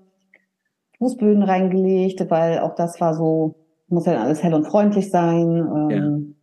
Fußböden 1.00 1.44
reingelegt, 1.44 2.30
weil 2.30 2.60
auch 2.60 2.76
das 2.76 3.02
war 3.02 3.16
so, 3.16 3.56
muss 3.88 4.06
ja 4.06 4.22
alles 4.22 4.44
hell 4.44 4.54
und 4.54 4.68
freundlich 4.68 5.10
sein. 5.10 5.58
Ähm, 5.58 5.90
Ja. 5.90 6.36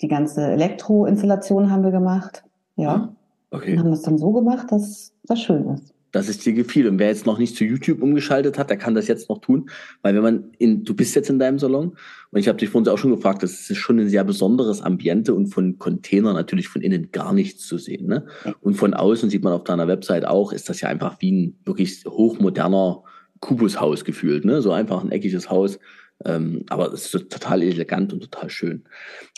Die 0.00 0.08
ganze 0.08 0.42
Elektroinstallation 0.52 1.70
haben 1.70 1.84
wir 1.84 1.90
gemacht. 1.90 2.42
Ja. 2.76 3.14
Okay. 3.50 3.74
Und 3.74 3.80
haben 3.80 3.90
das 3.90 4.02
dann 4.02 4.16
so 4.16 4.32
gemacht, 4.32 4.72
dass 4.72 5.12
das 5.24 5.40
schön 5.40 5.68
ist. 5.68 5.94
Dass 6.12 6.28
es 6.28 6.38
dir 6.38 6.52
gefiel. 6.52 6.88
Und 6.88 6.98
wer 6.98 7.08
jetzt 7.08 7.26
noch 7.26 7.38
nicht 7.38 7.56
zu 7.56 7.64
YouTube 7.64 8.02
umgeschaltet 8.02 8.58
hat, 8.58 8.70
der 8.70 8.76
kann 8.76 8.94
das 8.94 9.08
jetzt 9.08 9.28
noch 9.28 9.40
tun. 9.40 9.70
Weil 10.02 10.14
wenn 10.14 10.22
man 10.22 10.50
in, 10.58 10.84
du 10.84 10.94
bist 10.94 11.14
jetzt 11.14 11.30
in 11.30 11.38
deinem 11.38 11.58
Salon 11.58 11.96
und 12.30 12.38
ich 12.38 12.48
habe 12.48 12.58
dich 12.58 12.68
vorhin 12.68 12.88
auch 12.88 12.98
schon 12.98 13.14
gefragt, 13.14 13.42
das 13.42 13.70
ist 13.70 13.78
schon 13.78 13.98
ein 13.98 14.08
sehr 14.08 14.24
besonderes 14.24 14.82
Ambiente 14.82 15.34
und 15.34 15.48
von 15.48 15.78
Containern 15.78 16.34
natürlich 16.34 16.68
von 16.68 16.82
innen 16.82 17.10
gar 17.12 17.32
nichts 17.32 17.66
zu 17.66 17.78
sehen. 17.78 18.06
Ne? 18.06 18.26
Und 18.60 18.74
von 18.74 18.94
außen 18.94 19.30
sieht 19.30 19.44
man 19.44 19.52
auf 19.52 19.64
deiner 19.64 19.88
Website 19.88 20.24
auch, 20.26 20.52
ist 20.52 20.68
das 20.68 20.80
ja 20.80 20.88
einfach 20.88 21.16
wie 21.20 21.32
ein 21.32 21.58
wirklich 21.64 22.04
hochmoderner 22.06 23.02
Kubushaus 23.40 24.04
gefühlt. 24.04 24.44
Ne? 24.44 24.62
So 24.62 24.72
einfach 24.72 25.02
ein 25.02 25.12
eckiges 25.12 25.50
Haus. 25.50 25.78
Ähm, 26.24 26.64
aber 26.68 26.92
es 26.92 27.14
ist 27.14 27.30
total 27.30 27.62
elegant 27.62 28.12
und 28.12 28.20
total 28.20 28.50
schön. 28.50 28.84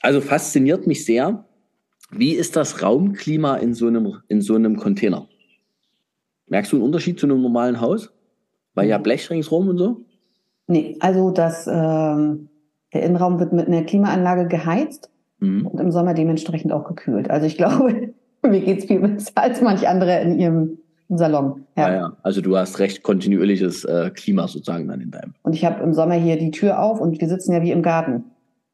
Also 0.00 0.20
fasziniert 0.20 0.86
mich 0.86 1.04
sehr. 1.04 1.46
Wie 2.10 2.32
ist 2.32 2.56
das 2.56 2.82
Raumklima 2.82 3.56
in 3.56 3.72
so 3.72 3.86
einem, 3.86 4.16
in 4.28 4.42
so 4.42 4.54
einem 4.54 4.76
Container? 4.76 5.28
Merkst 6.48 6.72
du 6.72 6.76
einen 6.76 6.84
Unterschied 6.84 7.18
zu 7.18 7.26
einem 7.26 7.40
normalen 7.42 7.80
Haus? 7.80 8.10
Weil 8.74 8.88
ja 8.88 8.98
Blech 8.98 9.28
ringsrum 9.30 9.68
und 9.68 9.78
so? 9.78 10.00
Nee, 10.66 10.96
also 11.00 11.30
das, 11.30 11.66
ähm, 11.66 12.48
der 12.94 13.02
Innenraum 13.02 13.38
wird 13.38 13.52
mit 13.52 13.66
einer 13.68 13.82
Klimaanlage 13.82 14.48
geheizt 14.48 15.10
Mhm. 15.40 15.66
und 15.66 15.80
im 15.80 15.90
Sommer 15.90 16.14
dementsprechend 16.14 16.72
auch 16.72 16.84
gekühlt. 16.84 17.28
Also 17.30 17.46
ich 17.46 17.56
glaube, 17.58 18.14
mir 18.42 18.60
geht's 18.60 18.84
viel 18.86 19.00
besser 19.00 19.32
als 19.34 19.60
manch 19.60 19.86
andere 19.88 20.20
in 20.20 20.38
ihrem 20.38 20.78
Salon. 21.08 21.64
Ja. 21.76 21.88
Ja. 21.88 21.94
ja, 21.94 22.16
Also 22.22 22.40
du 22.40 22.56
hast 22.56 22.78
recht 22.78 23.02
kontinuierliches 23.02 23.84
äh, 23.84 24.10
Klima 24.14 24.48
sozusagen 24.48 24.88
dann 24.88 25.00
in 25.02 25.10
deinem. 25.10 25.34
Und 25.42 25.54
ich 25.54 25.64
habe 25.64 25.82
im 25.82 25.92
Sommer 25.92 26.14
hier 26.14 26.38
die 26.38 26.50
Tür 26.50 26.80
auf 26.82 27.00
und 27.00 27.20
wir 27.20 27.28
sitzen 27.28 27.52
ja 27.52 27.60
wie 27.62 27.72
im 27.72 27.82
Garten. 27.82 28.24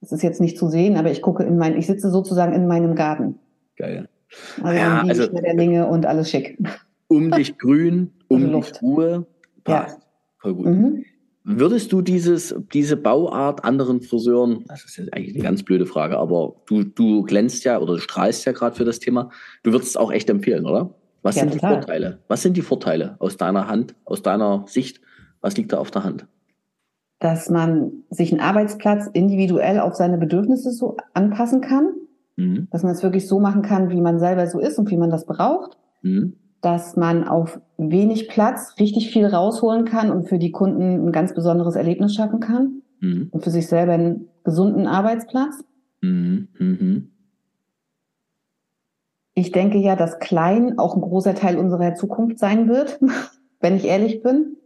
Das 0.00 0.12
ist 0.12 0.22
jetzt 0.22 0.40
nicht 0.40 0.56
zu 0.58 0.68
sehen, 0.68 0.96
aber 0.96 1.10
ich 1.10 1.22
gucke 1.22 1.42
in 1.42 1.56
mein, 1.58 1.76
ich 1.76 1.86
sitze 1.88 2.10
sozusagen 2.10 2.52
in 2.52 2.68
meinem 2.68 2.94
Garten. 2.94 3.38
Geil. 3.76 4.08
Also 4.62 4.78
Ja, 4.78 5.02
also- 5.02 5.24
Schmetterlinge 5.24 5.86
und 5.88 6.06
alles 6.06 6.30
schick. 6.30 6.56
Um 7.08 7.30
dich 7.30 7.58
grün, 7.58 8.12
um 8.28 8.54
Also 8.54 8.72
dich. 8.72 8.82
Ruhe. 8.82 9.26
Ja. 9.66 9.80
Passt. 9.82 10.00
Voll 10.38 10.54
gut. 10.54 10.66
Mhm. 10.66 11.04
Würdest 11.44 11.92
du 11.92 12.02
dieses, 12.02 12.54
diese 12.74 12.96
Bauart 12.98 13.64
anderen 13.64 14.02
Friseuren, 14.02 14.64
das 14.68 14.84
ist 14.84 14.98
jetzt 14.98 15.14
eigentlich 15.14 15.34
eine 15.34 15.42
ganz 15.42 15.62
blöde 15.62 15.86
Frage, 15.86 16.18
aber 16.18 16.56
du, 16.66 16.84
du 16.84 17.22
glänzt 17.22 17.64
ja 17.64 17.78
oder 17.78 17.94
du 17.94 18.00
strahlst 18.00 18.44
ja 18.44 18.52
gerade 18.52 18.76
für 18.76 18.84
das 18.84 18.98
Thema, 18.98 19.30
du 19.62 19.72
würdest 19.72 19.90
es 19.92 19.96
auch 19.96 20.12
echt 20.12 20.28
empfehlen, 20.28 20.66
oder? 20.66 20.94
Was 21.22 21.36
Ja, 21.36 21.42
sind 21.42 21.54
die. 21.54 21.58
Vorteile? 21.58 22.18
Was 22.28 22.42
sind 22.42 22.56
die 22.56 22.62
Vorteile 22.62 23.16
aus 23.18 23.38
deiner 23.38 23.66
Hand, 23.66 23.94
aus 24.04 24.22
deiner 24.22 24.64
Sicht? 24.68 25.00
Was 25.40 25.56
liegt 25.56 25.72
da 25.72 25.78
auf 25.78 25.90
der 25.90 26.04
Hand? 26.04 26.26
Dass 27.18 27.48
man 27.48 27.92
sich 28.10 28.30
einen 28.30 28.42
Arbeitsplatz 28.42 29.08
individuell 29.12 29.80
auf 29.80 29.94
seine 29.94 30.18
Bedürfnisse 30.18 30.70
so 30.70 30.98
anpassen 31.14 31.62
kann. 31.62 31.94
Mhm. 32.36 32.68
Dass 32.70 32.82
man 32.82 32.92
es 32.92 33.02
wirklich 33.02 33.26
so 33.26 33.40
machen 33.40 33.62
kann, 33.62 33.88
wie 33.90 34.00
man 34.02 34.18
selber 34.18 34.46
so 34.48 34.60
ist 34.60 34.78
und 34.78 34.90
wie 34.90 34.96
man 34.98 35.10
das 35.10 35.24
braucht. 35.24 35.78
Mhm. 36.02 36.34
Dass 36.60 36.96
man 36.96 37.26
auf 37.26 37.60
wenig 37.76 38.28
Platz 38.28 38.74
richtig 38.80 39.10
viel 39.10 39.26
rausholen 39.26 39.84
kann 39.84 40.10
und 40.10 40.28
für 40.28 40.38
die 40.38 40.50
Kunden 40.50 41.06
ein 41.08 41.12
ganz 41.12 41.34
besonderes 41.34 41.76
Erlebnis 41.76 42.14
schaffen 42.14 42.40
kann 42.40 42.82
Mhm. 43.00 43.28
und 43.30 43.44
für 43.44 43.50
sich 43.50 43.68
selber 43.68 43.92
einen 43.92 44.28
gesunden 44.44 44.86
Arbeitsplatz. 44.88 45.62
Mhm. 46.00 46.48
Mhm. 46.58 47.10
Ich 49.34 49.52
denke 49.52 49.78
ja, 49.78 49.94
dass 49.94 50.18
klein 50.18 50.78
auch 50.78 50.96
ein 50.96 51.00
großer 51.00 51.34
Teil 51.34 51.56
unserer 51.58 51.94
Zukunft 51.94 52.38
sein 52.40 52.68
wird, 52.68 52.98
wenn 53.60 53.76
ich 53.76 53.84
ehrlich 53.84 54.22
bin. 54.22 54.56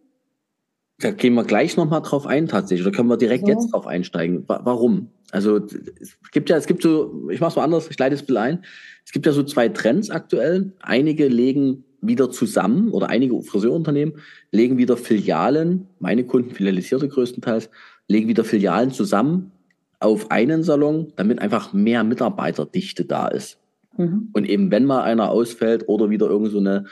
Da 0.98 1.10
gehen 1.10 1.34
wir 1.34 1.44
gleich 1.44 1.76
nochmal 1.76 2.00
drauf 2.00 2.26
ein, 2.26 2.46
tatsächlich. 2.46 2.86
Oder 2.86 2.96
können 2.96 3.08
wir 3.08 3.16
direkt 3.16 3.44
so. 3.46 3.52
jetzt 3.52 3.72
drauf 3.72 3.86
einsteigen? 3.86 4.44
Warum? 4.46 5.08
Also, 5.32 5.56
es 5.56 6.18
gibt 6.30 6.48
ja, 6.48 6.56
es 6.56 6.66
gibt 6.66 6.82
so, 6.82 7.28
ich 7.30 7.40
mach's 7.40 7.56
mal 7.56 7.64
anders, 7.64 7.88
ich 7.90 7.98
leite 7.98 8.14
es 8.14 8.22
ein 8.22 8.36
ein. 8.36 8.64
Es 9.04 9.12
gibt 9.12 9.26
ja 9.26 9.32
so 9.32 9.42
zwei 9.42 9.68
Trends 9.68 10.10
aktuell. 10.10 10.72
Einige 10.80 11.28
legen 11.28 11.84
wieder 12.02 12.30
zusammen 12.30 12.90
oder 12.90 13.08
einige 13.08 13.40
Friseurunternehmen 13.42 14.14
legen 14.50 14.76
wieder 14.76 14.96
Filialen, 14.96 15.86
meine 16.00 16.24
Kunden 16.24 16.50
filialisierte 16.50 17.08
größtenteils, 17.08 17.70
legen 18.08 18.28
wieder 18.28 18.44
Filialen 18.44 18.90
zusammen 18.90 19.52
auf 20.00 20.30
einen 20.30 20.64
Salon, 20.64 21.12
damit 21.16 21.38
einfach 21.38 21.72
mehr 21.72 22.02
Mitarbeiterdichte 22.02 23.04
da 23.04 23.28
ist. 23.28 23.58
Mhm. 23.96 24.30
Und 24.32 24.48
eben 24.48 24.70
wenn 24.70 24.84
mal 24.84 25.02
einer 25.02 25.30
ausfällt 25.30 25.88
oder 25.88 26.10
wieder 26.10 26.26
irgend 26.26 26.50
so 26.50 26.58
eine 26.58 26.86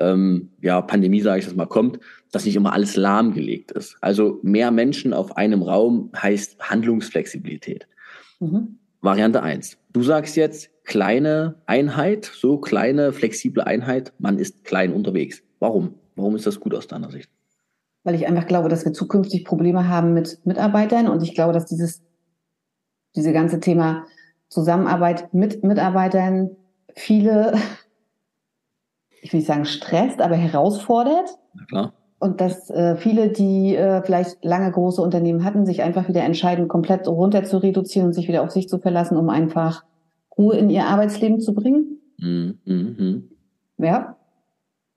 ähm, 0.00 0.50
ja, 0.60 0.80
Pandemie, 0.80 1.20
sage 1.20 1.40
ich 1.40 1.44
das 1.44 1.54
mal, 1.54 1.66
kommt, 1.66 2.00
dass 2.32 2.46
nicht 2.46 2.56
immer 2.56 2.72
alles 2.72 2.96
lahmgelegt 2.96 3.70
ist. 3.72 3.96
Also 4.00 4.40
mehr 4.42 4.70
Menschen 4.70 5.12
auf 5.12 5.36
einem 5.36 5.62
Raum 5.62 6.10
heißt 6.16 6.58
Handlungsflexibilität. 6.58 7.86
Mhm. 8.40 8.78
Variante 9.02 9.42
eins. 9.42 9.76
Du 9.92 10.02
sagst 10.02 10.36
jetzt 10.36 10.70
kleine 10.84 11.56
Einheit, 11.66 12.24
so 12.24 12.58
kleine, 12.58 13.12
flexible 13.12 13.64
Einheit, 13.64 14.12
man 14.18 14.38
ist 14.38 14.64
klein 14.64 14.92
unterwegs. 14.92 15.42
Warum? 15.58 15.94
Warum 16.16 16.36
ist 16.36 16.46
das 16.46 16.60
gut 16.60 16.74
aus 16.74 16.86
deiner 16.86 17.10
Sicht? 17.10 17.30
Weil 18.04 18.14
ich 18.14 18.26
einfach 18.26 18.46
glaube, 18.46 18.68
dass 18.68 18.84
wir 18.84 18.92
zukünftig 18.92 19.44
Probleme 19.44 19.88
haben 19.88 20.12
mit 20.12 20.44
Mitarbeitern 20.44 21.08
und 21.08 21.22
ich 21.22 21.34
glaube, 21.34 21.52
dass 21.52 21.66
dieses, 21.66 22.02
diese 23.16 23.32
ganze 23.32 23.60
Thema 23.60 24.04
Zusammenarbeit 24.48 25.32
mit 25.32 25.64
Mitarbeitern 25.64 26.50
viele 26.94 27.54
ich 29.24 29.32
will 29.32 29.38
nicht 29.38 29.46
sagen 29.46 29.64
stresst, 29.64 30.20
aber 30.20 30.36
herausfordert. 30.36 31.38
Na 31.54 31.64
klar. 31.64 31.92
Und 32.18 32.40
dass 32.42 32.68
äh, 32.70 32.96
viele, 32.96 33.30
die 33.30 33.74
äh, 33.74 34.02
vielleicht 34.02 34.44
lange 34.44 34.70
große 34.70 35.00
Unternehmen 35.00 35.44
hatten, 35.44 35.64
sich 35.64 35.82
einfach 35.82 36.08
wieder 36.08 36.22
entscheiden, 36.22 36.68
komplett 36.68 37.08
runter 37.08 37.42
zu 37.44 37.56
reduzieren 37.56 38.08
und 38.08 38.12
sich 38.12 38.28
wieder 38.28 38.42
auf 38.42 38.50
sich 38.50 38.68
zu 38.68 38.78
verlassen, 38.78 39.16
um 39.16 39.30
einfach 39.30 39.82
Ruhe 40.36 40.56
in 40.56 40.70
ihr 40.70 40.86
Arbeitsleben 40.86 41.40
zu 41.40 41.54
bringen. 41.54 42.00
Mhm. 42.18 42.58
mhm. 42.64 43.30
Ja. 43.78 44.16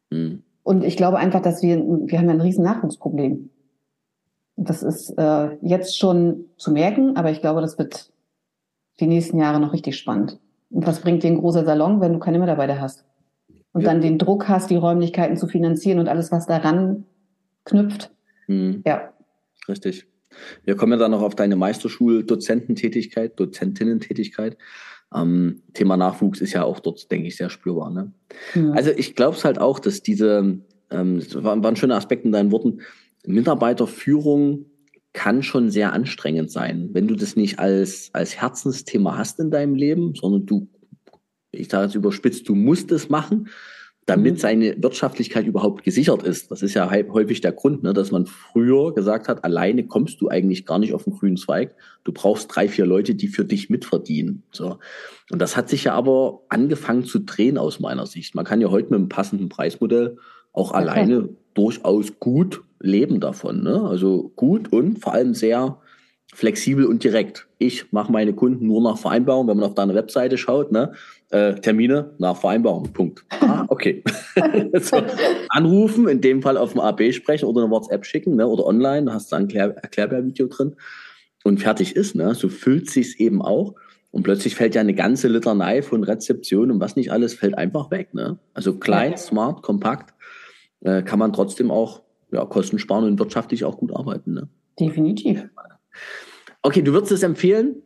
Mhm. 0.10 0.44
Und 0.64 0.84
ich 0.84 0.98
glaube 0.98 1.18
einfach, 1.18 1.42
dass 1.42 1.62
wir, 1.64 1.78
wir 1.78 2.18
haben 2.18 2.28
ja 2.28 2.34
ein 2.34 2.42
riesen 2.42 2.64
Nachwuchsproblem. 2.64 3.50
Das 4.58 4.84
ist 4.84 5.12
äh, 5.18 5.56
jetzt 5.62 5.98
schon 5.98 6.46
zu 6.58 6.72
merken, 6.72 7.16
aber 7.16 7.32
ich 7.32 7.42
glaube, 7.42 7.62
das 7.62 7.78
wird 7.78 8.12
die 9.00 9.08
nächsten 9.08 9.38
Jahre 9.38 9.60
noch 9.60 9.72
richtig 9.72 9.98
spannend. 9.98 10.40
Und 10.70 10.86
was 10.86 11.00
bringt 11.00 11.24
dir 11.24 11.32
ein 11.32 11.38
großer 11.38 11.64
Salon, 11.64 12.02
wenn 12.02 12.14
du 12.14 12.20
keine 12.20 12.40
Mitarbeiter 12.40 12.82
hast? 12.82 13.08
und 13.78 13.84
ja. 13.84 13.92
dann 13.92 14.02
den 14.02 14.18
Druck 14.18 14.48
hast, 14.48 14.72
die 14.72 14.76
Räumlichkeiten 14.76 15.38
zu 15.38 15.46
finanzieren 15.46 16.00
und 16.00 16.08
alles, 16.08 16.32
was 16.32 16.48
daran 16.48 17.06
knüpft. 17.64 18.10
Mhm. 18.48 18.82
Ja. 18.88 19.14
Richtig. 19.68 20.08
Wir 20.64 20.76
kommen 20.76 20.94
ja 20.94 20.98
dann 20.98 21.12
noch 21.12 21.22
auf 21.22 21.36
deine 21.36 21.56
Meisterschul-Dozententätigkeit, 21.56 23.40
Dozentinnentätigkeit. 23.40 24.58
Ähm, 25.14 25.62
Thema 25.74 25.98
Nachwuchs 25.98 26.42
ist 26.42 26.54
ja 26.54 26.64
auch 26.64 26.80
dort, 26.80 27.10
denke 27.12 27.28
ich, 27.28 27.38
sehr 27.38 27.50
spürbar. 27.50 27.90
Ne? 27.92 28.12
Mhm. 28.56 28.72
Also 28.74 28.92
ich 28.92 29.16
glaube 29.16 29.38
es 29.38 29.46
halt 29.46 29.60
auch, 29.60 29.80
dass 29.80 30.02
diese, 30.02 30.60
ähm, 30.90 31.20
das 31.20 31.44
war, 31.44 31.62
war 31.64 31.72
ein 31.72 31.76
schöner 31.76 31.96
Aspekt 31.96 32.26
in 32.26 32.32
deinen 32.32 32.52
Worten, 32.52 32.82
Mitarbeiterführung 33.26 34.66
kann 35.14 35.44
schon 35.44 35.70
sehr 35.70 35.94
anstrengend 35.94 36.52
sein, 36.52 36.90
wenn 36.94 37.08
du 37.08 37.16
das 37.16 37.36
nicht 37.36 37.60
als, 37.60 38.10
als 38.14 38.40
Herzensthema 38.40 39.18
hast 39.18 39.40
in 39.40 39.50
deinem 39.50 39.76
Leben, 39.76 40.14
sondern 40.14 40.46
du 40.46 40.68
ich 41.52 41.70
sage 41.70 41.86
jetzt 41.86 41.96
überspitzt, 41.96 42.48
du 42.48 42.56
musst 42.56 42.92
es 42.92 43.10
machen, 43.10 43.50
damit 44.08 44.36
mhm. 44.36 44.40
seine 44.40 44.82
Wirtschaftlichkeit 44.82 45.46
überhaupt 45.46 45.84
gesichert 45.84 46.24
ist. 46.24 46.50
Das 46.50 46.64
ist 46.64 46.74
ja 46.74 46.90
häufig 46.90 47.42
der 47.42 47.52
Grund, 47.52 47.84
ne, 47.84 47.94
dass 47.94 48.10
man 48.10 48.26
früher 48.26 48.94
gesagt 48.94 49.28
hat, 49.28 49.44
alleine 49.44 49.86
kommst 49.86 50.22
du 50.22 50.30
eigentlich 50.30 50.66
gar 50.66 50.80
nicht 50.80 50.94
auf 50.94 51.04
den 51.04 51.14
grünen 51.14 51.36
Zweig. 51.36 51.76
Du 52.06 52.14
brauchst 52.14 52.56
drei, 52.56 52.70
vier 52.70 52.86
Leute, 52.86 53.16
die 53.16 53.28
für 53.28 53.44
dich 53.44 53.70
mitverdienen. 53.70 54.44
So. 54.52 54.80
Und 55.30 55.42
das 55.42 55.58
hat 55.58 55.68
sich 55.68 55.84
ja 55.84 55.94
aber 55.94 56.40
angefangen 56.48 57.04
zu 57.04 57.20
drehen 57.20 57.58
aus 57.58 57.82
meiner 57.82 58.06
Sicht. 58.06 58.34
Man 58.34 58.46
kann 58.46 58.62
ja 58.62 58.72
heute 58.72 58.92
mit 58.92 58.98
einem 58.98 59.10
passenden 59.10 59.50
Preismodell 59.50 60.18
auch 60.54 60.70
okay. 60.70 60.80
alleine 60.80 61.30
durchaus 61.54 62.18
gut 62.18 62.64
leben 62.80 63.20
davon. 63.20 63.62
Ne? 63.62 63.82
Also 63.82 64.32
gut 64.38 64.72
und 64.72 65.00
vor 65.00 65.14
allem 65.14 65.34
sehr 65.34 65.82
flexibel 66.34 66.86
und 66.86 67.04
direkt. 67.04 67.48
Ich 67.58 67.92
mache 67.92 68.12
meine 68.12 68.34
Kunden 68.34 68.68
nur 68.68 68.82
nach 68.82 68.98
Vereinbarung, 68.98 69.48
wenn 69.48 69.58
man 69.58 69.66
auf 69.66 69.76
deine 69.76 69.96
Webseite 69.96 70.38
schaut, 70.38 70.72
ne? 70.72 70.94
Äh, 71.30 71.56
Termine 71.56 72.12
nach 72.20 72.38
Vereinbarung. 72.38 72.92
Punkt. 72.94 73.26
Ah, 73.42 73.66
okay. 73.70 74.04
so, 74.80 75.02
anrufen, 75.50 76.08
in 76.08 76.22
dem 76.22 76.42
Fall 76.42 76.58
auf 76.58 76.74
dem 76.74 76.82
AB 76.82 77.14
sprechen 77.14 77.46
oder 77.46 77.64
eine 77.64 77.72
WhatsApp 77.72 78.06
schicken, 78.06 78.36
ne? 78.36 78.48
Oder 78.48 78.66
online, 78.66 79.06
da 79.06 79.14
hast 79.14 79.32
du 79.32 79.36
ein 79.36 79.44
Erklär 79.44 79.76
Erklärbär-Video 79.78 80.48
drin 80.48 80.76
und 81.44 81.60
fertig 81.60 81.96
ist, 81.96 82.16
ne? 82.16 82.36
So 82.36 82.50
füllt 82.50 82.90
sich's 82.90 83.16
eben 83.16 83.42
auch. 83.42 83.76
Und 84.12 84.24
plötzlich 84.24 84.56
fällt 84.56 84.76
ja 84.76 84.82
eine 84.82 84.94
ganze 84.94 85.28
Litanei 85.28 85.82
von 85.82 86.04
Rezeption 86.04 86.72
und 86.72 86.80
was 86.80 86.96
nicht 86.96 87.12
alles 87.12 87.34
fällt 87.34 87.58
einfach 87.58 87.92
weg, 87.92 88.14
ne? 88.14 88.38
Also 88.54 88.78
klein, 88.78 89.12
ja. 89.12 89.18
smart, 89.18 89.64
kompakt, 89.64 90.14
äh, 90.82 91.04
kann 91.04 91.20
man 91.20 91.34
trotzdem 91.34 91.72
auch 91.72 92.04
ja, 92.32 92.46
Kosten 92.46 92.80
sparen 92.80 93.06
und 93.06 93.20
wirtschaftlich 93.20 93.64
auch 93.64 93.78
gut 93.78 93.96
arbeiten, 93.96 94.34
ne? 94.34 94.50
Definitiv. 94.80 95.48
Okay, 96.62 96.82
du 96.82 96.94
würdest 96.94 97.12
es 97.12 97.24
empfehlen, 97.24 97.82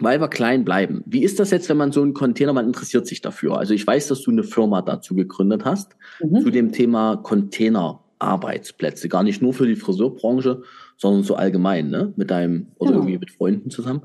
weil 0.00 0.20
wir 0.20 0.28
klein 0.28 0.64
bleiben. 0.64 1.02
Wie 1.06 1.22
ist 1.22 1.38
das 1.38 1.50
jetzt, 1.50 1.68
wenn 1.68 1.76
man 1.76 1.92
so 1.92 2.02
einen 2.02 2.14
Container, 2.14 2.52
man 2.52 2.66
interessiert 2.66 3.06
sich 3.06 3.20
dafür? 3.20 3.58
Also 3.58 3.74
ich 3.74 3.86
weiß, 3.86 4.08
dass 4.08 4.22
du 4.22 4.30
eine 4.30 4.44
Firma 4.44 4.82
dazu 4.82 5.14
gegründet 5.14 5.64
hast, 5.64 5.96
mhm. 6.22 6.40
zu 6.40 6.50
dem 6.50 6.72
Thema 6.72 7.16
Container-Arbeitsplätze. 7.16 9.08
Gar 9.08 9.22
nicht 9.22 9.42
nur 9.42 9.52
für 9.52 9.66
die 9.66 9.76
Friseurbranche, 9.76 10.62
sondern 10.96 11.22
so 11.22 11.34
allgemein, 11.34 11.90
ne? 11.90 12.12
Mit 12.16 12.30
deinem 12.30 12.68
oder 12.76 12.90
genau. 12.90 13.02
irgendwie 13.02 13.18
mit 13.18 13.30
Freunden 13.30 13.70
zusammen. 13.70 14.02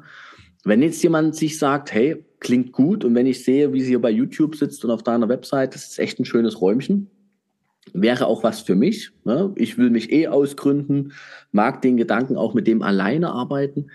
Wenn 0.63 0.81
jetzt 0.81 1.01
jemand 1.03 1.35
sich 1.35 1.59
sagt, 1.59 1.93
hey, 1.93 2.25
klingt 2.39 2.71
gut 2.71 3.05
und 3.05 3.15
wenn 3.15 3.25
ich 3.25 3.43
sehe, 3.43 3.73
wie 3.73 3.81
sie 3.81 3.89
hier 3.89 4.01
bei 4.01 4.11
YouTube 4.11 4.55
sitzt 4.55 4.83
und 4.83 4.91
auf 4.91 5.03
deiner 5.03 5.29
Website, 5.29 5.75
das 5.75 5.87
ist 5.87 5.99
echt 5.99 6.19
ein 6.19 6.25
schönes 6.25 6.61
Räumchen, 6.61 7.09
wäre 7.95 8.27
auch 8.27 8.43
was 8.43 8.61
für 8.61 8.75
mich. 8.75 9.11
Ne? 9.23 9.53
Ich 9.55 9.77
will 9.77 9.89
mich 9.89 10.11
eh 10.11 10.27
ausgründen, 10.27 11.13
mag 11.51 11.81
den 11.81 11.97
Gedanken 11.97 12.37
auch 12.37 12.53
mit 12.53 12.67
dem 12.67 12.81
alleine 12.81 13.31
arbeiten. 13.31 13.87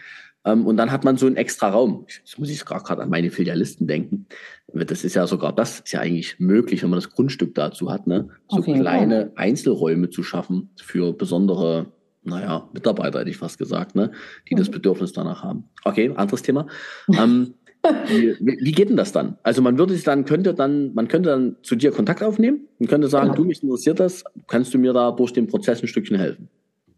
Ähm, 0.45 0.67
und 0.67 0.77
dann 0.77 0.91
hat 0.91 1.05
man 1.05 1.17
so 1.17 1.27
einen 1.27 1.37
extra 1.37 1.69
Raum. 1.69 2.07
Jetzt 2.09 2.39
muss 2.39 2.51
ich 2.51 2.65
gerade 2.65 3.03
an 3.03 3.11
meine 3.11 3.31
Filialisten 3.31 3.87
denken. 3.87 4.27
Das 4.73 5.05
ist 5.05 5.15
ja 5.15 5.27
sogar, 5.27 5.55
das 5.55 5.81
ist 5.81 5.93
ja 5.93 6.01
eigentlich 6.01 6.39
möglich, 6.39 6.83
wenn 6.83 6.91
man 6.91 6.99
das 6.99 7.11
Grundstück 7.11 7.55
dazu 7.55 7.91
hat, 7.91 8.07
ne? 8.07 8.29
so 8.49 8.63
kleine 8.63 9.27
Fall. 9.27 9.33
Einzelräume 9.37 10.11
zu 10.11 10.23
schaffen 10.23 10.71
für 10.81 11.13
besondere, 11.13 11.93
naja, 12.23 12.69
Mitarbeiter, 12.73 13.21
hätte 13.21 13.31
ich 13.31 13.37
fast 13.37 13.59
gesagt, 13.59 13.95
ne? 13.95 14.13
die 14.49 14.55
mhm. 14.55 14.59
das 14.59 14.71
Bedürfnis 14.71 15.13
danach 15.13 15.43
haben. 15.43 15.69
Okay, 15.85 16.13
anderes 16.15 16.43
Thema. 16.43 16.67
ähm, 17.13 17.55
wie, 18.09 18.37
wie, 18.41 18.73
geht 18.73 18.91
denn 18.91 18.97
das 18.97 19.13
dann? 19.13 19.39
Also 19.43 19.63
man 19.63 19.79
würde 19.79 19.95
sich 19.95 20.05
dann, 20.05 20.25
könnte 20.25 20.55
dann, 20.55 20.93
man 20.95 21.09
könnte 21.09 21.31
dann 21.31 21.57
zu 21.63 21.77
dir 21.77 21.93
Kontakt 21.93 22.23
aufnehmen 22.23 22.69
und 22.79 22.89
könnte 22.89 23.09
sagen, 23.09 23.29
genau. 23.29 23.37
du, 23.37 23.45
mich 23.45 23.63
interessiert 23.63 24.01
das, 24.01 24.25
kannst 24.49 24.75
du 24.75 24.79
mir 24.79 24.93
da 24.93 25.11
durch 25.13 25.33
den 25.33 25.47
Prozess 25.47 25.83
ein 25.83 25.89
Stückchen 25.89 26.19
helfen? 26.19 26.49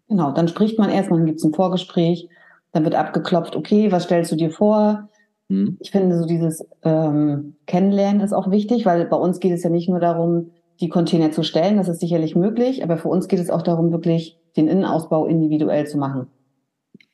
Genau, 0.09 0.33
dann 0.33 0.49
spricht 0.49 0.79
man 0.79 0.90
erstmal, 0.90 1.21
dann 1.21 1.27
gibt 1.27 1.38
es 1.38 1.45
ein 1.45 1.55
Vorgespräch, 1.55 2.29
dann 2.73 2.85
wird 2.85 2.95
abgeklopft, 2.95 3.55
okay, 3.57 3.92
was 3.92 4.05
stellst 4.05 4.33
du 4.33 4.37
dir 4.37 4.51
vor? 4.51 5.09
Hm. 5.49 5.77
Ich 5.81 5.90
finde, 5.90 6.18
so 6.18 6.27
dieses 6.27 6.66
ähm, 6.83 7.55
Kennenlernen 7.66 8.21
ist 8.21 8.33
auch 8.33 8.51
wichtig, 8.51 8.85
weil 8.85 9.07
bei 9.07 9.16
uns 9.16 9.38
geht 9.38 9.53
es 9.53 9.62
ja 9.62 9.71
nicht 9.71 9.88
nur 9.88 10.01
darum, 10.01 10.51
die 10.81 10.88
Container 10.88 11.31
zu 11.31 11.45
stellen, 11.45 11.77
das 11.77 11.88
ist 11.88 12.01
sicherlich 12.01 12.35
möglich, 12.35 12.83
aber 12.83 12.99
für 12.99 13.09
uns 13.09 13.29
geht 13.29 13.38
es 13.38 13.51
auch 13.51 13.62
darum, 13.62 13.92
wirklich 13.92 14.38
den 14.57 14.68
Innenausbau 14.68 15.27
individuell 15.27 15.87
zu 15.87 15.97
machen. 15.97 16.27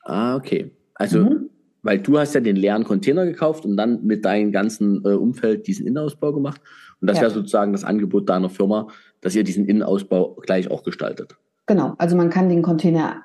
Ah, 0.04 0.36
okay. 0.36 0.70
Also 0.94 1.20
mhm. 1.20 1.50
Weil 1.82 2.00
du 2.00 2.18
hast 2.18 2.34
ja 2.34 2.40
den 2.40 2.56
leeren 2.56 2.84
Container 2.84 3.24
gekauft 3.24 3.64
und 3.64 3.76
dann 3.76 4.04
mit 4.04 4.24
deinem 4.24 4.52
ganzen 4.52 5.04
äh, 5.04 5.10
Umfeld 5.10 5.66
diesen 5.66 5.86
Innenausbau 5.86 6.32
gemacht. 6.32 6.60
Und 7.00 7.08
das 7.08 7.18
ja. 7.18 7.22
wäre 7.22 7.32
sozusagen 7.32 7.72
das 7.72 7.84
Angebot 7.84 8.28
deiner 8.28 8.50
Firma, 8.50 8.88
dass 9.20 9.34
ihr 9.34 9.44
diesen 9.44 9.66
Innenausbau 9.66 10.36
gleich 10.42 10.70
auch 10.70 10.82
gestaltet. 10.82 11.36
Genau, 11.66 11.94
also 11.98 12.16
man 12.16 12.30
kann 12.30 12.48
den 12.48 12.62
Container 12.62 13.22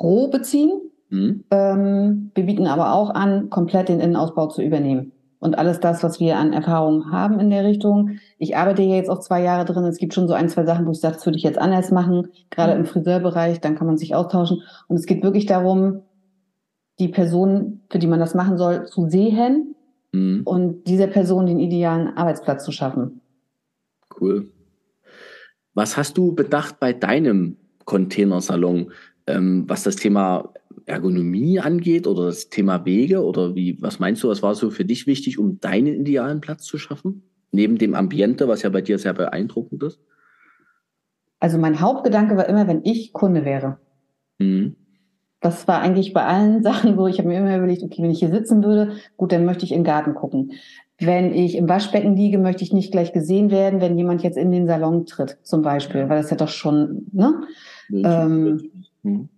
roh 0.00 0.28
beziehen. 0.28 0.70
Mhm. 1.10 1.44
Ähm, 1.50 2.30
wir 2.34 2.44
bieten 2.44 2.66
aber 2.66 2.94
auch 2.94 3.10
an, 3.10 3.50
komplett 3.50 3.88
den 3.88 4.00
Innenausbau 4.00 4.46
zu 4.48 4.62
übernehmen. 4.62 5.12
Und 5.40 5.56
alles 5.56 5.78
das, 5.78 6.02
was 6.02 6.18
wir 6.18 6.36
an 6.36 6.52
Erfahrung 6.52 7.12
haben 7.12 7.38
in 7.38 7.50
der 7.50 7.64
Richtung. 7.64 8.18
Ich 8.38 8.56
arbeite 8.56 8.82
ja 8.82 8.96
jetzt 8.96 9.08
auch 9.08 9.20
zwei 9.20 9.40
Jahre 9.42 9.64
drin. 9.64 9.84
Es 9.84 9.98
gibt 9.98 10.12
schon 10.12 10.26
so 10.26 10.34
ein, 10.34 10.48
zwei 10.48 10.64
Sachen, 10.64 10.86
wo 10.86 10.90
ich 10.90 11.00
sage, 11.00 11.14
das 11.14 11.26
würde 11.26 11.38
ich 11.38 11.44
jetzt 11.44 11.58
anders 11.58 11.92
machen, 11.92 12.28
gerade 12.50 12.74
mhm. 12.74 12.80
im 12.80 12.86
Friseurbereich, 12.86 13.60
dann 13.60 13.76
kann 13.76 13.86
man 13.86 13.98
sich 13.98 14.14
austauschen. 14.14 14.62
Und 14.88 14.96
es 14.96 15.06
geht 15.06 15.22
wirklich 15.22 15.46
darum, 15.46 16.02
die 16.98 17.08
Person, 17.08 17.80
für 17.90 17.98
die 17.98 18.06
man 18.06 18.20
das 18.20 18.34
machen 18.34 18.58
soll, 18.58 18.86
zu 18.86 19.08
sehen 19.08 19.74
mhm. 20.12 20.42
und 20.44 20.84
dieser 20.84 21.06
Person 21.06 21.46
den 21.46 21.60
idealen 21.60 22.16
Arbeitsplatz 22.16 22.64
zu 22.64 22.72
schaffen. 22.72 23.20
Cool. 24.20 24.48
Was 25.74 25.96
hast 25.96 26.18
du 26.18 26.34
bedacht 26.34 26.80
bei 26.80 26.92
deinem 26.92 27.56
Containersalon, 27.84 28.90
ähm, 29.26 29.64
was 29.68 29.84
das 29.84 29.96
Thema 29.96 30.52
Ergonomie 30.86 31.60
angeht 31.60 32.06
oder 32.06 32.26
das 32.26 32.48
Thema 32.48 32.84
Wege 32.84 33.22
oder 33.22 33.54
wie, 33.54 33.80
was 33.80 34.00
meinst 34.00 34.22
du, 34.22 34.28
was 34.28 34.42
war 34.42 34.54
so 34.54 34.70
für 34.70 34.84
dich 34.84 35.06
wichtig, 35.06 35.38
um 35.38 35.60
deinen 35.60 36.00
idealen 36.00 36.40
Platz 36.40 36.64
zu 36.64 36.78
schaffen? 36.78 37.22
Neben 37.52 37.78
dem 37.78 37.94
Ambiente, 37.94 38.48
was 38.48 38.62
ja 38.62 38.70
bei 38.70 38.80
dir 38.80 38.98
sehr 38.98 39.14
beeindruckend 39.14 39.82
ist? 39.82 40.00
Also 41.40 41.58
mein 41.58 41.80
Hauptgedanke 41.80 42.36
war 42.36 42.48
immer, 42.48 42.66
wenn 42.66 42.84
ich 42.84 43.12
Kunde 43.12 43.44
wäre, 43.44 43.78
Mhm. 44.38 44.76
Das 45.40 45.68
war 45.68 45.80
eigentlich 45.80 46.12
bei 46.12 46.24
allen 46.24 46.62
Sachen 46.64 46.96
so, 46.96 47.06
ich 47.06 47.18
habe 47.18 47.28
mir 47.28 47.38
immer 47.38 47.56
überlegt, 47.56 47.82
okay, 47.82 48.02
wenn 48.02 48.10
ich 48.10 48.18
hier 48.18 48.30
sitzen 48.30 48.62
würde, 48.62 48.92
gut, 49.16 49.32
dann 49.32 49.44
möchte 49.44 49.64
ich 49.64 49.72
im 49.72 49.84
Garten 49.84 50.14
gucken. 50.14 50.52
Wenn 51.00 51.32
ich 51.32 51.56
im 51.56 51.68
Waschbecken 51.68 52.16
liege, 52.16 52.38
möchte 52.38 52.64
ich 52.64 52.72
nicht 52.72 52.90
gleich 52.90 53.12
gesehen 53.12 53.50
werden, 53.52 53.80
wenn 53.80 53.96
jemand 53.96 54.22
jetzt 54.24 54.36
in 54.36 54.50
den 54.50 54.66
Salon 54.66 55.06
tritt, 55.06 55.38
zum 55.42 55.62
Beispiel, 55.62 56.08
weil 56.08 56.20
das 56.20 56.30
ja 56.30 56.36
doch 56.36 56.48
schon, 56.48 57.06
ne? 57.12 57.42
Ähm, 57.92 58.70
mhm. 59.02 59.28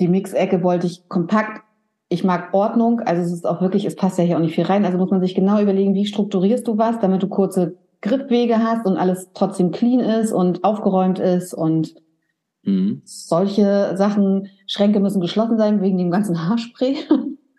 Die 0.00 0.08
Mixecke 0.08 0.62
wollte 0.62 0.86
ich 0.86 1.08
kompakt. 1.08 1.62
Ich 2.08 2.24
mag 2.24 2.52
Ordnung, 2.52 3.00
also 3.00 3.22
es 3.22 3.32
ist 3.32 3.46
auch 3.46 3.60
wirklich, 3.60 3.84
es 3.84 3.96
passt 3.96 4.18
ja 4.18 4.24
hier 4.24 4.36
auch 4.36 4.40
nicht 4.40 4.54
viel 4.54 4.64
rein. 4.64 4.84
Also 4.84 4.98
muss 4.98 5.10
man 5.10 5.20
sich 5.20 5.34
genau 5.34 5.60
überlegen, 5.60 5.94
wie 5.94 6.06
strukturierst 6.06 6.66
du 6.66 6.76
was, 6.76 6.98
damit 6.98 7.22
du 7.22 7.28
kurze 7.28 7.76
Griffwege 8.00 8.58
hast 8.58 8.84
und 8.84 8.96
alles 8.96 9.30
trotzdem 9.32 9.70
clean 9.70 10.00
ist 10.00 10.32
und 10.32 10.64
aufgeräumt 10.64 11.18
ist 11.18 11.54
und 11.54 11.94
mhm. 12.62 13.02
solche 13.04 13.96
Sachen. 13.96 14.48
Schränke 14.66 15.00
müssen 15.00 15.20
geschlossen 15.20 15.58
sein 15.58 15.80
wegen 15.80 15.98
dem 15.98 16.10
ganzen 16.10 16.48
Haarspray. 16.48 16.96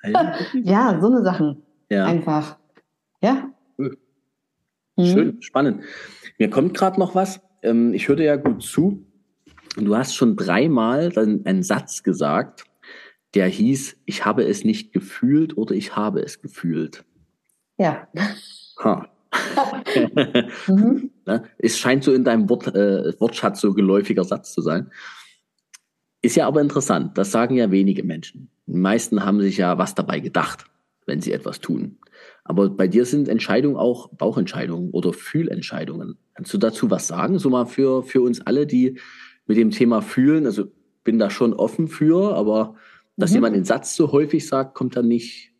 ja, 0.64 1.00
so 1.00 1.08
eine 1.08 1.24
Sachen. 1.24 1.62
Ja. 1.90 2.06
Einfach. 2.06 2.58
Ja. 3.22 3.50
Mhm. 3.78 3.98
Schön, 5.00 5.42
spannend. 5.42 5.84
Mir 6.38 6.50
kommt 6.50 6.76
gerade 6.76 7.00
noch 7.00 7.16
was. 7.16 7.42
Ähm, 7.62 7.94
ich 7.94 8.08
hörte 8.08 8.24
ja 8.24 8.36
gut 8.36 8.62
zu. 8.62 9.06
Du 9.76 9.96
hast 9.96 10.16
schon 10.16 10.36
dreimal 10.36 11.12
einen 11.18 11.64
Satz 11.64 12.04
gesagt, 12.04 12.66
der 13.34 13.48
hieß, 13.48 13.98
ich 14.06 14.26
habe 14.26 14.44
es 14.44 14.64
nicht 14.64 14.94
gefühlt 14.94 15.58
oder 15.58 15.74
ich 15.74 15.96
habe 15.96 16.22
es 16.22 16.42
gefühlt. 16.42 17.04
Ja. 17.78 18.08
Ha. 18.84 19.10
Mhm. 20.68 21.10
Es 21.58 21.78
scheint 21.78 22.04
so 22.04 22.14
in 22.14 22.24
deinem 22.24 22.50
Wort, 22.50 22.68
äh, 22.68 23.20
Wortschatz 23.20 23.62
so 23.62 23.74
geläufiger 23.74 24.24
Satz 24.24 24.54
zu 24.54 24.62
sein. 24.62 24.92
Ist 26.22 26.36
ja 26.36 26.48
aber 26.48 26.62
interessant. 26.62 27.18
Das 27.18 27.32
sagen 27.32 27.56
ja 27.56 27.72
wenige 27.72 28.04
Menschen. 28.04 28.50
Die 28.68 28.78
meisten 28.78 29.26
haben 29.26 29.42
sich 29.42 29.58
ja 29.58 29.78
was 29.78 29.96
dabei 29.96 30.20
gedacht, 30.20 30.66
wenn 31.06 31.22
sie 31.22 31.34
etwas 31.34 31.60
tun. 31.60 31.98
Aber 32.46 32.70
bei 32.70 32.88
dir 32.88 33.06
sind 33.06 33.28
Entscheidungen 33.28 33.78
auch 33.78 34.10
Bauchentscheidungen 34.10 34.92
oder 34.92 35.14
Fühlentscheidungen. 35.14 36.18
Kannst 36.34 36.54
du 36.54 36.58
dazu 36.58 36.90
was 36.90 37.08
sagen? 37.08 37.40
So 37.40 37.50
mal 37.50 37.66
für, 37.66 38.04
für 38.04 38.22
uns 38.22 38.42
alle, 38.42 38.66
die 38.66 39.00
mit 39.46 39.58
dem 39.58 39.72
Thema 39.72 40.02
fühlen. 40.02 40.46
Also 40.46 40.66
bin 41.04 41.20
da 41.20 41.30
schon 41.30 41.54
offen 41.54 41.88
für, 41.88 42.36
aber 42.36 42.76
dass 43.18 43.32
mhm. 43.32 43.36
jemand 43.36 43.56
den 43.56 43.66
Satz 43.66 43.96
so 43.96 44.12
häufig 44.12 44.48
sagt, 44.48 44.76
kommt 44.76 44.96
dann 44.96 45.08
nicht 45.08 45.52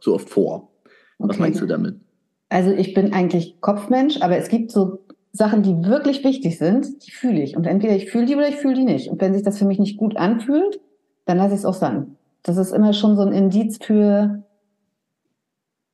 so 0.00 0.14
oft 0.14 0.28
vor. 0.28 0.72
Was 1.18 1.30
okay. 1.30 1.40
meinst 1.40 1.60
du 1.60 1.66
damit? 1.66 2.00
Also 2.48 2.70
ich 2.70 2.94
bin 2.94 3.12
eigentlich 3.12 3.60
Kopfmensch, 3.60 4.20
aber 4.22 4.36
es 4.36 4.48
gibt 4.48 4.70
so 4.70 5.00
Sachen, 5.32 5.62
die 5.62 5.84
wirklich 5.84 6.24
wichtig 6.24 6.58
sind, 6.58 7.06
die 7.06 7.10
fühle 7.10 7.42
ich. 7.42 7.56
Und 7.56 7.66
entweder 7.66 7.94
ich 7.94 8.10
fühle 8.10 8.26
die 8.26 8.36
oder 8.36 8.48
ich 8.48 8.56
fühle 8.56 8.74
die 8.74 8.84
nicht. 8.84 9.10
Und 9.10 9.20
wenn 9.20 9.34
sich 9.34 9.42
das 9.42 9.58
für 9.58 9.64
mich 9.64 9.78
nicht 9.78 9.96
gut 9.96 10.16
anfühlt, 10.16 10.80
dann 11.24 11.38
lasse 11.38 11.54
ich 11.54 11.60
es 11.60 11.64
auch 11.64 11.74
sein. 11.74 12.16
Das 12.42 12.56
ist 12.56 12.72
immer 12.72 12.92
schon 12.92 13.16
so 13.16 13.22
ein 13.22 13.32
Indiz 13.32 13.78
für, 13.82 14.42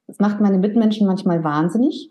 das 0.07 0.19
macht 0.19 0.41
meine 0.41 0.59
Mitmenschen 0.59 1.07
manchmal 1.07 1.43
wahnsinnig. 1.43 2.11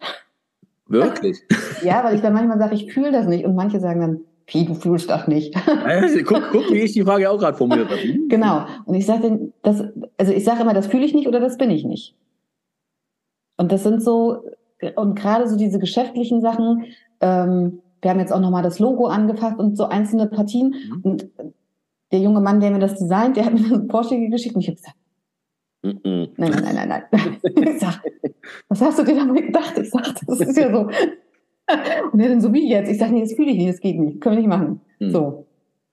Wirklich? 0.87 1.39
ja, 1.83 2.03
weil 2.03 2.15
ich 2.15 2.21
dann 2.21 2.33
manchmal 2.33 2.57
sage, 2.57 2.75
ich 2.75 2.91
fühle 2.91 3.11
das 3.11 3.27
nicht. 3.27 3.45
Und 3.45 3.55
manche 3.55 3.79
sagen 3.79 4.01
dann, 4.01 4.19
wie, 4.47 4.65
du 4.65 4.73
fühlst 4.73 5.09
das 5.09 5.27
nicht. 5.27 5.55
guck, 6.25 6.41
guck, 6.51 6.69
wie 6.71 6.79
ich 6.79 6.91
die 6.91 7.03
Frage 7.03 7.29
auch 7.29 7.37
gerade 7.37 7.55
formuliert 7.55 7.89
habe. 7.89 8.01
Genau. 8.27 8.65
Und 8.85 8.95
ich 8.95 9.05
sage 9.05 9.53
das, 9.61 9.83
also 10.17 10.33
ich 10.33 10.43
sage 10.43 10.61
immer, 10.61 10.73
das 10.73 10.87
fühle 10.87 11.05
ich 11.05 11.13
nicht 11.13 11.27
oder 11.27 11.39
das 11.39 11.57
bin 11.57 11.69
ich 11.69 11.85
nicht. 11.85 12.15
Und 13.61 13.71
das 13.71 13.83
sind 13.83 14.01
so, 14.01 14.43
und 14.95 15.13
gerade 15.13 15.47
so 15.47 15.55
diese 15.55 15.77
geschäftlichen 15.77 16.41
Sachen, 16.41 16.85
ähm, 17.19 17.83
wir 18.01 18.09
haben 18.09 18.19
jetzt 18.19 18.33
auch 18.33 18.39
nochmal 18.39 18.63
das 18.63 18.79
Logo 18.79 19.05
angefasst 19.05 19.59
und 19.59 19.77
so 19.77 19.85
einzelne 19.85 20.25
Partien. 20.25 20.73
Mhm. 20.73 21.01
Und 21.03 21.29
der 22.11 22.21
junge 22.21 22.41
Mann, 22.41 22.59
der 22.59 22.71
mir 22.71 22.79
das 22.79 22.95
designt, 22.95 23.37
der 23.37 23.45
hat 23.45 23.53
mir 23.53 23.63
eine 23.63 23.87
Vorschläge 23.91 24.29
geschickt 24.29 24.55
und 24.55 24.61
ich 24.61 24.67
habe 24.69 24.77
gesagt, 24.77 24.97
mhm. 25.83 26.29
nein, 26.37 26.51
nein, 26.51 26.75
nein, 26.75 26.89
nein, 26.89 27.03
nein. 27.11 27.37
ich 27.75 27.79
sag, 27.79 28.01
was 28.67 28.81
hast 28.81 28.97
du 28.97 29.03
dir 29.03 29.17
damit 29.17 29.45
gedacht? 29.45 29.77
Ich 29.77 29.91
sag, 29.91 30.11
das 30.25 30.39
ist 30.39 30.57
ja 30.57 30.71
so. 30.71 30.89
Und 32.11 32.19
er 32.19 32.29
dann 32.29 32.41
so, 32.41 32.51
wie 32.51 32.67
jetzt? 32.67 32.89
Ich 32.89 32.97
sage, 32.97 33.13
nee, 33.13 33.21
das 33.21 33.33
fühle 33.33 33.51
ich 33.51 33.57
nicht, 33.57 33.69
das 33.69 33.79
geht 33.79 33.99
nicht, 33.99 34.21
können 34.21 34.37
wir 34.37 34.41
nicht 34.41 34.49
machen. 34.49 34.81
Mhm. 34.97 35.11
So. 35.11 35.45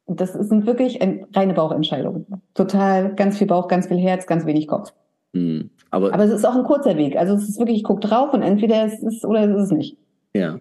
Und 0.06 0.22
das 0.22 0.32
sind 0.32 0.64
wirklich 0.64 1.02
ein, 1.02 1.26
reine 1.34 1.52
Bauchentscheidungen. 1.52 2.24
Total, 2.54 3.14
ganz 3.14 3.36
viel 3.36 3.46
Bauch, 3.46 3.68
ganz 3.68 3.88
viel 3.88 3.98
Herz, 3.98 4.26
ganz 4.26 4.46
wenig 4.46 4.68
Kopf. 4.68 4.94
Mhm. 5.32 5.70
Aber, 5.90 6.12
Aber 6.12 6.24
es 6.24 6.32
ist 6.32 6.44
auch 6.44 6.54
ein 6.54 6.64
kurzer 6.64 6.96
Weg. 6.96 7.16
Also 7.16 7.34
es 7.34 7.48
ist 7.48 7.58
wirklich, 7.58 7.78
ich 7.78 7.84
gucke 7.84 8.06
drauf 8.06 8.32
und 8.32 8.42
entweder 8.42 8.84
es 8.84 9.02
ist 9.02 9.24
oder 9.24 9.48
es 9.48 9.64
ist 9.64 9.72
nicht. 9.72 9.96
Ja. 10.34 10.60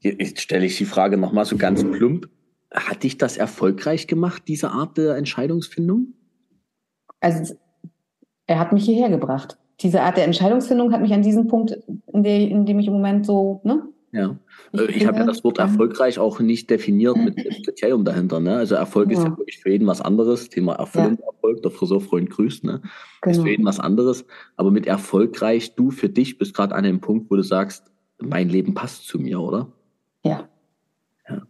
Jetzt 0.00 0.40
stelle 0.40 0.66
ich 0.66 0.76
die 0.76 0.84
Frage 0.84 1.16
nochmal 1.16 1.44
so 1.44 1.56
ganz 1.56 1.84
plump. 1.84 2.28
Hat 2.72 3.02
dich 3.04 3.18
das 3.18 3.36
erfolgreich 3.36 4.06
gemacht, 4.06 4.44
diese 4.48 4.70
Art 4.70 4.96
der 4.96 5.16
Entscheidungsfindung? 5.16 6.14
Also 7.20 7.54
er 8.46 8.58
hat 8.58 8.72
mich 8.72 8.84
hierher 8.84 9.10
gebracht. 9.10 9.58
Diese 9.80 10.02
Art 10.02 10.16
der 10.16 10.24
Entscheidungsfindung 10.24 10.92
hat 10.92 11.00
mich 11.00 11.12
an 11.12 11.22
diesem 11.22 11.46
Punkt, 11.46 11.78
in, 12.12 12.22
der, 12.22 12.40
in 12.40 12.66
dem 12.66 12.78
ich 12.78 12.86
im 12.86 12.94
Moment 12.94 13.26
so, 13.26 13.60
ne? 13.64 13.82
Ja. 14.12 14.38
Ich, 14.72 14.80
äh, 14.80 14.90
ich 14.92 15.06
habe 15.06 15.18
ja 15.18 15.26
das 15.26 15.42
Wort 15.42 15.58
erfolgreich 15.58 16.18
auch 16.18 16.38
nicht 16.38 16.68
definiert 16.68 17.16
mit 17.16 17.36
Kriterium 17.64 18.04
dahinter. 18.04 18.40
Ne? 18.40 18.56
Also 18.56 18.74
Erfolg 18.74 19.10
ja. 19.10 19.18
ist 19.18 19.24
ja 19.24 19.30
wirklich 19.30 19.58
für 19.58 19.70
jeden 19.70 19.86
was 19.86 20.02
anderes. 20.02 20.50
Thema 20.50 20.74
Erfüllung, 20.74 21.18
ja. 21.18 21.26
Erfolg, 21.26 21.62
der 21.62 21.70
Friseurfreund 21.70 22.28
grüßt, 22.28 22.64
ne? 22.64 22.82
Genau. 23.22 23.36
Ist 23.36 23.42
für 23.42 23.48
jeden 23.48 23.64
was 23.64 23.80
anderes. 23.80 24.26
Aber 24.56 24.70
mit 24.70 24.86
erfolgreich, 24.86 25.74
du 25.74 25.90
für 25.90 26.10
dich 26.10 26.36
bist 26.36 26.54
gerade 26.54 26.74
an 26.74 26.84
dem 26.84 27.00
Punkt, 27.00 27.30
wo 27.30 27.36
du 27.36 27.42
sagst, 27.42 27.90
mein 28.20 28.50
Leben 28.50 28.74
passt 28.74 29.06
zu 29.06 29.18
mir, 29.18 29.40
oder? 29.40 29.72
Ja. 30.24 30.48
Ja. 31.28 31.42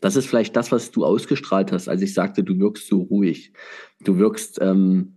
Das 0.00 0.14
ist 0.14 0.26
vielleicht 0.26 0.54
das, 0.54 0.70
was 0.70 0.92
du 0.92 1.04
ausgestrahlt 1.04 1.72
hast, 1.72 1.88
als 1.88 2.00
ich 2.00 2.14
sagte, 2.14 2.44
du 2.44 2.58
wirkst 2.60 2.86
so 2.86 3.02
ruhig. 3.02 3.52
Du 4.04 4.18
wirkst 4.18 4.60
ähm, 4.62 5.16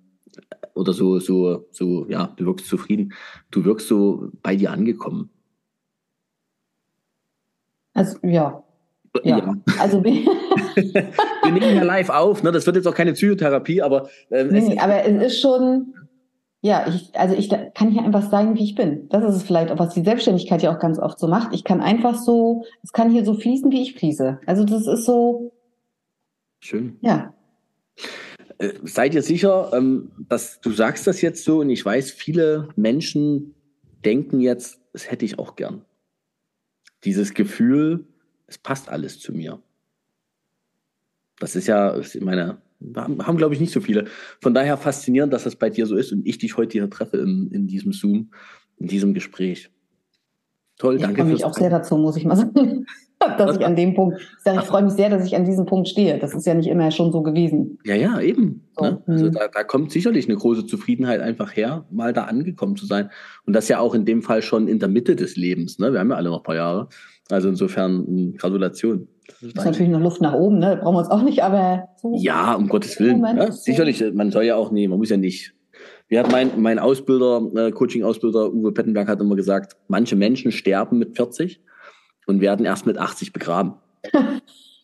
oder 0.74 0.94
so, 0.94 1.20
so, 1.20 1.66
so, 1.72 2.08
ja, 2.08 2.34
du 2.38 2.46
wirkst 2.46 2.68
zufrieden. 2.68 3.14
Du 3.52 3.66
wirkst 3.66 3.88
so 3.88 4.30
bei 4.42 4.56
dir 4.56 4.72
angekommen. 4.72 5.30
Also, 7.94 8.18
ja. 8.22 8.64
Ja, 9.24 9.38
ja. 9.40 9.56
also 9.80 10.04
wir 10.04 10.14
nehmen 11.52 11.76
ja 11.76 11.84
live 11.84 12.10
auf, 12.10 12.44
ne? 12.44 12.52
Das 12.52 12.68
wird 12.68 12.76
jetzt 12.76 12.88
auch 12.88 12.94
keine 12.94 13.14
Psychotherapie, 13.14 13.82
aber 13.82 14.10
ähm, 14.30 14.50
nee, 14.50 14.74
es 14.74 14.80
aber 14.80 15.06
es 15.06 15.34
ist 15.34 15.42
schon, 15.42 15.96
ja, 16.62 16.86
ich, 16.88 17.10
also 17.18 17.34
ich 17.34 17.50
kann 17.50 17.90
hier 17.90 18.04
einfach 18.04 18.30
sagen, 18.30 18.56
wie 18.56 18.64
ich 18.64 18.76
bin. 18.76 19.10
Das 19.10 19.24
ist 19.24 19.38
es 19.38 19.44
vielleicht 19.44 19.72
auch, 19.72 19.80
was 19.80 19.94
die 19.94 20.04
Selbstständigkeit 20.04 20.62
ja 20.62 20.76
auch 20.76 20.80
ganz 20.80 21.00
oft 21.00 21.18
so 21.18 21.28
macht. 21.28 21.54
Ich 21.54 21.64
kann 21.64 21.82
einfach 21.82 22.16
so, 22.16 22.66
es 22.84 22.92
kann 22.92 23.10
hier 23.10 23.26
so 23.26 23.34
fließen, 23.34 23.72
wie 23.72 23.82
ich 23.82 23.96
fließe. 23.96 24.40
Also 24.46 24.66
das 24.66 24.86
ist 24.86 25.06
so. 25.06 25.52
Schön. 26.60 26.98
Ja. 27.02 27.34
Äh, 28.60 28.74
seid 28.84 29.14
ihr 29.14 29.22
sicher, 29.22 29.72
ähm, 29.74 30.12
dass 30.30 30.62
du 30.62 30.72
sagst 30.72 31.08
das 31.08 31.22
jetzt 31.22 31.44
so 31.44 31.60
und 31.60 31.70
ich 31.70 31.84
weiß, 31.84 32.12
viele 32.12 32.70
Menschen 32.76 33.54
denken 34.04 34.40
jetzt, 34.40 34.80
das 34.94 35.10
hätte 35.12 35.26
ich 35.26 35.40
auch 35.40 35.56
gern. 35.56 35.84
Dieses 37.04 37.34
Gefühl, 37.34 38.06
es 38.48 38.58
passt 38.58 38.90
alles 38.90 39.20
zu 39.20 39.34
mir. 39.34 39.62
Das 41.40 41.56
ist 41.56 41.68
ja, 41.68 41.98
ich 41.98 42.20
meine, 42.22 42.58
haben, 42.96 43.38
glaube 43.38 43.54
ich, 43.54 43.60
nicht 43.60 43.74
so 43.74 43.82
viele. 43.82 44.06
Von 44.42 44.54
daher 44.54 44.78
faszinierend, 44.78 45.34
dass 45.34 45.44
das 45.44 45.56
bei 45.56 45.70
dir 45.70 45.86
so 45.86 45.96
ist 45.96 46.12
und 46.12 46.26
ich 46.26 46.40
dich 46.40 46.58
heute 46.58 46.74
hier 46.74 46.90
treffe 46.90 47.18
in, 47.18 47.52
in 47.52 47.68
diesem 47.68 47.92
Zoom, 47.92 48.32
in 48.78 48.88
diesem 48.88 49.14
Gespräch. 49.14 49.70
Toll, 50.78 50.96
ich 50.96 51.02
danke. 51.02 51.22
Ich 51.22 51.26
freue 51.26 51.34
mich 51.34 51.46
auch 51.46 51.54
sehr 51.54 51.70
dazu, 51.70 51.98
muss 51.98 52.18
ich 52.18 52.26
mal 52.26 52.36
sagen 52.36 52.86
dass 53.38 53.58
ich 53.58 53.66
an 53.66 53.76
dem 53.76 53.94
Punkt, 53.96 54.20
ich 54.20 54.44
sage, 54.44 54.60
ich 54.60 54.66
freue 54.66 54.84
mich 54.84 54.94
sehr, 54.94 55.10
dass 55.10 55.26
ich 55.26 55.36
an 55.36 55.46
diesem 55.46 55.66
Punkt 55.66 55.88
stehe. 55.88 56.18
Das 56.20 56.34
ist 56.34 56.46
ja 56.46 56.54
nicht 56.54 56.68
immer 56.68 56.92
schon 56.92 57.12
so 57.12 57.22
gewesen. 57.22 57.80
Ja, 57.84 57.96
ja, 57.96 58.20
eben. 58.20 58.68
So. 58.78 58.86
Ne? 58.86 59.02
Also 59.08 59.26
mhm. 59.26 59.32
da, 59.32 59.48
da 59.48 59.64
kommt 59.64 59.92
sicherlich 59.92 60.28
eine 60.28 60.38
große 60.38 60.66
Zufriedenheit 60.66 61.22
einfach 61.22 61.56
her, 61.56 61.86
mal 61.90 62.14
da 62.14 62.24
angekommen 62.26 62.76
zu 62.76 62.86
sein. 62.86 63.10
Und 63.46 63.54
das 63.54 63.68
ja 63.68 63.80
auch 63.80 63.96
in 63.96 64.06
dem 64.06 64.22
Fall 64.22 64.42
schon 64.42 64.68
in 64.68 64.80
der 64.80 64.90
Mitte 64.90 65.16
des 65.16 65.36
Lebens. 65.36 65.80
Ne? 65.80 65.94
Wir 65.94 66.00
haben 66.00 66.12
ja 66.12 66.16
alle 66.18 66.30
noch 66.30 66.38
ein 66.38 66.44
paar 66.44 66.56
Jahre. 66.56 66.90
Also 67.30 67.50
insofern 67.50 68.36
Gratulation. 68.38 69.08
Das 69.28 69.42
ist, 69.42 69.58
ist 69.58 69.66
natürlich 69.66 69.92
noch 69.92 70.00
Luft 70.00 70.22
nach 70.22 70.34
oben, 70.34 70.60
ne? 70.60 70.78
Brauchen 70.82 70.96
wir 70.96 71.00
uns 71.00 71.10
auch 71.10 71.22
nicht, 71.22 71.44
aber 71.44 71.90
so 71.98 72.16
Ja, 72.18 72.54
um 72.54 72.70
Gottes 72.70 72.98
Willen. 73.02 73.22
Ja, 73.22 73.52
sicherlich, 73.52 74.02
man 74.14 74.32
soll 74.32 74.46
ja 74.46 74.56
auch 74.56 74.72
nie, 74.72 74.88
man 74.88 74.98
muss 74.98 75.10
ja 75.10 75.18
nicht. 75.18 75.54
Wie 76.08 76.18
hat 76.18 76.32
mein, 76.32 76.52
mein 76.62 76.80
Ausbilder, 76.80 77.42
äh, 77.56 77.72
Coaching-Ausbilder 77.72 78.54
Uwe 78.54 78.72
Pettenberg 78.72 79.10
hat 79.10 79.20
immer 79.20 79.36
gesagt, 79.36 79.76
manche 79.90 80.16
Menschen 80.16 80.54
sterben 80.54 81.00
mit 81.00 81.18
40 81.18 81.60
und 82.28 82.40
werden 82.42 82.66
erst 82.66 82.86
mit 82.86 82.98
80 83.00 83.34
begraben. 83.34 83.74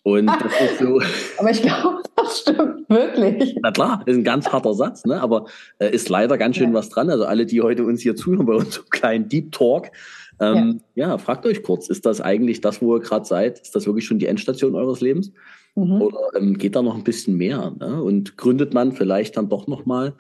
Und 0.04 0.26
das 0.28 0.72
ist 0.72 0.80
so. 0.80 1.00
Aber 1.38 1.52
ich 1.52 1.62
glaube, 1.62 2.02
das 2.16 2.40
stimmt 2.40 2.90
wirklich. 2.90 3.56
Na 3.62 3.72
klar, 3.72 4.04
ist 4.06 4.18
ein 4.18 4.24
ganz 4.24 4.52
harter 4.52 4.74
Satz, 4.74 5.06
ne? 5.06 5.22
aber 5.22 5.46
äh, 5.80 5.94
ist 5.94 6.10
leider 6.10 6.38
ganz 6.38 6.58
schön 6.58 6.70
ja. 6.70 6.74
was 6.74 6.90
dran. 6.90 7.10
Also 7.10 7.26
alle, 7.26 7.46
die 7.46 7.62
heute 7.62 7.86
uns 7.86 8.02
hier 8.02 8.16
zuhören 8.16 8.46
bei 8.46 8.54
unserem 8.54 8.90
kleinen 8.90 9.30
Deep 9.30 9.52
Talk, 9.52 9.92
ähm, 10.40 10.82
ja. 10.96 11.10
ja. 11.10 11.18
fragt 11.18 11.46
euch 11.46 11.64
kurz, 11.64 11.90
ist 11.90 12.06
das 12.06 12.22
eigentlich 12.22 12.62
das, 12.62 12.82
wo 12.82 12.96
ihr 12.96 13.02
gerade 13.02 13.26
seid? 13.26 13.60
Ist 13.60 13.76
das 13.76 13.86
wirklich 13.86 14.06
schon 14.06 14.20
die 14.20 14.28
Endstation 14.28 14.76
eures 14.76 15.02
Lebens? 15.02 15.32
Mhm. 15.76 16.02
Oder 16.02 16.20
ähm, 16.38 16.58
geht 16.58 16.76
da 16.76 16.82
noch 16.82 16.96
ein 16.96 17.04
bisschen 17.04 17.38
mehr? 17.38 17.74
Ne? 17.80 18.02
Und 18.04 18.38
gründet 18.38 18.74
man 18.74 18.92
vielleicht 18.92 19.38
dann 19.38 19.50
doch 19.50 19.68
nochmal 19.68 20.14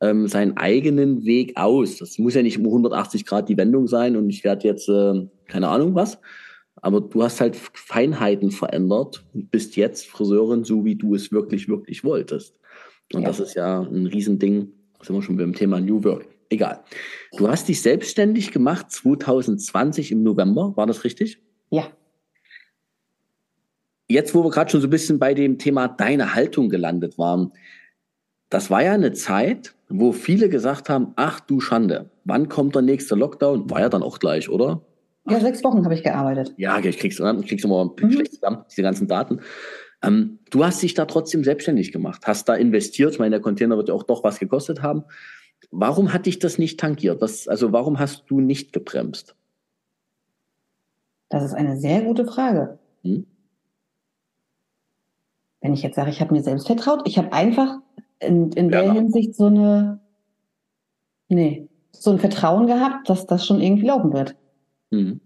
ähm, 0.00 0.28
seinen 0.28 0.56
eigenen 0.56 1.24
Weg 1.24 1.56
aus? 1.56 1.98
Das 1.98 2.18
muss 2.18 2.34
ja 2.34 2.42
nicht 2.42 2.58
um 2.58 2.66
180 2.66 3.26
Grad 3.26 3.48
die 3.48 3.56
Wendung 3.56 3.86
sein 3.86 4.16
und 4.16 4.30
ich 4.30 4.44
werde 4.44 4.66
jetzt, 4.66 4.88
äh, 4.88 5.26
keine 5.46 5.68
Ahnung 5.68 5.94
was, 5.94 6.18
aber 6.82 7.00
du 7.00 7.22
hast 7.22 7.40
halt 7.40 7.56
Feinheiten 7.56 8.50
verändert 8.50 9.24
und 9.34 9.50
bist 9.50 9.76
jetzt 9.76 10.06
Friseurin, 10.06 10.64
so 10.64 10.84
wie 10.84 10.94
du 10.94 11.14
es 11.14 11.32
wirklich, 11.32 11.68
wirklich 11.68 12.04
wolltest. 12.04 12.58
Und 13.12 13.22
ja. 13.22 13.28
das 13.28 13.40
ist 13.40 13.54
ja 13.54 13.80
ein 13.80 14.06
Riesending. 14.06 14.72
Sind 15.02 15.14
wir 15.14 15.22
schon 15.22 15.36
beim 15.36 15.54
Thema 15.54 15.80
New 15.80 16.02
Work. 16.04 16.26
Egal. 16.48 16.84
Du 17.36 17.48
hast 17.48 17.68
dich 17.68 17.82
selbstständig 17.82 18.52
gemacht 18.52 18.90
2020 18.90 20.12
im 20.12 20.22
November, 20.22 20.76
war 20.76 20.86
das 20.86 21.04
richtig? 21.04 21.40
Ja. 21.70 21.88
Jetzt, 24.08 24.34
wo 24.34 24.44
wir 24.44 24.50
gerade 24.50 24.70
schon 24.70 24.80
so 24.80 24.86
ein 24.86 24.90
bisschen 24.90 25.18
bei 25.18 25.34
dem 25.34 25.58
Thema 25.58 25.88
deine 25.88 26.34
Haltung 26.34 26.68
gelandet 26.68 27.18
waren, 27.18 27.52
das 28.48 28.70
war 28.70 28.82
ja 28.82 28.92
eine 28.92 29.12
Zeit, 29.12 29.74
wo 29.88 30.12
viele 30.12 30.48
gesagt 30.48 30.88
haben, 30.88 31.12
ach 31.16 31.40
du 31.40 31.60
Schande, 31.60 32.10
wann 32.24 32.48
kommt 32.48 32.76
der 32.76 32.82
nächste 32.82 33.16
Lockdown? 33.16 33.68
War 33.70 33.80
ja 33.80 33.88
dann 33.88 34.04
auch 34.04 34.20
gleich, 34.20 34.48
oder? 34.48 34.82
Ja, 35.28 35.40
sechs 35.40 35.64
Wochen 35.64 35.84
habe 35.84 35.94
ich 35.94 36.02
gearbeitet. 36.02 36.54
Ja, 36.56 36.78
ich 36.78 36.98
krieg's, 36.98 37.18
ich 37.18 37.46
krieg's 37.48 37.64
immer 37.64 37.84
mhm. 37.84 38.12
schlecht 38.12 38.34
zusammen, 38.34 38.64
diese 38.70 38.82
ganzen 38.82 39.08
Daten. 39.08 39.40
Ähm, 40.02 40.38
du 40.50 40.64
hast 40.64 40.82
dich 40.82 40.94
da 40.94 41.06
trotzdem 41.06 41.42
selbstständig 41.42 41.92
gemacht, 41.92 42.26
hast 42.26 42.48
da 42.48 42.54
investiert. 42.54 43.12
Ich 43.12 43.18
meine, 43.18 43.30
der 43.30 43.40
Container 43.40 43.76
wird 43.76 43.88
ja 43.88 43.94
auch 43.94 44.04
doch 44.04 44.22
was 44.24 44.38
gekostet 44.38 44.82
haben. 44.82 45.04
Warum 45.70 46.12
hat 46.12 46.26
dich 46.26 46.38
das 46.38 46.58
nicht 46.58 46.78
tangiert? 46.78 47.20
Was, 47.20 47.48
also 47.48 47.72
warum 47.72 47.98
hast 47.98 48.24
du 48.28 48.40
nicht 48.40 48.72
gebremst? 48.72 49.34
Das 51.28 51.42
ist 51.42 51.54
eine 51.54 51.76
sehr 51.76 52.02
gute 52.02 52.24
Frage. 52.24 52.78
Hm? 53.02 53.26
Wenn 55.60 55.74
ich 55.74 55.82
jetzt 55.82 55.96
sage, 55.96 56.10
ich 56.10 56.20
habe 56.20 56.34
mir 56.34 56.42
selbst 56.42 56.66
vertraut, 56.66 57.02
ich 57.06 57.18
habe 57.18 57.32
einfach 57.32 57.78
in, 58.20 58.52
in 58.52 58.70
der 58.70 58.92
Hinsicht 58.92 59.34
so 59.34 59.46
eine, 59.46 59.98
nee, 61.28 61.68
so 61.90 62.12
ein 62.12 62.18
Vertrauen 62.18 62.66
gehabt, 62.66 63.08
dass 63.08 63.26
das 63.26 63.44
schon 63.44 63.60
irgendwie 63.60 63.86
laufen 63.86 64.12
wird. 64.12 64.36
Hm. 64.90 65.20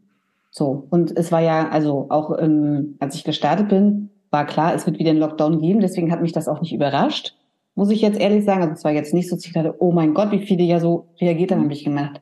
So, 0.51 0.87
und 0.91 1.17
es 1.17 1.31
war 1.31 1.41
ja, 1.41 1.69
also 1.69 2.07
auch 2.09 2.37
ähm, 2.39 2.97
als 2.99 3.15
ich 3.15 3.25
gestartet 3.25 3.69
bin, 3.69 4.11
war 4.31 4.47
klar, 4.47 4.75
es 4.75 4.87
wird 4.87 4.99
wieder 4.99 5.11
einen 5.11 5.21
Lockdown 5.21 5.61
geben, 5.61 5.81
deswegen 5.81 6.11
hat 6.11 6.23
mich 6.23 6.33
das 6.33 6.49
auch 6.49 6.61
nicht 6.61 6.73
überrascht, 6.73 7.37
muss 7.75 7.91
ich 7.91 8.01
jetzt 8.01 8.19
ehrlich 8.21 8.45
sagen. 8.45 8.63
Also 8.63 8.75
es 8.75 8.85
war 8.85 8.93
jetzt 8.93 9.15
nicht 9.15 9.29
so, 9.29 9.37
dass 9.37 9.47
ich 9.47 9.53
dachte, 9.53 9.77
oh 9.79 9.93
mein 9.93 10.15
Gott, 10.15 10.33
wie 10.33 10.45
viele 10.45 10.65
ja 10.65 10.81
so 10.81 11.09
reagiert 11.21 11.53
haben, 11.53 11.65
habe 11.65 11.73
ich 11.73 11.85
gemerkt. 11.85 12.21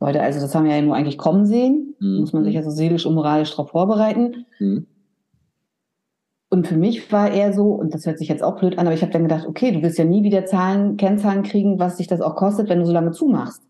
Leute, 0.00 0.20
also 0.20 0.40
das 0.40 0.54
haben 0.54 0.64
wir 0.64 0.74
ja 0.74 0.82
nur 0.82 0.96
eigentlich 0.96 1.18
kommen 1.18 1.46
sehen, 1.46 1.94
mhm. 2.00 2.20
muss 2.20 2.32
man 2.32 2.44
sich 2.44 2.56
also 2.56 2.70
seelisch 2.70 3.06
und 3.06 3.14
moralisch 3.14 3.50
darauf 3.50 3.70
vorbereiten. 3.70 4.46
Mhm. 4.58 4.86
Und 6.50 6.66
für 6.66 6.76
mich 6.76 7.10
war 7.12 7.30
eher 7.30 7.52
so, 7.52 7.68
und 7.68 7.94
das 7.94 8.04
hört 8.04 8.18
sich 8.18 8.28
jetzt 8.28 8.42
auch 8.42 8.58
blöd 8.58 8.78
an, 8.78 8.86
aber 8.86 8.94
ich 8.94 9.02
habe 9.02 9.12
dann 9.12 9.22
gedacht, 9.22 9.46
okay, 9.46 9.72
du 9.72 9.80
wirst 9.80 9.96
ja 9.98 10.04
nie 10.04 10.22
wieder 10.22 10.44
Zahlen, 10.44 10.96
Kennzahlen 10.96 11.44
kriegen, 11.44 11.78
was 11.78 11.96
sich 11.96 12.08
das 12.08 12.20
auch 12.20 12.36
kostet, 12.36 12.68
wenn 12.68 12.80
du 12.80 12.84
so 12.84 12.92
lange 12.92 13.12
zumachst. 13.12 13.62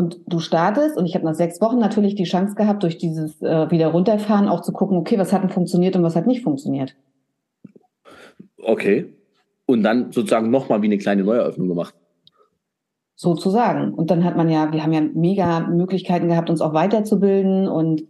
Und 0.00 0.18
du 0.26 0.38
startest, 0.38 0.96
und 0.96 1.04
ich 1.04 1.14
habe 1.14 1.26
nach 1.26 1.34
sechs 1.34 1.60
Wochen 1.60 1.78
natürlich 1.78 2.14
die 2.14 2.24
Chance 2.24 2.54
gehabt, 2.54 2.82
durch 2.84 2.96
dieses 2.96 3.42
äh, 3.42 3.70
wieder 3.70 3.88
runterfahren 3.88 4.48
auch 4.48 4.62
zu 4.62 4.72
gucken, 4.72 4.96
okay, 4.96 5.18
was 5.18 5.30
hat 5.30 5.42
denn 5.42 5.50
funktioniert 5.50 5.94
und 5.94 6.02
was 6.02 6.16
hat 6.16 6.26
nicht 6.26 6.42
funktioniert. 6.42 6.96
Okay. 8.56 9.12
Und 9.66 9.82
dann 9.82 10.10
sozusagen 10.10 10.50
nochmal 10.50 10.80
wie 10.80 10.86
eine 10.86 10.96
kleine 10.96 11.22
Neueröffnung 11.22 11.68
gemacht. 11.68 11.94
Sozusagen. 13.14 13.92
Und 13.92 14.10
dann 14.10 14.24
hat 14.24 14.38
man 14.38 14.48
ja, 14.48 14.72
wir 14.72 14.82
haben 14.82 14.94
ja 14.94 15.02
mega 15.02 15.68
Möglichkeiten 15.68 16.28
gehabt, 16.28 16.48
uns 16.48 16.62
auch 16.62 16.72
weiterzubilden 16.72 17.68
und 17.68 18.04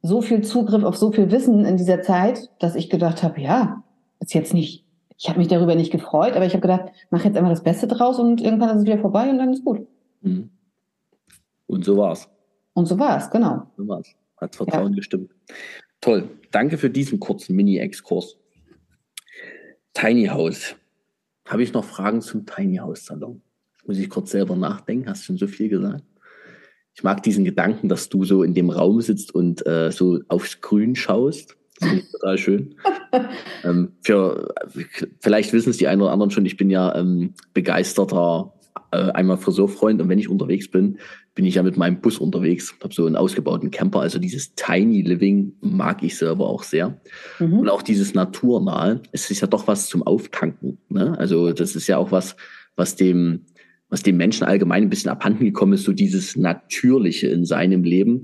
so 0.00 0.22
viel 0.22 0.40
Zugriff 0.40 0.82
auf 0.82 0.96
so 0.96 1.12
viel 1.12 1.30
Wissen 1.30 1.66
in 1.66 1.76
dieser 1.76 2.00
Zeit, 2.00 2.50
dass 2.58 2.74
ich 2.74 2.88
gedacht 2.88 3.22
habe, 3.22 3.38
ja, 3.38 3.82
ist 4.20 4.32
jetzt 4.32 4.54
nicht, 4.54 4.86
ich 5.18 5.28
habe 5.28 5.40
mich 5.40 5.48
darüber 5.48 5.74
nicht 5.74 5.92
gefreut, 5.92 6.32
aber 6.36 6.46
ich 6.46 6.54
habe 6.54 6.62
gedacht, 6.62 6.86
mach 7.10 7.22
jetzt 7.22 7.36
einmal 7.36 7.52
das 7.52 7.64
Beste 7.64 7.86
draus 7.86 8.18
und 8.18 8.40
irgendwann 8.40 8.70
ist 8.70 8.76
es 8.76 8.86
wieder 8.86 8.98
vorbei 8.98 9.28
und 9.28 9.36
dann 9.36 9.52
ist 9.52 9.62
gut. 9.62 9.86
Mhm. 10.22 10.55
Und 11.66 11.84
so 11.84 11.96
war's. 11.96 12.28
Und 12.74 12.86
so 12.86 12.98
war's, 12.98 13.30
genau. 13.30 13.70
So 13.76 13.86
war's. 13.88 14.14
Hat 14.36 14.54
Vertrauen 14.54 14.92
ja. 14.92 14.96
gestimmt. 14.96 15.32
Toll. 16.00 16.28
Danke 16.50 16.78
für 16.78 16.90
diesen 16.90 17.20
kurzen 17.20 17.56
Mini-Exkurs. 17.56 18.36
Tiny 19.94 20.26
House. 20.26 20.76
Habe 21.46 21.62
ich 21.62 21.72
noch 21.72 21.84
Fragen 21.84 22.20
zum 22.20 22.44
Tiny 22.44 22.76
House 22.76 23.06
Salon? 23.06 23.42
Muss 23.86 23.98
ich 23.98 24.10
kurz 24.10 24.32
selber 24.32 24.56
nachdenken? 24.56 25.08
Hast 25.08 25.24
schon 25.24 25.38
so 25.38 25.46
viel 25.46 25.68
gesagt? 25.68 26.04
ich 26.96 27.02
mag 27.02 27.22
diesen 27.22 27.44
Gedanken, 27.44 27.90
dass 27.90 28.08
du 28.08 28.24
so 28.24 28.42
in 28.42 28.54
dem 28.54 28.70
Raum 28.70 29.02
sitzt 29.02 29.34
und 29.34 29.66
äh, 29.66 29.92
so 29.92 30.20
aufs 30.28 30.62
Grün 30.62 30.96
schaust. 30.96 31.54
Das 31.78 31.90
finde 31.90 32.02
ich 32.02 32.10
total 32.10 32.38
schön. 32.38 32.74
ähm, 33.64 33.92
für, 34.00 34.54
vielleicht 35.20 35.52
wissen 35.52 35.68
es 35.68 35.76
die 35.76 35.88
einen 35.88 36.00
oder 36.00 36.12
anderen 36.12 36.30
schon, 36.30 36.46
ich 36.46 36.56
bin 36.56 36.70
ja 36.70 36.96
ähm, 36.96 37.34
begeisterter 37.52 38.54
einmal 38.90 39.36
Friseurfreund 39.36 40.00
und 40.00 40.08
wenn 40.08 40.18
ich 40.18 40.28
unterwegs 40.28 40.70
bin, 40.70 40.98
bin 41.34 41.44
ich 41.44 41.56
ja 41.56 41.62
mit 41.62 41.76
meinem 41.76 42.00
Bus 42.00 42.18
unterwegs. 42.18 42.74
Habe 42.82 42.94
so 42.94 43.06
einen 43.06 43.16
ausgebauten 43.16 43.70
Camper. 43.70 44.00
Also 44.00 44.18
dieses 44.18 44.54
Tiny 44.54 45.02
Living 45.02 45.52
mag 45.60 46.02
ich 46.02 46.16
selber 46.16 46.46
auch 46.48 46.62
sehr. 46.62 47.00
Mhm. 47.38 47.58
Und 47.60 47.68
auch 47.68 47.82
dieses 47.82 48.14
Naturnahe. 48.14 49.02
Es 49.12 49.30
ist 49.30 49.40
ja 49.40 49.46
doch 49.46 49.66
was 49.66 49.88
zum 49.88 50.02
Auftanken. 50.02 50.78
Ne? 50.88 51.16
Also 51.18 51.52
das 51.52 51.76
ist 51.76 51.86
ja 51.86 51.98
auch 51.98 52.10
was, 52.10 52.36
was 52.74 52.96
dem 52.96 53.46
was 53.88 54.02
dem 54.02 54.16
Menschen 54.16 54.44
allgemein 54.44 54.82
ein 54.82 54.90
bisschen 54.90 55.12
abhanden 55.12 55.44
gekommen 55.44 55.74
ist, 55.74 55.84
so 55.84 55.92
dieses 55.92 56.36
Natürliche 56.36 57.28
in 57.28 57.44
seinem 57.44 57.84
Leben. 57.84 58.22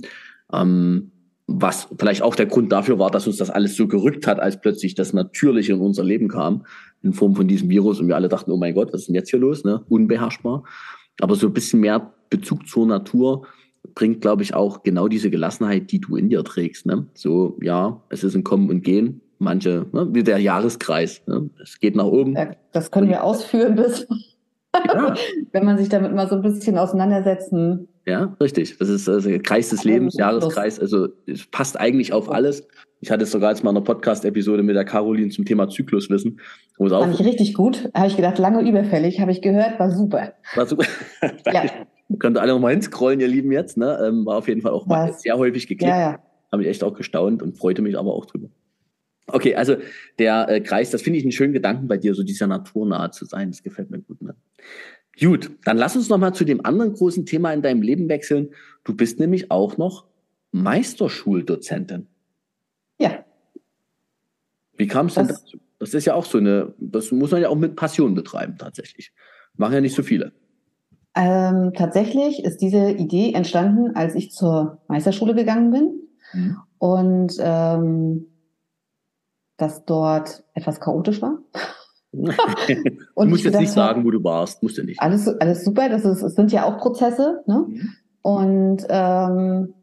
Ähm, 0.52 1.11
was 1.46 1.88
vielleicht 1.98 2.22
auch 2.22 2.34
der 2.34 2.46
Grund 2.46 2.72
dafür 2.72 2.98
war, 2.98 3.10
dass 3.10 3.26
uns 3.26 3.36
das 3.36 3.50
alles 3.50 3.76
so 3.76 3.88
gerückt 3.88 4.26
hat, 4.26 4.40
als 4.40 4.60
plötzlich 4.60 4.94
das 4.94 5.12
Natürliche 5.12 5.72
in 5.72 5.80
unser 5.80 6.04
Leben 6.04 6.28
kam, 6.28 6.64
in 7.02 7.12
Form 7.12 7.34
von 7.34 7.48
diesem 7.48 7.68
Virus 7.68 8.00
und 8.00 8.08
wir 8.08 8.16
alle 8.16 8.28
dachten, 8.28 8.50
oh 8.52 8.56
mein 8.56 8.74
Gott, 8.74 8.92
was 8.92 9.02
ist 9.02 9.08
denn 9.08 9.14
jetzt 9.14 9.30
hier 9.30 9.40
los? 9.40 9.64
Ne? 9.64 9.84
Unbeherrschbar. 9.88 10.64
Aber 11.20 11.34
so 11.34 11.48
ein 11.48 11.52
bisschen 11.52 11.80
mehr 11.80 12.14
Bezug 12.30 12.66
zur 12.68 12.86
Natur 12.86 13.46
bringt, 13.94 14.20
glaube 14.20 14.42
ich, 14.42 14.54
auch 14.54 14.82
genau 14.82 15.08
diese 15.08 15.30
Gelassenheit, 15.30 15.90
die 15.90 16.00
du 16.00 16.16
in 16.16 16.30
dir 16.30 16.44
trägst. 16.44 16.86
Ne? 16.86 17.06
So, 17.14 17.58
ja, 17.60 18.00
es 18.08 18.24
ist 18.24 18.34
ein 18.34 18.44
Kommen 18.44 18.70
und 18.70 18.82
Gehen. 18.82 19.20
Manche, 19.38 19.86
ne? 19.92 20.08
wie 20.12 20.22
der 20.22 20.38
Jahreskreis. 20.38 21.22
Ne? 21.26 21.50
Es 21.60 21.80
geht 21.80 21.96
nach 21.96 22.04
oben. 22.04 22.36
Das 22.70 22.90
können 22.90 23.08
wir 23.08 23.24
ausführen 23.24 23.74
bis 23.74 24.06
ja. 24.74 25.14
Wenn 25.52 25.64
man 25.64 25.78
sich 25.78 25.88
damit 25.88 26.14
mal 26.14 26.28
so 26.28 26.36
ein 26.36 26.42
bisschen 26.42 26.78
auseinandersetzen. 26.78 27.88
Ja, 28.06 28.36
richtig. 28.40 28.76
Das 28.78 28.88
ist 28.88 29.08
also 29.08 29.30
Kreis 29.42 29.70
des 29.70 29.84
Lebens, 29.84 30.16
Jahreskreis. 30.16 30.80
Also 30.80 31.08
es 31.26 31.46
passt 31.46 31.78
eigentlich 31.78 32.12
auf 32.12 32.30
alles. 32.30 32.66
Ich 33.00 33.10
hatte 33.10 33.24
es 33.24 33.30
sogar 33.30 33.50
jetzt 33.50 33.62
mal 33.62 33.70
in 33.70 33.76
einer 33.76 33.84
Podcast-Episode 33.84 34.62
mit 34.62 34.74
der 34.74 34.84
Caroline 34.84 35.30
zum 35.30 35.44
Thema 35.44 35.68
Zykluswissen. 35.68 36.40
Wo 36.78 36.86
es 36.86 36.92
Fand 36.92 37.14
auch 37.14 37.20
ich 37.20 37.26
richtig 37.26 37.54
gut. 37.54 37.90
Habe 37.94 38.08
ich 38.08 38.16
gedacht, 38.16 38.38
lange 38.38 38.68
überfällig, 38.68 39.20
habe 39.20 39.30
ich 39.30 39.40
gehört, 39.40 39.78
war 39.78 39.90
super. 39.90 40.34
War 40.54 40.66
super. 40.66 40.84
ja. 41.52 41.64
Könnt 42.18 42.36
ihr 42.36 42.42
alle 42.42 42.52
nochmal 42.52 42.72
hinscrollen, 42.72 43.20
ihr 43.20 43.28
Lieben 43.28 43.52
jetzt. 43.52 43.76
Ne? 43.76 43.98
Ähm, 44.06 44.26
war 44.26 44.38
auf 44.38 44.48
jeden 44.48 44.62
Fall 44.62 44.72
auch 44.72 44.86
mal 44.86 45.12
sehr 45.14 45.38
häufig 45.38 45.66
geklickt. 45.66 45.90
Ja, 45.90 45.98
ja. 45.98 46.18
Habe 46.50 46.62
ich 46.62 46.68
echt 46.68 46.84
auch 46.84 46.94
gestaunt 46.94 47.42
und 47.42 47.56
freute 47.56 47.82
mich 47.82 47.96
aber 47.96 48.12
auch 48.12 48.26
drüber. 48.26 48.48
Okay, 49.28 49.54
also 49.54 49.76
der 50.18 50.48
äh, 50.48 50.60
Kreis, 50.60 50.90
das 50.90 51.02
finde 51.02 51.18
ich 51.18 51.24
einen 51.24 51.32
schönen 51.32 51.52
Gedanken 51.52 51.88
bei 51.88 51.96
dir, 51.96 52.14
so 52.14 52.22
dieser 52.22 52.46
naturnahe 52.46 53.10
zu 53.10 53.24
sein. 53.24 53.50
Das 53.50 53.62
gefällt 53.62 53.90
mir 53.90 54.00
gut. 54.00 54.20
Ne? 54.20 54.34
Gut, 55.20 55.50
dann 55.64 55.76
lass 55.76 55.94
uns 55.94 56.08
noch 56.08 56.18
mal 56.18 56.32
zu 56.32 56.44
dem 56.44 56.64
anderen 56.64 56.94
großen 56.94 57.26
Thema 57.26 57.52
in 57.52 57.62
deinem 57.62 57.82
Leben 57.82 58.08
wechseln. 58.08 58.50
Du 58.84 58.94
bist 58.94 59.20
nämlich 59.20 59.50
auch 59.50 59.76
noch 59.76 60.06
Meisterschuldozentin. 60.52 62.06
Ja. 62.98 63.24
Wie 64.76 64.86
kam 64.86 65.06
es 65.06 65.14
denn 65.14 65.28
dazu? 65.28 65.58
Das 65.78 65.94
ist 65.94 66.04
ja 66.04 66.14
auch 66.14 66.24
so 66.24 66.38
eine, 66.38 66.74
das 66.78 67.10
muss 67.10 67.32
man 67.32 67.42
ja 67.42 67.48
auch 67.48 67.56
mit 67.56 67.76
Passion 67.76 68.14
betreiben 68.14 68.56
tatsächlich. 68.56 69.12
Machen 69.56 69.74
ja 69.74 69.80
nicht 69.80 69.96
so 69.96 70.02
viele. 70.02 70.32
Ähm, 71.14 71.72
tatsächlich 71.74 72.44
ist 72.44 72.58
diese 72.58 72.90
Idee 72.90 73.34
entstanden, 73.34 73.94
als 73.94 74.14
ich 74.14 74.30
zur 74.30 74.80
Meisterschule 74.88 75.34
gegangen 75.34 75.70
bin. 75.70 76.00
Mhm. 76.32 76.56
Und 76.78 77.36
ähm, 77.40 78.26
dass 79.56 79.84
dort 79.84 80.44
etwas 80.54 80.80
chaotisch 80.80 81.20
war. 81.20 81.38
Und 82.12 83.26
du 83.26 83.30
musst 83.30 83.44
jetzt 83.44 83.58
nicht 83.58 83.72
sagen, 83.72 84.04
wo 84.04 84.10
du 84.10 84.22
warst, 84.22 84.62
musst 84.62 84.78
du 84.78 84.84
nicht. 84.84 85.00
Alles, 85.00 85.26
alles 85.28 85.64
super, 85.64 85.88
das, 85.88 86.04
ist, 86.04 86.22
das 86.22 86.34
sind 86.34 86.52
ja 86.52 86.64
auch 86.64 86.78
Prozesse. 86.78 87.42
Ne? 87.46 87.64
Mhm. 87.66 87.94
Und 88.22 88.82
ähm, 88.88 89.74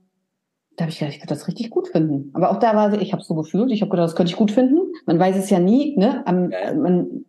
da 0.77 0.83
habe 0.83 0.91
ich 0.91 0.99
gedacht, 0.99 1.13
ich 1.13 1.19
könnte 1.19 1.33
das 1.33 1.47
richtig 1.47 1.69
gut 1.71 1.89
finden. 1.89 2.29
Aber 2.33 2.51
auch 2.51 2.59
da 2.59 2.75
war 2.75 2.93
ich, 2.93 3.01
ich 3.01 3.13
habe 3.13 3.23
so 3.23 3.35
gefühlt, 3.35 3.71
ich 3.71 3.81
habe 3.81 3.91
gedacht, 3.91 4.05
das 4.05 4.15
könnte 4.15 4.31
ich 4.31 4.37
gut 4.37 4.51
finden. 4.51 4.77
Man 5.05 5.19
weiß 5.19 5.35
es 5.37 5.49
ja 5.49 5.59
nie, 5.59 5.97
ne? 5.97 6.25
Am, 6.25 6.51
ja. 6.51 6.73
man, 6.73 7.25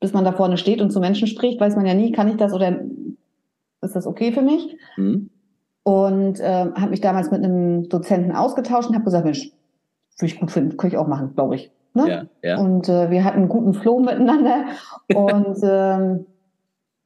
bis 0.00 0.12
man 0.12 0.24
da 0.24 0.32
vorne 0.32 0.56
steht 0.56 0.80
und 0.80 0.90
zu 0.90 1.00
Menschen 1.00 1.26
spricht, 1.26 1.60
weiß 1.60 1.76
man 1.76 1.86
ja 1.86 1.94
nie, 1.94 2.12
kann 2.12 2.28
ich 2.28 2.36
das 2.36 2.52
oder 2.52 2.80
ist 3.82 3.96
das 3.96 4.06
okay 4.06 4.32
für 4.32 4.42
mich? 4.42 4.76
Mhm. 4.96 5.30
Und 5.82 6.40
ähm, 6.40 6.74
habe 6.74 6.90
mich 6.90 7.00
damals 7.00 7.30
mit 7.30 7.44
einem 7.44 7.88
Dozenten 7.88 8.32
ausgetauscht 8.32 8.88
und 8.88 8.94
habe 8.94 9.04
gesagt, 9.04 9.24
Mensch, 9.24 9.52
würde 10.18 10.32
ich 10.32 10.40
gut 10.40 10.50
finden, 10.50 10.76
könnte 10.76 10.96
ich 10.96 10.98
auch 10.98 11.06
machen, 11.06 11.34
glaube 11.34 11.56
ich. 11.56 11.70
Ne? 11.96 12.08
Ja, 12.08 12.26
ja. 12.42 12.58
Und 12.58 12.88
äh, 12.88 13.10
wir 13.10 13.24
hatten 13.24 13.38
einen 13.38 13.48
guten 13.48 13.72
Flow 13.72 14.00
miteinander. 14.00 14.66
und 15.14 15.58
ähm, 15.62 16.26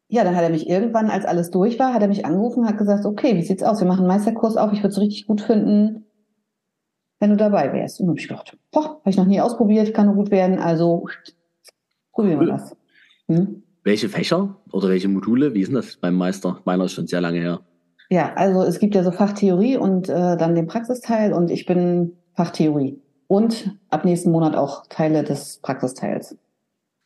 ja, 0.08 0.24
dann 0.24 0.34
hat 0.34 0.42
er 0.42 0.50
mich 0.50 0.68
irgendwann, 0.68 1.08
als 1.08 1.24
alles 1.24 1.50
durch 1.50 1.78
war, 1.78 1.94
hat 1.94 2.02
er 2.02 2.08
mich 2.08 2.26
angerufen 2.26 2.60
und 2.60 2.68
hat 2.68 2.78
gesagt, 2.78 3.06
okay, 3.06 3.36
wie 3.36 3.42
sieht's 3.42 3.62
aus? 3.62 3.80
Wir 3.80 3.86
machen 3.86 4.00
einen 4.00 4.08
Meisterkurs 4.08 4.56
auf, 4.56 4.72
ich 4.72 4.80
würde 4.80 4.88
es 4.88 4.98
richtig 4.98 5.28
gut 5.28 5.40
finden, 5.40 6.04
wenn 7.20 7.30
du 7.30 7.36
dabei 7.36 7.72
wärst. 7.72 8.00
Und 8.00 8.06
dann 8.06 8.14
habe 8.14 8.20
ich 8.20 8.28
gedacht, 8.28 8.58
boah, 8.72 8.84
habe 8.84 9.10
ich 9.10 9.16
noch 9.16 9.26
nie 9.26 9.40
ausprobiert, 9.40 9.94
kann 9.94 10.06
nur 10.06 10.16
gut 10.16 10.32
werden, 10.32 10.58
also 10.58 11.06
probieren 12.12 12.40
wir 12.40 12.48
das. 12.48 12.76
Hm? 13.28 13.62
Welche 13.84 14.08
Fächer 14.08 14.56
oder 14.72 14.88
welche 14.88 15.08
Module? 15.08 15.54
Wie 15.54 15.60
ist 15.60 15.68
denn 15.68 15.76
das 15.76 15.96
beim 15.96 16.16
Meister? 16.16 16.60
Meiner 16.64 16.86
ist 16.86 16.92
schon 16.92 17.06
sehr 17.06 17.20
lange 17.20 17.38
her. 17.38 17.60
Ja, 18.10 18.34
also 18.34 18.64
es 18.64 18.80
gibt 18.80 18.96
ja 18.96 19.04
so 19.04 19.12
Fachtheorie 19.12 19.76
und 19.76 20.08
äh, 20.08 20.36
dann 20.36 20.56
den 20.56 20.66
Praxisteil 20.66 21.32
und 21.32 21.52
ich 21.52 21.66
bin 21.66 22.16
Fachtheorie. 22.34 23.00
Und 23.30 23.76
ab 23.90 24.04
nächsten 24.04 24.32
Monat 24.32 24.56
auch 24.56 24.86
Teile 24.88 25.22
des 25.22 25.60
Praxisteils. 25.62 26.36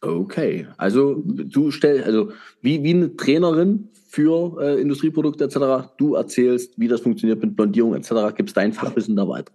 Okay, 0.01 0.67
also 0.79 1.23
du 1.23 1.71
stellst, 1.71 2.07
also 2.07 2.33
wie, 2.63 2.83
wie 2.83 2.95
eine 2.95 3.15
Trainerin 3.15 3.91
für 4.09 4.59
äh, 4.59 4.81
Industrieprodukte 4.81 5.45
etc., 5.45 5.91
du 5.99 6.15
erzählst, 6.15 6.79
wie 6.79 6.89
das 6.89 7.03
funktioniert 7.03 7.43
mit 7.43 7.55
Blondierung 7.55 7.95
etc., 7.95 8.35
gibst 8.35 8.57
dein 8.57 8.73
Fachwissen 8.73 9.17
da 9.17 9.29
weiter. 9.29 9.53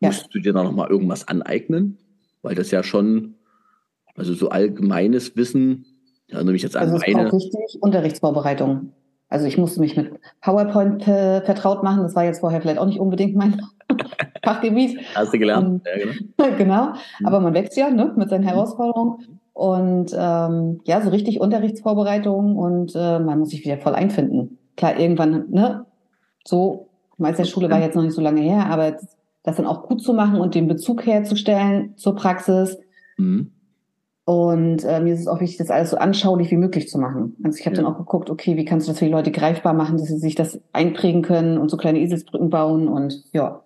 Ja. 0.00 0.08
Musst 0.08 0.34
du 0.34 0.38
dir 0.38 0.54
da 0.54 0.64
nochmal 0.64 0.88
irgendwas 0.88 1.28
aneignen? 1.28 1.98
Weil 2.40 2.54
das 2.54 2.70
ja 2.70 2.82
schon, 2.82 3.34
also 4.14 4.32
so 4.32 4.48
allgemeines 4.48 5.36
Wissen, 5.36 5.84
ich 6.28 6.34
erinnere 6.34 6.54
mich 6.54 6.62
jetzt 6.62 6.78
an 6.78 6.92
also 6.92 7.04
eine. 7.04 7.30
richtig 7.30 7.76
Unterrichtsvorbereitung. 7.82 8.94
Also 9.28 9.46
ich 9.46 9.58
musste 9.58 9.80
mich 9.80 9.96
mit 9.96 10.12
PowerPoint 10.40 11.06
äh, 11.08 11.40
vertraut 11.42 11.82
machen. 11.82 12.02
Das 12.02 12.14
war 12.14 12.24
jetzt 12.24 12.40
vorher 12.40 12.60
vielleicht 12.60 12.78
auch 12.78 12.86
nicht 12.86 13.00
unbedingt 13.00 13.34
mein 13.34 13.60
Fachgebiet. 14.44 15.00
Hast 15.14 15.34
du 15.34 15.38
gelernt? 15.38 15.66
Und, 15.66 15.82
ja, 15.86 15.98
genau. 15.98 16.56
genau. 16.58 16.86
Mhm. 17.20 17.26
Aber 17.26 17.40
man 17.40 17.54
wächst 17.54 17.76
ja 17.76 17.90
ne, 17.90 18.12
mit 18.16 18.30
seinen 18.30 18.44
Herausforderungen. 18.44 19.38
Und 19.52 20.12
ähm, 20.16 20.80
ja, 20.84 21.00
so 21.00 21.08
richtig 21.08 21.40
Unterrichtsvorbereitung 21.40 22.56
und 22.56 22.94
äh, 22.94 23.18
man 23.18 23.38
muss 23.38 23.48
sich 23.48 23.64
wieder 23.64 23.78
voll 23.78 23.94
einfinden. 23.94 24.58
Klar, 24.76 24.98
irgendwann, 24.98 25.46
ne, 25.48 25.86
so, 26.44 26.90
Meisterschule 27.16 27.70
war 27.70 27.80
jetzt 27.80 27.96
noch 27.96 28.02
nicht 28.02 28.14
so 28.14 28.20
lange 28.20 28.42
her, 28.42 28.66
aber 28.66 28.98
das 29.42 29.56
dann 29.56 29.66
auch 29.66 29.88
gut 29.88 30.02
zu 30.02 30.12
machen 30.12 30.40
und 30.40 30.54
den 30.54 30.68
Bezug 30.68 31.06
herzustellen 31.06 31.96
zur 31.96 32.14
Praxis. 32.14 32.76
Mhm. 33.16 33.52
Und 34.26 34.82
äh, 34.82 35.00
mir 35.00 35.14
ist 35.14 35.20
es 35.20 35.28
auch 35.28 35.40
wichtig, 35.40 35.58
das 35.58 35.70
alles 35.70 35.90
so 35.90 35.98
anschaulich 35.98 36.50
wie 36.50 36.56
möglich 36.56 36.88
zu 36.88 36.98
machen. 36.98 37.36
Also 37.44 37.60
ich 37.60 37.64
habe 37.64 37.76
ja. 37.76 37.82
dann 37.82 37.92
auch 37.92 37.96
geguckt, 37.96 38.28
okay, 38.28 38.56
wie 38.56 38.64
kannst 38.64 38.88
du 38.88 38.90
das 38.90 38.98
für 38.98 39.04
die 39.04 39.10
Leute 39.12 39.30
greifbar 39.30 39.72
machen, 39.72 39.98
dass 39.98 40.08
sie 40.08 40.18
sich 40.18 40.34
das 40.34 40.60
einprägen 40.72 41.22
können 41.22 41.58
und 41.58 41.70
so 41.70 41.76
kleine 41.76 42.00
Eselsbrücken 42.00 42.50
bauen 42.50 42.88
und 42.88 43.22
ja. 43.32 43.62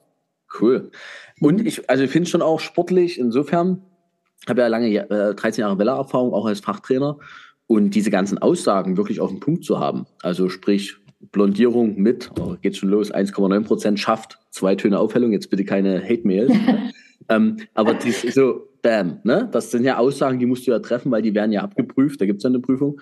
Cool. 0.61 0.91
Und 1.41 1.67
ich, 1.67 1.89
also 1.89 2.05
ich 2.05 2.11
finde 2.11 2.25
es 2.25 2.31
schon 2.31 2.43
auch 2.43 2.61
sportlich 2.61 3.19
insofern, 3.19 3.81
habe 4.47 4.61
ja 4.61 4.67
lange, 4.67 4.95
äh, 4.95 5.35
13 5.35 5.63
Jahre 5.63 5.79
Welle-Erfahrung, 5.79 6.35
auch 6.35 6.45
als 6.45 6.61
Fachtrainer. 6.61 7.17
Und 7.67 7.95
diese 7.95 8.11
ganzen 8.11 8.37
Aussagen 8.37 8.99
wirklich 8.99 9.21
auf 9.21 9.31
den 9.31 9.41
Punkt 9.41 9.65
zu 9.65 9.81
haben. 9.81 10.05
Also 10.21 10.51
sprich, 10.51 10.97
Blondierung 11.33 11.97
mit, 11.97 12.33
oh, 12.39 12.57
geht 12.61 12.77
schon 12.77 12.91
los, 12.91 13.11
1,9 13.11 13.65
Prozent 13.65 13.99
schafft, 13.99 14.39
zwei 14.51 14.75
Töne 14.75 14.99
Aufhellung, 14.99 15.33
jetzt 15.33 15.49
bitte 15.49 15.65
keine 15.65 16.03
Hate-Mails. 16.03 16.53
ähm, 17.31 17.57
aber 17.75 17.95
die 17.95 18.11
so, 18.11 18.69
bam, 18.83 19.21
ne? 19.25 19.49
Das 19.51 19.71
sind 19.71 19.85
ja 19.85 19.97
Aussagen, 19.97 20.39
die 20.39 20.47
musst 20.47 20.67
du 20.67 20.73
ja 20.73 20.79
treffen, 20.81 21.11
weil 21.11 21.23
die 21.23 21.35
werden 21.35 21.53
ja 21.53 21.63
abgeprüft, 21.63 22.21
da 22.21 22.27
gibt 22.27 22.39
es 22.39 22.43
ja 22.45 22.51
eine 22.51 22.61
Prüfung. 22.61 23.01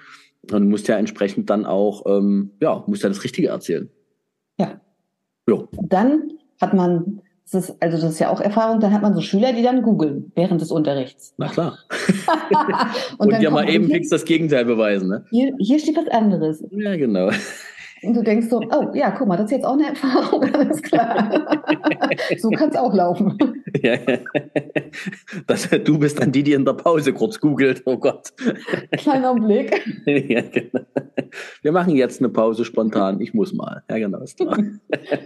Und 0.53 0.63
du 0.63 0.69
musst 0.69 0.87
ja 0.89 0.97
entsprechend 0.97 1.51
dann 1.51 1.67
auch, 1.67 2.05
ähm, 2.07 2.53
ja, 2.61 2.85
musst 2.87 3.03
ja 3.03 3.09
das 3.09 3.25
Richtige 3.25 3.49
erzählen. 3.49 3.91
Ja. 4.59 4.81
Jo. 5.49 5.69
Dann 5.73 6.33
hat 6.61 6.75
man 6.75 7.21
das 7.51 7.71
ist, 7.71 7.83
also 7.83 7.97
das 7.97 8.13
ist 8.13 8.19
ja 8.19 8.29
auch 8.29 8.43
Erfahrung, 8.43 8.79
dann 8.81 8.93
hat 8.93 9.01
man 9.01 9.15
so 9.15 9.23
Schüler, 9.23 9.55
die 9.55 9.63
dann 9.63 9.81
googeln 9.81 10.33
während 10.35 10.61
des 10.61 10.71
Unterrichts. 10.71 11.33
Na 11.39 11.49
klar. 11.49 11.79
und, 13.19 13.33
und 13.33 13.41
ja 13.41 13.51
mal 13.51 13.69
eben 13.71 13.87
fix 13.87 14.11
das 14.11 14.27
Gegenteil 14.27 14.67
beweisen. 14.67 15.09
Ne? 15.09 15.25
Hier, 15.31 15.55
hier 15.59 15.79
steht 15.79 15.97
was 15.97 16.09
anderes. 16.09 16.63
Ja, 16.71 16.97
genau. 16.97 17.31
Und 18.03 18.15
du 18.15 18.23
denkst 18.23 18.49
so, 18.49 18.61
oh 18.61 18.91
ja, 18.95 19.11
guck 19.11 19.29
mal, 19.29 19.37
das 19.37 19.47
ist 19.47 19.53
jetzt 19.53 19.65
auch 19.65 19.73
eine 19.73 19.89
Erfahrung, 19.89 20.45
alles 20.55 20.83
klar. 20.83 21.57
so 22.39 22.51
kann 22.51 22.71
es 22.71 22.77
auch 22.77 22.95
laufen. 22.95 23.37
Ja, 23.83 23.97
das, 25.47 25.69
du 25.69 25.99
bist 25.99 26.21
dann 26.21 26.33
die, 26.33 26.43
die 26.43 26.53
in 26.53 26.65
der 26.65 26.73
Pause 26.75 27.13
kurz 27.13 27.39
googelt, 27.41 27.83
oh 27.85 27.97
Gott. 27.97 28.33
Kleiner 28.93 29.35
Blick. 29.35 29.83
Ja, 30.29 30.43
genau. 30.43 30.81
Wir 31.63 31.73
machen 31.73 31.95
jetzt 31.97 32.21
eine 32.21 32.29
Pause 32.29 32.65
spontan, 32.65 33.21
ich 33.21 33.35
muss 33.35 33.53
mal. 33.53 33.83
Ja, 33.91 33.99
genau, 33.99 34.19
ist 34.21 34.39
klar. 34.39 34.59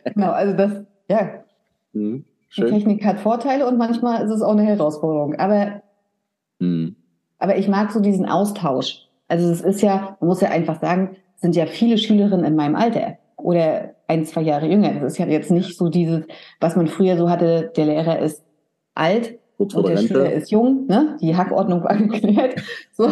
genau, 0.05 0.31
also 0.31 0.57
das, 0.57 0.85
ja, 1.09 1.43
Mhm. 1.93 2.25
Die 2.57 2.65
Technik 2.65 3.05
hat 3.05 3.19
Vorteile 3.19 3.67
und 3.67 3.79
manchmal 3.79 4.25
ist 4.25 4.31
es 4.31 4.43
auch 4.43 4.53
eine 4.53 4.65
Herausforderung. 4.65 5.37
Aber, 5.37 5.83
mhm. 6.59 6.97
aber 7.39 7.57
ich 7.57 7.69
mag 7.69 7.91
so 7.93 8.01
diesen 8.01 8.27
Austausch. 8.27 9.09
Also 9.29 9.51
es 9.51 9.63
ist 9.63 9.81
ja, 9.81 10.17
man 10.21 10.29
muss 10.29 10.43
ja 10.43 10.51
einfach 10.51 10.81
sagen, 10.81 11.17
sind 11.43 11.55
ja 11.57 11.67
viele 11.67 11.99
Schülerinnen 11.99 12.47
in 12.47 12.57
meinem 12.57 12.77
Alter 12.77 13.19
oder 13.37 13.95
ein, 14.07 14.25
zwei 14.25 14.43
Jahre 14.43 14.67
jünger. 14.67 14.95
Das 14.95 15.13
ist 15.13 15.19
ja 15.19 15.27
jetzt 15.27 15.51
nicht 15.51 15.77
so 15.77 15.89
dieses, 15.89 16.25
was 16.61 16.77
man 16.77 16.87
früher 16.87 17.17
so 17.17 17.29
hatte, 17.29 17.73
der 17.77 17.87
Lehrer 17.87 18.21
ist 18.21 18.43
alt 18.95 19.39
und 19.59 19.75
der 19.75 19.85
Rente. 19.85 20.03
Schüler 20.07 20.33
ist 20.33 20.51
jung, 20.51 20.87
ne? 20.87 21.17
Die 21.21 21.37
Hackordnung 21.37 21.85
war 21.85 21.97
geklärt. 21.97 22.63
So. 22.93 23.09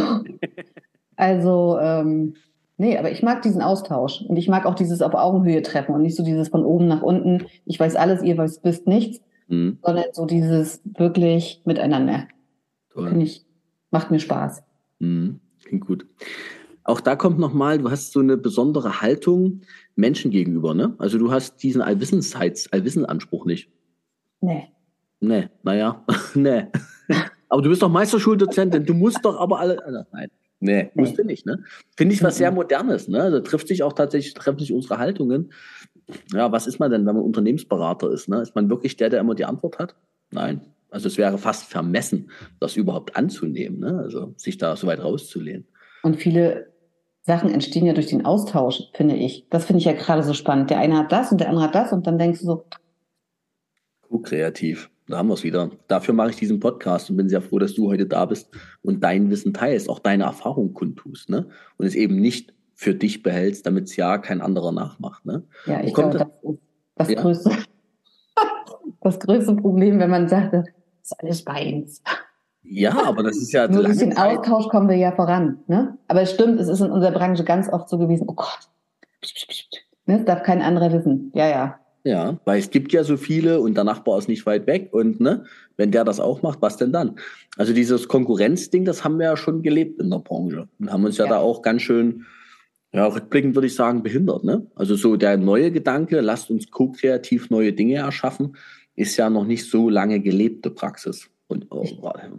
Also 1.17 1.79
ähm, 1.81 2.35
Nee, 2.81 2.97
aber 2.97 3.11
ich 3.11 3.23
mag 3.23 3.43
diesen 3.43 3.61
Austausch 3.61 4.23
und 4.23 4.39
ich 4.39 4.49
mag 4.49 4.65
auch 4.65 4.75
dieses 4.75 5.03
auf 5.03 5.13
Augenhöhe 5.13 5.61
treffen 5.61 5.95
und 5.95 6.01
nicht 6.01 6.17
so 6.17 6.23
dieses 6.25 6.49
von 6.49 6.65
oben 6.65 6.89
nach 6.89 7.03
unten, 7.03 7.45
ich 7.67 7.79
weiß 7.79 7.95
alles, 7.95 8.23
ihr 8.23 8.39
weiß, 8.39 8.61
wisst 8.63 8.87
nichts, 8.87 9.21
mhm. 9.49 9.77
sondern 9.85 10.07
so 10.15 10.25
dieses 10.25 10.81
wirklich 10.85 11.61
miteinander. 11.67 12.27
Finde 12.95 13.23
ich, 13.23 13.45
macht 13.91 14.11
mir 14.11 14.19
Spaß. 14.19 14.63
Mhm. 14.99 15.41
Klingt 15.63 15.87
gut. 15.87 16.07
Auch 16.91 17.01
da 17.01 17.15
kommt 17.15 17.39
nochmal, 17.39 17.79
du 17.79 17.89
hast 17.89 18.11
so 18.11 18.19
eine 18.19 18.37
besondere 18.37 19.01
Haltung 19.01 19.61
Menschen 19.95 20.33
gegenüber, 20.33 20.75
ne? 20.75 20.97
Also 20.99 21.19
du 21.19 21.31
hast 21.31 21.63
diesen 21.63 21.83
Allwissensheits-, 21.83 22.69
Allwissenanspruch 22.73 23.47
nicht. 23.47 23.71
Nee. 24.41 24.73
Nee, 25.21 25.49
naja, 25.63 26.05
nee. 26.35 26.65
aber 27.49 27.63
du 27.63 27.69
bist 27.69 27.83
doch 27.83 27.89
Meisterschuldozentin, 27.89 28.85
du 28.85 28.95
musst 28.95 29.25
doch 29.25 29.39
aber 29.39 29.61
alle, 29.61 30.07
nein. 30.11 30.31
Nee, 30.59 30.91
musste 30.95 31.25
nicht, 31.25 31.47
ne? 31.47 31.63
Finde 31.97 32.15
ich 32.15 32.25
was 32.25 32.39
sehr 32.39 32.51
Modernes, 32.51 33.07
ne? 33.07 33.19
Da 33.19 33.25
also 33.25 33.41
trifft 33.41 33.69
sich 33.69 33.85
auch 33.85 33.93
tatsächlich, 33.93 34.35
treffen 34.35 34.59
sich 34.59 34.73
unsere 34.73 34.99
Haltungen. 34.99 35.53
Ja, 36.35 36.51
was 36.51 36.67
ist 36.67 36.81
man 36.81 36.91
denn, 36.91 37.07
wenn 37.07 37.15
man 37.15 37.23
Unternehmensberater 37.23 38.11
ist, 38.11 38.29
ne? 38.29 38.43
Ist 38.43 38.57
man 38.57 38.69
wirklich 38.69 38.97
der, 38.97 39.11
der 39.11 39.21
immer 39.21 39.37
die 39.37 39.45
Antwort 39.45 39.79
hat? 39.79 39.95
Nein. 40.33 40.61
Also 40.91 41.07
es 41.07 41.19
wäre 41.19 41.39
fast 41.39 41.71
vermessen, 41.71 42.31
das 42.59 42.77
überhaupt 42.77 43.15
anzunehmen, 43.15 43.79
ne? 43.79 44.01
Also 44.01 44.35
sich 44.37 44.59
da 44.59 44.75
so 44.75 44.89
weit 44.89 45.05
rauszulehnen. 45.05 45.69
Und 46.03 46.17
viele 46.17 46.70
Sachen 47.23 47.51
entstehen 47.51 47.87
ja 47.87 47.93
durch 47.93 48.07
den 48.07 48.25
Austausch, 48.25 48.91
finde 48.95 49.17
ich. 49.17 49.47
Das 49.51 49.65
finde 49.65 49.79
ich 49.79 49.85
ja 49.85 49.93
gerade 49.93 50.23
so 50.23 50.33
spannend. 50.33 50.71
Der 50.71 50.79
eine 50.79 50.97
hat 50.97 51.13
das 51.13 51.31
und 51.31 51.41
der 51.41 51.49
andere 51.49 51.67
hat 51.67 51.75
das 51.75 51.93
und 51.93 52.07
dann 52.07 52.19
denkst 52.19 52.41
du 52.41 52.47
so. 52.47 52.65
Kreativ. 54.23 54.91
Da 55.07 55.19
haben 55.19 55.29
wir 55.29 55.35
es 55.35 55.45
wieder. 55.45 55.71
Dafür 55.89 56.15
mache 56.15 56.31
ich 56.31 56.37
diesen 56.37 56.61
Podcast 56.61 57.11
und 57.11 57.17
bin 57.17 57.29
sehr 57.29 57.43
froh, 57.43 57.59
dass 57.59 57.75
du 57.75 57.89
heute 57.89 58.07
da 58.07 58.27
bist 58.27 58.49
und 58.83 59.03
dein 59.03 59.31
Wissen 59.31 59.53
teilst, 59.53 59.89
auch 59.89 59.99
deine 59.99 60.25
Erfahrung 60.25 60.73
kundtust, 60.73 61.29
ne? 61.29 61.49
Und 61.79 61.87
es 61.87 61.95
eben 61.95 62.21
nicht 62.21 62.55
für 62.75 62.95
dich 62.95 63.23
behältst, 63.23 63.67
damit 63.67 63.85
es 63.85 63.97
ja 63.97 64.19
kein 64.19 64.41
anderer 64.41 64.73
nachmacht, 64.73 65.27
ne? 65.27 65.43
Ja, 65.67 65.83
ich 65.83 65.95
glaube, 65.95 66.19
das 66.19 66.29
ist 66.43 66.59
das 66.95 67.11
ja. 67.11 67.23
größte, 67.23 67.51
das 69.01 69.21
größte 69.21 69.57
Problem, 69.57 69.99
wenn 69.99 70.11
man 70.11 70.29
sagt, 70.29 70.55
das 70.55 70.67
ist 71.03 71.21
alles 71.21 71.45
bei 71.45 71.75
uns. 71.75 72.03
Ja, 72.63 73.05
aber 73.05 73.23
das 73.23 73.37
ist 73.37 73.53
ja. 73.53 73.69
Nur 73.69 73.85
durch 73.85 73.99
den. 73.99 74.17
Austausch 74.17 74.69
kommen 74.69 74.89
wir 74.89 74.97
ja 74.97 75.13
voran. 75.13 75.59
Ne? 75.67 75.97
Aber 76.09 76.23
es 76.23 76.33
stimmt, 76.33 76.61
es 76.61 76.69
ist 76.69 76.81
in 76.81 76.91
unserer 76.91 77.13
Branche 77.13 77.45
ganz 77.45 77.69
oft 77.69 77.89
so 77.89 77.99
gewesen, 77.99 78.25
oh 78.29 78.35
Gott, 78.35 78.69
ne? 80.07 80.19
das 80.19 80.25
darf 80.25 80.43
kein 80.43 80.63
anderer 80.63 80.93
wissen. 80.93 81.33
Ja, 81.35 81.49
ja. 81.49 81.77
Ja, 82.03 82.39
weil 82.47 82.59
es 82.59 82.71
gibt 82.71 82.93
ja 82.93 83.05
so 83.05 83.19
viele 83.19 83.61
und 83.61 83.77
der 83.77 83.85
Nachbar 83.85 84.19
ist 84.19 84.29
nicht 84.29 84.47
weit 84.47 84.67
weg 84.67 84.89
und 84.93 85.21
ne, 85.21 85.45
wenn 85.77 85.91
der 85.91 86.03
das 86.03 86.19
auch 86.19 86.41
macht, 86.41 86.63
was 86.63 86.79
denn 86.79 86.93
dann? 86.93 87.17
Also 87.59 87.75
dieses 87.75 88.09
Konkurrenzding, 88.09 88.87
das 88.87 89.05
haben 89.05 89.19
wir 89.19 89.27
ja 89.27 89.37
schon 89.37 89.63
gelebt 89.63 90.01
in 90.01 90.09
der 90.09 90.21
Branche 90.21 90.67
und 90.79 90.91
haben 90.91 91.05
uns 91.05 91.19
ja, 91.19 91.27
ja. 91.27 91.33
da 91.33 91.39
auch 91.41 91.61
ganz 91.61 91.83
schön, 91.83 92.25
ja, 92.95 93.05
rückblickend 93.05 93.55
würde 93.55 93.67
ich 93.67 93.75
sagen, 93.75 94.03
behindert. 94.03 94.45
Ne? 94.45 94.67
Also 94.77 94.97
so 94.97 95.17
der 95.17 95.37
neue 95.37 95.71
Gedanke, 95.73 96.23
lasst 96.23 96.51
uns 96.51 96.71
co-kreativ 96.71 97.51
neue 97.51 97.75
Dinge 97.75 97.97
erschaffen, 97.97 98.57
ist 98.97 99.19
ja 99.19 99.29
noch 99.29 99.45
nicht 99.45 99.69
so 99.69 99.91
lange 99.91 100.21
gelebte 100.21 100.71
Praxis 100.71 101.29
und 101.51 101.67
oh, 101.71 101.85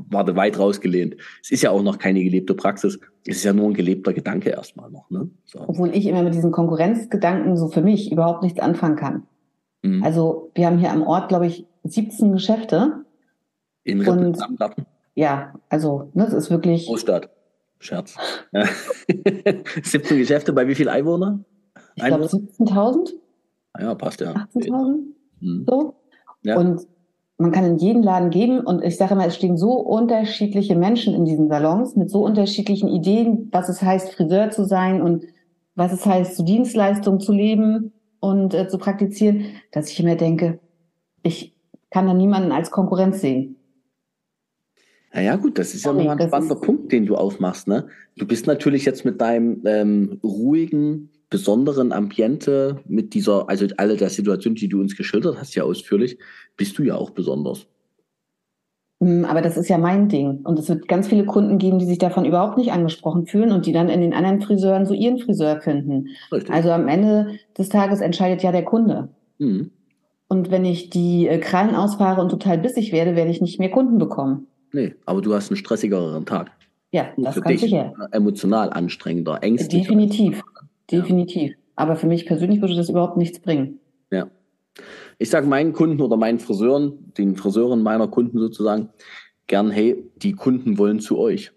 war 0.09 0.35
weit 0.35 0.57
rausgelehnt. 0.57 1.17
Es 1.41 1.51
ist 1.51 1.61
ja 1.61 1.71
auch 1.71 1.83
noch 1.83 1.97
keine 1.97 2.23
gelebte 2.23 2.53
Praxis. 2.53 2.99
Es 3.25 3.37
ist 3.37 3.43
ja 3.43 3.53
nur 3.53 3.67
ein 3.67 3.73
gelebter 3.73 4.13
Gedanke 4.13 4.49
erstmal 4.49 4.89
noch. 4.89 5.09
Ne? 5.09 5.29
So. 5.45 5.59
Obwohl 5.67 5.95
ich 5.95 6.05
immer 6.05 6.23
mit 6.23 6.33
diesen 6.33 6.51
Konkurrenzgedanken 6.51 7.57
so 7.57 7.67
für 7.67 7.81
mich 7.81 8.11
überhaupt 8.11 8.43
nichts 8.43 8.59
anfangen 8.59 8.95
kann. 8.95 9.23
Mhm. 9.81 10.03
Also 10.03 10.51
wir 10.55 10.67
haben 10.67 10.79
hier 10.79 10.91
am 10.91 11.03
Ort, 11.03 11.29
glaube 11.29 11.47
ich, 11.47 11.65
17 11.83 12.31
Geschäfte. 12.31 13.05
In 13.83 14.01
Repräsentanten? 14.01 14.85
Ja, 15.15 15.53
also 15.69 16.09
ne, 16.13 16.25
das 16.25 16.33
ist 16.33 16.49
wirklich. 16.49 16.87
Großstadt. 16.87 17.29
Scherz. 17.79 18.15
17 19.83 20.17
Geschäfte 20.17 20.53
bei 20.53 20.67
wie 20.67 20.75
viel 20.75 20.87
Einwohner? 20.87 21.43
Ich 21.95 22.05
glaube 22.05 22.25
17.000. 22.25 23.13
Ah 23.73 23.83
ja, 23.83 23.95
passt 23.95 24.21
ja. 24.21 24.33
18.000. 24.53 24.99
Mhm. 25.39 25.65
So. 25.67 25.95
Ja. 26.43 26.57
Und 26.57 26.87
man 27.41 27.51
kann 27.51 27.65
in 27.65 27.77
jeden 27.77 28.03
Laden 28.03 28.29
gehen 28.29 28.59
und 28.59 28.83
ich 28.83 28.97
sage 28.97 29.15
mal, 29.15 29.27
es 29.27 29.35
stehen 29.35 29.57
so 29.57 29.73
unterschiedliche 29.73 30.75
Menschen 30.75 31.13
in 31.13 31.25
diesen 31.25 31.47
Salons 31.47 31.95
mit 31.95 32.09
so 32.09 32.23
unterschiedlichen 32.23 32.87
Ideen, 32.87 33.49
was 33.51 33.69
es 33.69 33.81
heißt, 33.81 34.13
Friseur 34.13 34.51
zu 34.51 34.65
sein 34.65 35.01
und 35.01 35.25
was 35.75 35.93
es 35.93 36.05
heißt, 36.05 36.35
zu 36.35 36.43
Dienstleistungen 36.43 37.19
zu 37.19 37.33
leben 37.33 37.93
und 38.19 38.53
äh, 38.53 38.67
zu 38.67 38.77
praktizieren, 38.77 39.45
dass 39.71 39.89
ich 39.89 39.99
immer 39.99 40.15
denke, 40.15 40.59
ich 41.23 41.55
kann 41.89 42.07
da 42.07 42.13
niemanden 42.13 42.51
als 42.51 42.71
Konkurrenz 42.71 43.21
sehen. 43.21 43.57
Naja, 45.13 45.35
gut, 45.35 45.59
das 45.59 45.73
ist 45.73 45.85
ja 45.85 45.91
nochmal 45.91 46.19
ein 46.19 46.27
spannender 46.27 46.55
Punkt, 46.55 46.91
den 46.91 47.05
du 47.05 47.15
aufmachst. 47.15 47.67
Ne? 47.67 47.87
Du 48.17 48.25
bist 48.25 48.47
natürlich 48.47 48.85
jetzt 48.85 49.03
mit 49.03 49.19
deinem 49.19 49.61
ähm, 49.65 50.19
ruhigen 50.23 51.09
besonderen 51.29 51.91
Ambiente, 51.91 52.81
mit 52.87 53.13
dieser, 53.13 53.49
also 53.49 53.65
alle 53.77 53.97
der 53.97 54.09
Situationen, 54.09 54.55
die 54.55 54.67
du 54.67 54.79
uns 54.79 54.95
geschildert 54.95 55.37
hast, 55.37 55.55
ja 55.55 55.63
ausführlich, 55.63 56.17
bist 56.57 56.77
du 56.77 56.83
ja 56.83 56.95
auch 56.95 57.09
besonders. 57.11 57.67
Hm, 59.01 59.25
aber 59.25 59.41
das 59.41 59.57
ist 59.57 59.67
ja 59.67 59.77
mein 59.77 60.09
Ding. 60.09 60.41
Und 60.43 60.59
es 60.59 60.69
wird 60.69 60.87
ganz 60.87 61.07
viele 61.07 61.25
Kunden 61.25 61.57
geben, 61.57 61.79
die 61.79 61.85
sich 61.85 61.97
davon 61.97 62.23
überhaupt 62.23 62.57
nicht 62.57 62.71
angesprochen 62.71 63.25
fühlen 63.25 63.51
und 63.51 63.65
die 63.65 63.73
dann 63.73 63.89
in 63.89 63.99
den 63.99 64.13
anderen 64.13 64.41
Friseuren 64.41 64.85
so 64.85 64.93
ihren 64.93 65.17
Friseur 65.17 65.59
finden. 65.59 66.09
Richtig. 66.31 66.53
Also 66.53 66.69
am 66.71 66.87
Ende 66.87 67.39
des 67.57 67.69
Tages 67.69 67.99
entscheidet 67.99 68.43
ja 68.43 68.51
der 68.51 68.63
Kunde. 68.63 69.09
Mhm. 69.39 69.71
Und 70.27 70.51
wenn 70.51 70.63
ich 70.63 70.89
die 70.89 71.27
äh, 71.27 71.39
Krallen 71.39 71.75
ausfahre 71.75 72.21
und 72.21 72.29
total 72.29 72.59
bissig 72.59 72.93
werde, 72.93 73.15
werde 73.15 73.31
ich 73.31 73.41
nicht 73.41 73.59
mehr 73.59 73.71
Kunden 73.71 73.97
bekommen. 73.97 74.47
Nee, 74.71 74.93
aber 75.05 75.21
du 75.21 75.33
hast 75.33 75.49
einen 75.49 75.57
stressigeren 75.57 76.25
Tag. 76.25 76.51
Ja, 76.91 77.09
das 77.17 77.35
für 77.35 77.41
dich 77.41 77.59
sicher. 77.59 77.93
Emotional 78.11 78.69
anstrengender, 78.69 79.41
ängstlicher. 79.41 79.83
Definitiv, 79.83 80.41
definitiv. 80.89 81.53
Aber 81.75 81.95
für 81.95 82.07
mich 82.07 82.25
persönlich 82.25 82.61
würde 82.61 82.75
das 82.75 82.89
überhaupt 82.89 83.17
nichts 83.17 83.39
bringen. 83.39 83.79
Ja. 84.11 84.27
Ich 85.17 85.29
sage 85.29 85.47
meinen 85.47 85.73
Kunden 85.73 86.01
oder 86.01 86.17
meinen 86.17 86.39
Friseuren, 86.39 87.13
den 87.17 87.35
Friseuren 87.35 87.83
meiner 87.83 88.07
Kunden 88.07 88.39
sozusagen, 88.39 88.89
gern, 89.47 89.69
hey, 89.69 90.09
die 90.15 90.33
Kunden 90.33 90.77
wollen 90.77 90.99
zu 90.99 91.17
euch. 91.17 91.51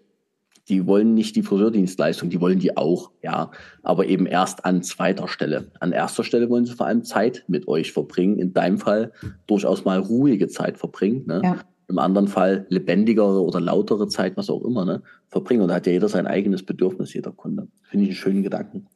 Die 0.67 0.87
wollen 0.87 1.13
nicht 1.13 1.35
die 1.35 1.43
Friseurdienstleistung, 1.43 2.31
die 2.31 2.41
wollen 2.41 2.57
die 2.57 2.75
auch, 2.75 3.11
ja, 3.21 3.51
aber 3.83 4.07
eben 4.07 4.25
erst 4.25 4.65
an 4.65 4.81
zweiter 4.81 5.27
Stelle. 5.27 5.71
An 5.79 5.91
erster 5.91 6.23
Stelle 6.23 6.49
wollen 6.49 6.65
sie 6.65 6.73
vor 6.73 6.87
allem 6.87 7.03
Zeit 7.03 7.45
mit 7.47 7.67
euch 7.67 7.91
verbringen, 7.91 8.39
in 8.39 8.53
deinem 8.53 8.79
Fall 8.79 9.11
durchaus 9.45 9.85
mal 9.85 9.99
ruhige 9.99 10.47
Zeit 10.47 10.79
verbringen. 10.79 11.25
Ne? 11.27 11.41
Ja 11.43 11.59
im 11.87 11.99
anderen 11.99 12.27
Fall 12.27 12.65
lebendigere 12.69 13.41
oder 13.41 13.59
lautere 13.59 14.07
Zeit, 14.07 14.37
was 14.37 14.49
auch 14.49 14.63
immer, 14.63 14.85
ne, 14.85 15.03
verbringen. 15.27 15.61
Und 15.61 15.69
da 15.69 15.75
hat 15.75 15.85
ja 15.85 15.93
jeder 15.93 16.09
sein 16.09 16.27
eigenes 16.27 16.63
Bedürfnis, 16.63 17.13
jeder 17.13 17.31
Kunde. 17.31 17.67
Finde 17.83 18.05
ich 18.05 18.09
einen 18.09 18.17
schönen 18.17 18.43
Gedanken. 18.43 18.87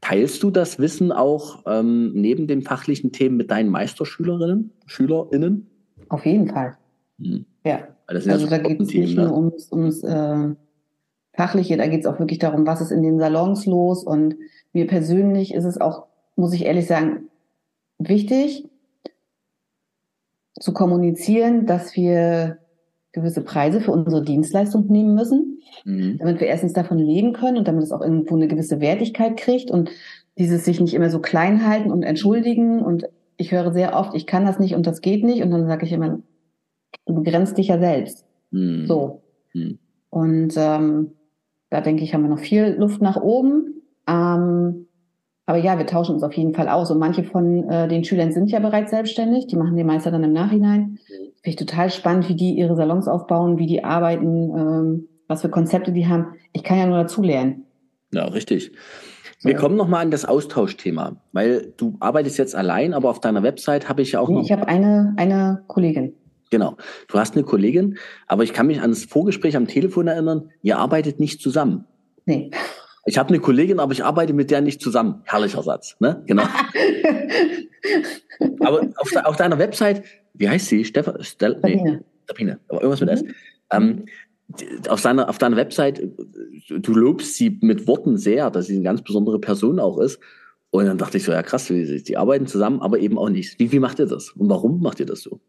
Teilst 0.00 0.42
du 0.42 0.50
das 0.50 0.78
Wissen 0.78 1.12
auch 1.12 1.62
ähm, 1.66 2.12
neben 2.14 2.46
den 2.46 2.62
fachlichen 2.62 3.12
Themen 3.12 3.36
mit 3.36 3.50
deinen 3.50 3.68
Meisterschülerinnen, 3.68 4.72
SchülerInnen? 4.86 5.68
Auf 6.08 6.24
jeden 6.24 6.48
Fall. 6.48 6.76
Hm. 7.20 7.44
Ja. 7.64 7.88
Also 8.06 8.28
ja 8.28 8.38
da 8.38 8.58
geht 8.58 8.80
es 8.80 8.88
nicht 8.88 9.16
ne? 9.16 9.24
nur 9.24 9.36
ums, 9.36 9.70
ums 9.70 10.02
äh, 10.02 10.54
Fachliche, 11.32 11.76
da 11.76 11.86
geht 11.86 12.00
es 12.00 12.06
auch 12.06 12.18
wirklich 12.18 12.38
darum, 12.38 12.66
was 12.66 12.80
ist 12.80 12.90
in 12.90 13.02
den 13.02 13.18
Salons 13.18 13.66
los. 13.66 14.02
Und 14.02 14.36
mir 14.72 14.86
persönlich 14.86 15.54
ist 15.54 15.64
es 15.64 15.80
auch, 15.80 16.06
muss 16.34 16.52
ich 16.54 16.64
ehrlich 16.64 16.86
sagen, 16.86 17.28
wichtig, 17.98 18.68
zu 20.58 20.72
kommunizieren, 20.72 21.66
dass 21.66 21.94
wir 21.94 22.58
gewisse 23.12 23.42
Preise 23.42 23.80
für 23.80 23.92
unsere 23.92 24.22
Dienstleistung 24.22 24.86
nehmen 24.86 25.14
müssen, 25.14 25.58
mhm. 25.84 26.18
damit 26.18 26.40
wir 26.40 26.46
erstens 26.46 26.72
davon 26.72 26.98
leben 26.98 27.32
können 27.32 27.58
und 27.58 27.68
damit 27.68 27.82
es 27.82 27.92
auch 27.92 28.00
irgendwo 28.00 28.36
eine 28.36 28.48
gewisse 28.48 28.80
Wertigkeit 28.80 29.36
kriegt 29.36 29.70
und 29.70 29.90
dieses 30.38 30.64
sich 30.64 30.80
nicht 30.80 30.94
immer 30.94 31.10
so 31.10 31.18
klein 31.18 31.66
halten 31.66 31.90
und 31.90 32.02
entschuldigen. 32.02 32.80
Und 32.82 33.08
ich 33.36 33.52
höre 33.52 33.72
sehr 33.72 33.96
oft, 33.96 34.14
ich 34.14 34.26
kann 34.26 34.46
das 34.46 34.58
nicht 34.58 34.74
und 34.74 34.86
das 34.86 35.00
geht 35.00 35.24
nicht. 35.24 35.42
Und 35.42 35.50
dann 35.50 35.66
sage 35.66 35.86
ich 35.86 35.92
immer, 35.92 36.20
du 37.06 37.14
begrenzt 37.14 37.58
dich 37.58 37.68
ja 37.68 37.78
selbst. 37.78 38.24
Mhm. 38.50 38.86
So. 38.86 39.22
Mhm. 39.54 39.78
Und 40.08 40.54
ähm, 40.56 41.12
da 41.68 41.80
denke 41.80 42.02
ich, 42.02 42.14
haben 42.14 42.22
wir 42.22 42.30
noch 42.30 42.38
viel 42.38 42.76
Luft 42.78 43.02
nach 43.02 43.20
oben. 43.20 43.82
Ähm, 44.08 44.86
aber 45.46 45.58
ja, 45.58 45.78
wir 45.78 45.86
tauschen 45.86 46.14
uns 46.14 46.22
auf 46.22 46.32
jeden 46.34 46.54
Fall 46.54 46.68
aus. 46.68 46.90
Und 46.90 46.98
manche 46.98 47.24
von 47.24 47.68
äh, 47.68 47.88
den 47.88 48.04
Schülern 48.04 48.32
sind 48.32 48.50
ja 48.50 48.60
bereits 48.60 48.90
selbstständig. 48.90 49.48
Die 49.48 49.56
machen 49.56 49.76
den 49.76 49.86
Meister 49.86 50.10
dann 50.10 50.22
im 50.22 50.32
Nachhinein. 50.32 50.98
Finde 51.42 51.54
ich 51.54 51.56
total 51.56 51.90
spannend, 51.90 52.28
wie 52.28 52.36
die 52.36 52.52
ihre 52.52 52.76
Salons 52.76 53.08
aufbauen, 53.08 53.58
wie 53.58 53.66
die 53.66 53.82
arbeiten, 53.82 54.50
ähm, 54.54 55.08
was 55.26 55.42
für 55.42 55.48
Konzepte 55.48 55.92
die 55.92 56.06
haben. 56.06 56.34
Ich 56.52 56.64
kann 56.64 56.78
ja 56.78 56.86
nur 56.86 56.98
dazulernen. 56.98 57.64
Ja, 58.12 58.24
richtig. 58.26 58.72
Wir 59.42 59.54
kommen 59.54 59.76
nochmal 59.76 60.02
an 60.02 60.10
das 60.10 60.26
Austauschthema, 60.26 61.16
weil 61.32 61.72
du 61.78 61.96
arbeitest 62.00 62.36
jetzt 62.36 62.54
allein, 62.54 62.92
aber 62.92 63.08
auf 63.08 63.20
deiner 63.20 63.42
Website 63.42 63.88
habe 63.88 64.02
ich 64.02 64.12
ja 64.12 64.20
auch 64.20 64.28
nee, 64.28 64.34
noch. 64.34 64.42
Ich 64.42 64.52
habe 64.52 64.68
eine, 64.68 65.14
eine 65.16 65.64
Kollegin. 65.66 66.14
Genau. 66.50 66.76
Du 67.08 67.18
hast 67.18 67.36
eine 67.36 67.44
Kollegin, 67.44 67.96
aber 68.26 68.42
ich 68.42 68.52
kann 68.52 68.66
mich 68.66 68.82
an 68.82 68.90
das 68.90 69.04
Vorgespräch 69.04 69.56
am 69.56 69.66
Telefon 69.66 70.08
erinnern, 70.08 70.50
ihr 70.60 70.78
arbeitet 70.78 71.20
nicht 71.20 71.40
zusammen. 71.40 71.86
Nee. 72.26 72.50
Ich 73.06 73.16
habe 73.16 73.30
eine 73.30 73.38
Kollegin, 73.38 73.80
aber 73.80 73.92
ich 73.92 74.04
arbeite 74.04 74.34
mit 74.34 74.50
der 74.50 74.60
nicht 74.60 74.82
zusammen. 74.82 75.22
Herrlicher 75.24 75.62
Satz, 75.62 75.96
ne? 76.00 76.22
Genau. 76.26 76.42
aber 78.60 78.80
auf, 78.96 79.16
auf, 79.24 79.36
deiner 79.36 79.58
Website, 79.58 80.02
wie 80.34 80.48
heißt 80.48 80.66
sie? 80.66 80.84
Stefan? 80.84 81.22
Stel, 81.22 81.56
Sabine. 81.60 82.04
Sabine, 82.26 82.58
aber 82.68 82.82
irgendwas 82.82 83.00
mit 83.00 83.10
S. 83.10 83.22
Mhm. 83.22 83.34
Ähm, 83.72 84.04
auf, 84.88 85.00
seiner, 85.00 85.28
auf 85.28 85.38
deiner 85.38 85.56
Website, 85.56 86.02
du 86.68 86.92
lobst 86.92 87.34
sie 87.36 87.58
mit 87.62 87.86
Worten 87.86 88.16
sehr, 88.16 88.50
dass 88.50 88.66
sie 88.66 88.74
eine 88.74 88.84
ganz 88.84 89.02
besondere 89.02 89.38
Person 89.38 89.78
auch 89.78 89.98
ist. 89.98 90.20
Und 90.70 90.86
dann 90.86 90.98
dachte 90.98 91.16
ich 91.16 91.24
so, 91.24 91.32
ja 91.32 91.42
krass, 91.42 91.66
die, 91.66 92.02
die 92.02 92.16
arbeiten 92.16 92.46
zusammen, 92.46 92.80
aber 92.80 92.98
eben 92.98 93.18
auch 93.18 93.28
nicht. 93.28 93.58
Wie, 93.58 93.72
wie 93.72 93.80
macht 93.80 93.98
ihr 93.98 94.06
das? 94.06 94.30
Und 94.30 94.48
warum 94.48 94.80
macht 94.80 95.00
ihr 95.00 95.06
das 95.06 95.20
so? 95.20 95.40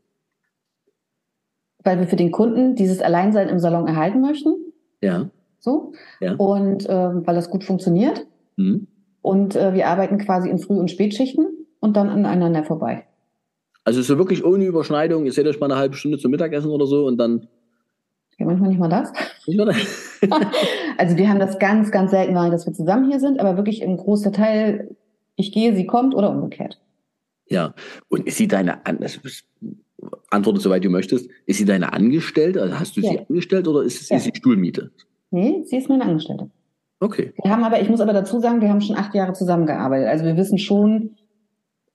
Weil 1.84 2.00
wir 2.00 2.08
für 2.08 2.16
den 2.16 2.32
Kunden 2.32 2.76
dieses 2.76 3.02
Alleinsein 3.02 3.50
im 3.50 3.60
Salon 3.60 3.88
erhalten 3.88 4.22
möchten. 4.22 4.56
Ja. 5.02 5.30
So. 5.60 5.94
Ja. 6.20 6.36
Und 6.36 6.88
ähm, 6.90 7.26
weil 7.26 7.36
das 7.36 7.50
gut 7.50 7.64
funktioniert. 7.64 8.26
Mhm. 8.56 8.88
Und 9.22 9.56
äh, 9.56 9.74
wir 9.74 9.88
arbeiten 9.88 10.18
quasi 10.18 10.50
in 10.50 10.58
Früh- 10.58 10.80
und 10.80 10.90
Spätschichten 10.90 11.61
und 11.82 11.98
dann 11.98 12.10
aneinander 12.10 12.64
vorbei. 12.64 13.04
Also 13.84 14.02
so 14.02 14.18
wirklich 14.18 14.46
ohne 14.46 14.66
Überschneidung, 14.66 15.26
ihr 15.26 15.34
seht 15.34 15.48
euch 15.48 15.60
mal 15.60 15.70
eine 15.70 15.80
halbe 15.80 15.96
Stunde 15.96 16.18
zum 16.18 16.32
Mittagessen 16.32 16.72
oder 16.72 16.86
so 16.86 17.06
und 17.06 17.18
dann. 17.18 17.48
Ja, 18.38 18.46
manchmal 18.46 18.70
nicht 18.70 18.80
mal 18.80 18.88
das. 18.88 19.12
also 20.98 21.18
wir 21.18 21.30
haben 21.30 21.40
das 21.40 21.60
ganz, 21.60 21.92
ganz 21.92 22.12
selten, 22.12 22.36
dass 22.36 22.66
wir 22.66 22.74
zusammen 22.74 23.10
hier 23.10 23.20
sind, 23.20 23.40
aber 23.40 23.58
wirklich 23.58 23.82
im 23.82 23.98
großen 23.98 24.32
Teil, 24.32 24.96
ich 25.36 25.52
gehe, 25.52 25.76
sie 25.76 25.86
kommt 25.86 26.16
oder 26.16 26.30
umgekehrt. 26.30 26.80
Ja, 27.48 27.74
und 28.08 28.28
ist 28.28 28.38
sie 28.38 28.48
deine, 28.48 28.82
antworte 30.30 30.62
soweit 30.62 30.84
du 30.84 30.90
möchtest, 30.90 31.30
ist 31.46 31.58
sie 31.58 31.66
deine 31.66 31.92
Angestellte? 31.92 32.62
Also 32.62 32.80
hast 32.80 32.96
du 32.96 33.02
ja. 33.02 33.12
sie 33.12 33.20
angestellt 33.20 33.68
oder 33.68 33.82
ist, 33.82 34.10
ja. 34.10 34.18
ist 34.18 34.24
sie 34.24 34.32
Stuhlmiete? 34.34 34.92
Nee, 35.32 35.64
sie 35.66 35.78
ist 35.78 35.90
meine 35.90 36.06
Angestellte. 36.06 36.50
Okay. 37.00 37.34
Wir 37.42 37.52
haben 37.52 37.64
aber, 37.64 37.82
ich 37.82 37.90
muss 37.90 38.00
aber 38.00 38.14
dazu 38.14 38.40
sagen, 38.40 38.62
wir 38.62 38.70
haben 38.70 38.82
schon 38.82 38.96
acht 38.96 39.16
Jahre 39.16 39.34
zusammengearbeitet. 39.34 40.08
Also 40.08 40.24
wir 40.24 40.38
wissen 40.38 40.60
schon, 40.60 41.16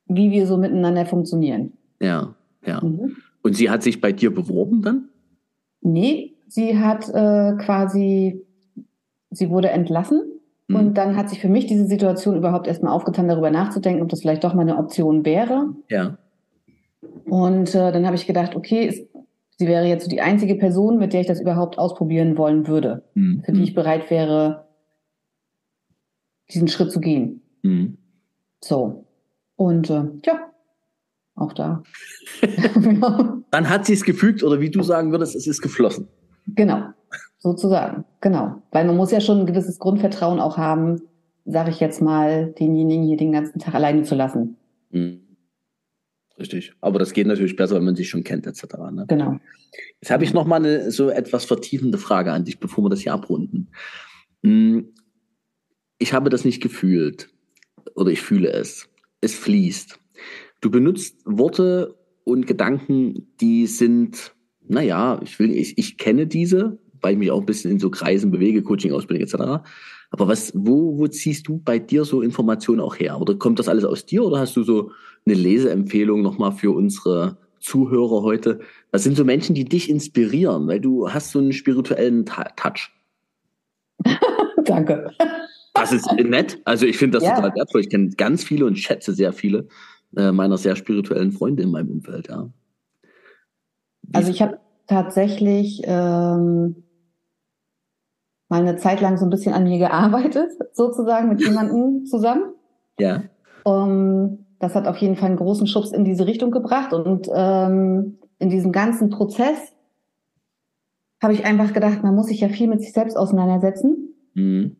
wie 0.07 0.31
wir 0.31 0.47
so 0.47 0.57
miteinander 0.57 1.05
funktionieren. 1.05 1.73
Ja, 1.99 2.35
ja. 2.65 2.81
Mhm. 2.83 3.17
Und 3.43 3.55
sie 3.55 3.69
hat 3.69 3.83
sich 3.83 4.01
bei 4.01 4.11
dir 4.11 4.33
beworben 4.33 4.81
dann? 4.81 5.09
Nee, 5.81 6.35
sie 6.47 6.77
hat 6.77 7.07
äh, 7.09 7.53
quasi, 7.57 8.41
sie 9.31 9.49
wurde 9.49 9.69
entlassen. 9.69 10.21
Mhm. 10.67 10.75
Und 10.75 10.93
dann 10.97 11.15
hat 11.15 11.29
sich 11.29 11.39
für 11.39 11.49
mich 11.49 11.65
diese 11.65 11.85
Situation 11.85 12.35
überhaupt 12.35 12.67
erstmal 12.67 12.93
aufgetan, 12.93 13.27
darüber 13.27 13.51
nachzudenken, 13.51 14.01
ob 14.01 14.09
das 14.09 14.21
vielleicht 14.21 14.43
doch 14.43 14.53
mal 14.53 14.61
eine 14.61 14.77
Option 14.77 15.25
wäre. 15.25 15.73
Ja. 15.89 16.17
Und 17.25 17.73
äh, 17.75 17.91
dann 17.91 18.05
habe 18.05 18.15
ich 18.15 18.27
gedacht, 18.27 18.55
okay, 18.55 18.87
es 18.87 19.07
sie 19.57 19.67
wäre 19.67 19.85
jetzt 19.85 20.03
so 20.03 20.09
die 20.09 20.21
einzige 20.21 20.55
Person, 20.55 20.97
mit 20.97 21.13
der 21.13 21.21
ich 21.21 21.27
das 21.27 21.41
überhaupt 21.41 21.77
ausprobieren 21.77 22.37
wollen 22.37 22.67
würde, 22.67 23.03
mhm. 23.15 23.41
für 23.43 23.51
die 23.51 23.63
ich 23.63 23.73
bereit 23.73 24.09
wäre, 24.09 24.67
diesen 26.51 26.67
Schritt 26.67 26.91
zu 26.91 26.99
gehen. 26.99 27.41
Mhm. 27.63 27.97
So. 28.63 29.06
Und 29.57 29.89
äh, 29.89 30.05
ja, 30.25 30.51
auch 31.35 31.51
da. 31.51 31.83
Dann 33.51 33.69
hat 33.69 33.85
sie 33.85 33.93
es 33.93 34.03
gefügt 34.03 34.43
oder 34.43 34.61
wie 34.61 34.69
du 34.69 34.81
sagen 34.81 35.11
würdest, 35.11 35.35
es 35.35 35.47
ist 35.47 35.61
geflossen. 35.61 36.07
Genau, 36.47 36.89
sozusagen, 37.39 38.05
genau. 38.21 38.61
Weil 38.71 38.85
man 38.85 38.95
muss 38.95 39.11
ja 39.11 39.19
schon 39.19 39.41
ein 39.41 39.45
gewisses 39.45 39.79
Grundvertrauen 39.79 40.39
auch 40.39 40.57
haben, 40.57 41.01
sage 41.45 41.71
ich 41.71 41.79
jetzt 41.79 42.01
mal, 42.01 42.53
denjenigen 42.59 43.03
hier 43.05 43.17
den 43.17 43.33
ganzen 43.33 43.59
Tag 43.59 43.75
alleine 43.75 44.03
zu 44.03 44.15
lassen. 44.15 44.57
Mhm. 44.91 45.21
Richtig. 46.39 46.73
Aber 46.81 46.99
das 46.99 47.13
geht 47.13 47.27
natürlich 47.27 47.55
besser, 47.55 47.75
wenn 47.75 47.85
man 47.85 47.95
sich 47.95 48.09
schon 48.09 48.23
kennt, 48.23 48.45
etc. 48.45 48.63
Ne? 48.91 49.05
Genau. 49.07 49.39
Jetzt 49.99 50.11
habe 50.11 50.23
ich 50.23 50.33
noch 50.33 50.45
mal 50.45 50.57
eine 50.57 50.91
so 50.91 51.09
etwas 51.09 51.45
vertiefende 51.45 51.97
Frage 51.97 52.31
an 52.31 52.45
dich, 52.45 52.59
bevor 52.59 52.85
wir 52.85 52.89
das 52.89 52.99
hier 52.99 53.13
abrunden. 53.13 53.71
Hm, 54.43 54.93
ich 55.97 56.13
habe 56.13 56.29
das 56.29 56.45
nicht 56.45 56.61
gefühlt 56.61 57.29
oder 57.95 58.11
ich 58.11 58.21
fühle 58.21 58.51
es. 58.51 58.87
Es 59.21 59.33
fließt. 59.33 59.99
Du 60.61 60.71
benutzt 60.71 61.21
Worte 61.25 61.95
und 62.23 62.47
Gedanken, 62.47 63.27
die 63.39 63.67
sind, 63.67 64.33
naja, 64.67 65.19
ich 65.23 65.39
will, 65.39 65.51
ich, 65.51 65.77
ich 65.77 65.97
kenne 65.97 66.27
diese, 66.27 66.79
weil 67.01 67.13
ich 67.13 67.19
mich 67.19 67.31
auch 67.31 67.39
ein 67.39 67.45
bisschen 67.45 67.71
in 67.71 67.79
so 67.79 67.89
Kreisen 67.89 68.31
bewege, 68.31 68.63
Coaching, 68.63 68.91
Ausbildung 68.91 69.25
etc. 69.25 69.63
Aber 70.09 70.27
was, 70.27 70.51
wo, 70.55 70.97
wo 70.97 71.07
ziehst 71.07 71.47
du 71.47 71.57
bei 71.57 71.79
dir 71.79 72.05
so 72.05 72.21
Informationen 72.21 72.79
auch 72.79 72.95
her? 72.95 73.19
Oder 73.19 73.35
kommt 73.35 73.59
das 73.59 73.67
alles 73.67 73.85
aus 73.85 74.05
dir 74.05 74.23
oder 74.23 74.39
hast 74.39 74.55
du 74.55 74.63
so 74.63 74.91
eine 75.25 75.35
Leseempfehlung 75.35 76.21
nochmal 76.21 76.53
für 76.53 76.71
unsere 76.71 77.37
Zuhörer 77.59 78.23
heute? 78.23 78.59
Was 78.91 79.03
sind 79.03 79.17
so 79.17 79.25
Menschen, 79.25 79.55
die 79.55 79.65
dich 79.65 79.89
inspirieren? 79.89 80.67
Weil 80.67 80.79
du 80.79 81.09
hast 81.09 81.31
so 81.31 81.39
einen 81.39 81.53
spirituellen 81.53 82.25
Touch. 82.25 82.91
Danke. 84.65 85.11
Das 85.79 85.91
ist 85.91 86.11
nett. 86.11 86.59
Also 86.65 86.85
ich 86.85 86.97
finde 86.97 87.17
das 87.19 87.27
ja. 87.27 87.35
total 87.35 87.55
wertvoll. 87.55 87.81
Ich 87.81 87.89
kenne 87.89 88.09
ganz 88.09 88.43
viele 88.43 88.65
und 88.65 88.77
schätze 88.77 89.13
sehr 89.13 89.33
viele 89.33 89.67
äh, 90.15 90.31
meiner 90.31 90.57
sehr 90.57 90.75
spirituellen 90.75 91.31
Freunde 91.31 91.63
in 91.63 91.71
meinem 91.71 91.91
Umfeld, 91.91 92.29
ja. 92.29 92.49
also 94.13 94.31
ich 94.31 94.41
habe 94.41 94.59
tatsächlich 94.87 95.81
ähm, 95.83 96.83
mal 98.49 98.61
eine 98.61 98.77
Zeit 98.77 99.01
lang 99.01 99.17
so 99.17 99.25
ein 99.25 99.29
bisschen 99.29 99.53
an 99.53 99.65
mir 99.65 99.77
gearbeitet, 99.77 100.51
sozusagen 100.73 101.29
mit 101.29 101.41
jemandem 101.41 102.05
zusammen. 102.05 102.43
Ja. 102.99 103.21
Um, 103.63 104.47
das 104.57 104.73
hat 104.73 104.87
auf 104.87 104.97
jeden 104.97 105.17
Fall 105.17 105.27
einen 105.27 105.37
großen 105.37 105.67
Schubs 105.67 105.91
in 105.91 106.03
diese 106.03 106.25
Richtung 106.25 106.49
gebracht 106.49 106.93
und 106.93 107.29
ähm, 107.31 108.17
in 108.39 108.49
diesem 108.49 108.71
ganzen 108.71 109.11
Prozess 109.11 109.59
habe 111.21 111.33
ich 111.33 111.45
einfach 111.45 111.73
gedacht, 111.73 112.01
man 112.01 112.15
muss 112.15 112.25
sich 112.25 112.39
ja 112.39 112.49
viel 112.49 112.67
mit 112.67 112.81
sich 112.81 112.93
selbst 112.93 113.15
auseinandersetzen. 113.15 114.15
Mhm. 114.33 114.77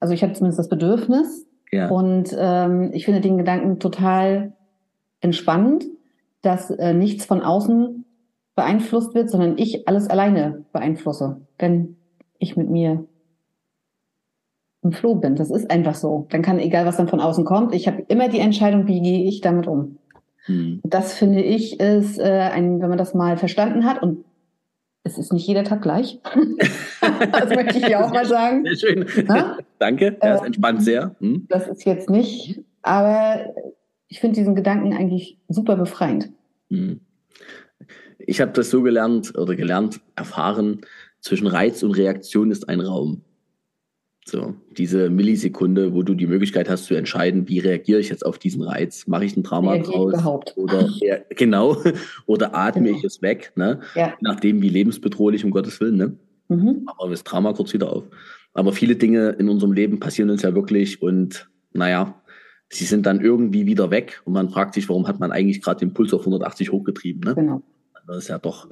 Also 0.00 0.14
ich 0.14 0.22
habe 0.22 0.32
zumindest 0.32 0.58
das 0.58 0.68
Bedürfnis. 0.68 1.46
Ja. 1.70 1.88
Und 1.88 2.34
ähm, 2.38 2.90
ich 2.92 3.04
finde 3.04 3.20
den 3.20 3.38
Gedanken 3.38 3.78
total 3.78 4.52
entspannend, 5.20 5.84
dass 6.42 6.70
äh, 6.70 6.94
nichts 6.94 7.24
von 7.24 7.42
außen 7.42 8.04
beeinflusst 8.54 9.14
wird, 9.14 9.30
sondern 9.30 9.58
ich 9.58 9.86
alles 9.86 10.08
alleine 10.08 10.64
beeinflusse, 10.72 11.42
wenn 11.58 11.96
ich 12.38 12.56
mit 12.56 12.70
mir 12.70 13.06
im 14.82 14.92
Floh 14.92 15.16
bin. 15.16 15.36
Das 15.36 15.50
ist 15.50 15.70
einfach 15.70 15.94
so. 15.94 16.26
Dann 16.30 16.42
kann, 16.42 16.58
egal 16.58 16.86
was 16.86 16.96
dann 16.96 17.08
von 17.08 17.20
außen 17.20 17.44
kommt, 17.44 17.74
ich 17.74 17.86
habe 17.86 18.02
immer 18.08 18.28
die 18.28 18.40
Entscheidung, 18.40 18.86
wie 18.86 19.00
gehe 19.00 19.24
ich 19.24 19.40
damit 19.40 19.66
um. 19.66 19.98
Hm. 20.46 20.80
Das 20.84 21.14
finde 21.14 21.42
ich 21.42 21.78
ist, 21.78 22.18
äh, 22.18 22.50
ein, 22.52 22.80
wenn 22.80 22.88
man 22.88 22.98
das 22.98 23.14
mal 23.14 23.36
verstanden 23.36 23.84
hat 23.84 24.02
und 24.02 24.24
es 25.08 25.18
ist 25.18 25.32
nicht 25.32 25.46
jeder 25.46 25.64
Tag 25.64 25.82
gleich. 25.82 26.20
das 27.32 27.50
möchte 27.50 27.78
ich 27.78 27.86
hier 27.86 28.04
auch 28.04 28.12
mal 28.12 28.26
sagen. 28.26 28.64
Sehr 28.64 28.76
schön. 28.76 29.06
Na? 29.26 29.58
Danke, 29.78 30.16
das 30.20 30.42
äh, 30.42 30.46
entspannt 30.46 30.82
sehr. 30.82 31.16
Hm? 31.20 31.46
Das 31.48 31.66
ist 31.66 31.84
jetzt 31.84 32.10
nicht, 32.10 32.60
aber 32.82 33.54
ich 34.08 34.20
finde 34.20 34.36
diesen 34.36 34.54
Gedanken 34.54 34.92
eigentlich 34.92 35.38
super 35.48 35.76
befreiend. 35.76 36.30
Hm. 36.70 37.00
Ich 38.18 38.40
habe 38.40 38.52
das 38.52 38.68
so 38.70 38.82
gelernt 38.82 39.36
oder 39.38 39.54
gelernt, 39.54 40.00
erfahren, 40.14 40.82
zwischen 41.20 41.46
Reiz 41.46 41.82
und 41.82 41.92
Reaktion 41.92 42.50
ist 42.50 42.68
ein 42.68 42.80
Raum. 42.80 43.22
So, 44.28 44.54
diese 44.76 45.08
Millisekunde, 45.08 45.94
wo 45.94 46.02
du 46.02 46.14
die 46.14 46.26
Möglichkeit 46.26 46.68
hast 46.68 46.84
zu 46.84 46.94
entscheiden, 46.94 47.48
wie 47.48 47.60
reagiere 47.60 47.98
ich 47.98 48.10
jetzt 48.10 48.26
auf 48.26 48.38
diesen 48.38 48.62
Reiz? 48.62 49.06
Mache 49.06 49.24
ich 49.24 49.34
ein 49.36 49.42
Trauma 49.42 49.72
Reagier 49.72 49.90
draus? 49.90 50.12
Überhaupt? 50.12 50.52
Oder 50.56 50.86
ja, 51.00 51.16
genau, 51.30 51.78
oder 52.26 52.54
atme 52.54 52.88
genau. 52.88 52.98
ich 52.98 53.04
es 53.04 53.22
weg, 53.22 53.52
ne? 53.56 53.80
Ja. 53.94 54.12
Nachdem 54.20 54.60
wie 54.60 54.68
lebensbedrohlich, 54.68 55.46
um 55.46 55.50
Gottes 55.50 55.80
Willen, 55.80 55.96
ne? 55.96 56.16
Mhm. 56.48 56.86
Wir 56.98 57.10
das 57.10 57.24
Drama 57.24 57.54
kurz 57.54 57.72
wieder 57.72 57.90
auf. 57.90 58.04
Aber 58.52 58.72
viele 58.74 58.96
Dinge 58.96 59.30
in 59.30 59.48
unserem 59.48 59.72
Leben 59.72 59.98
passieren 59.98 60.28
uns 60.28 60.42
ja 60.42 60.54
wirklich 60.54 61.00
und 61.00 61.48
naja, 61.72 62.20
sie 62.68 62.84
sind 62.84 63.06
dann 63.06 63.22
irgendwie 63.22 63.64
wieder 63.64 63.90
weg 63.90 64.20
und 64.26 64.34
man 64.34 64.50
fragt 64.50 64.74
sich, 64.74 64.90
warum 64.90 65.08
hat 65.08 65.20
man 65.20 65.32
eigentlich 65.32 65.62
gerade 65.62 65.80
den 65.80 65.94
Puls 65.94 66.12
auf 66.12 66.20
180 66.20 66.70
hochgetrieben, 66.70 67.22
ne? 67.22 67.34
Genau. 67.34 67.62
Das 68.06 68.18
ist 68.18 68.28
ja 68.28 68.38
doch 68.38 68.68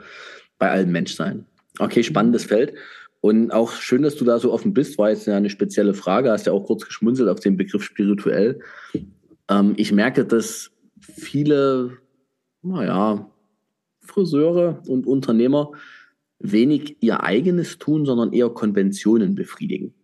bei 0.58 0.70
allen 0.70 0.92
Menschsein. 0.92 1.46
Okay, 1.78 2.02
spannendes 2.02 2.44
Feld. 2.44 2.74
Und 3.20 3.50
auch 3.50 3.72
schön, 3.72 4.02
dass 4.02 4.16
du 4.16 4.24
da 4.24 4.38
so 4.38 4.52
offen 4.52 4.72
bist, 4.74 4.98
war 4.98 5.10
jetzt 5.10 5.26
ja 5.26 5.36
eine 5.36 5.50
spezielle 5.50 5.94
Frage, 5.94 6.30
hast 6.30 6.46
ja 6.46 6.52
auch 6.52 6.64
kurz 6.64 6.84
geschmunzelt 6.84 7.28
auf 7.28 7.40
den 7.40 7.56
Begriff 7.56 7.82
spirituell. 7.82 8.60
Ähm, 9.48 9.74
ich 9.76 9.92
merke, 9.92 10.24
dass 10.24 10.70
viele, 11.00 11.98
naja, 12.62 13.30
Friseure 14.00 14.82
und 14.86 15.06
Unternehmer 15.06 15.72
wenig 16.38 16.98
ihr 17.00 17.22
eigenes 17.22 17.78
tun, 17.78 18.04
sondern 18.04 18.32
eher 18.32 18.50
Konventionen 18.50 19.34
befriedigen. 19.34 19.94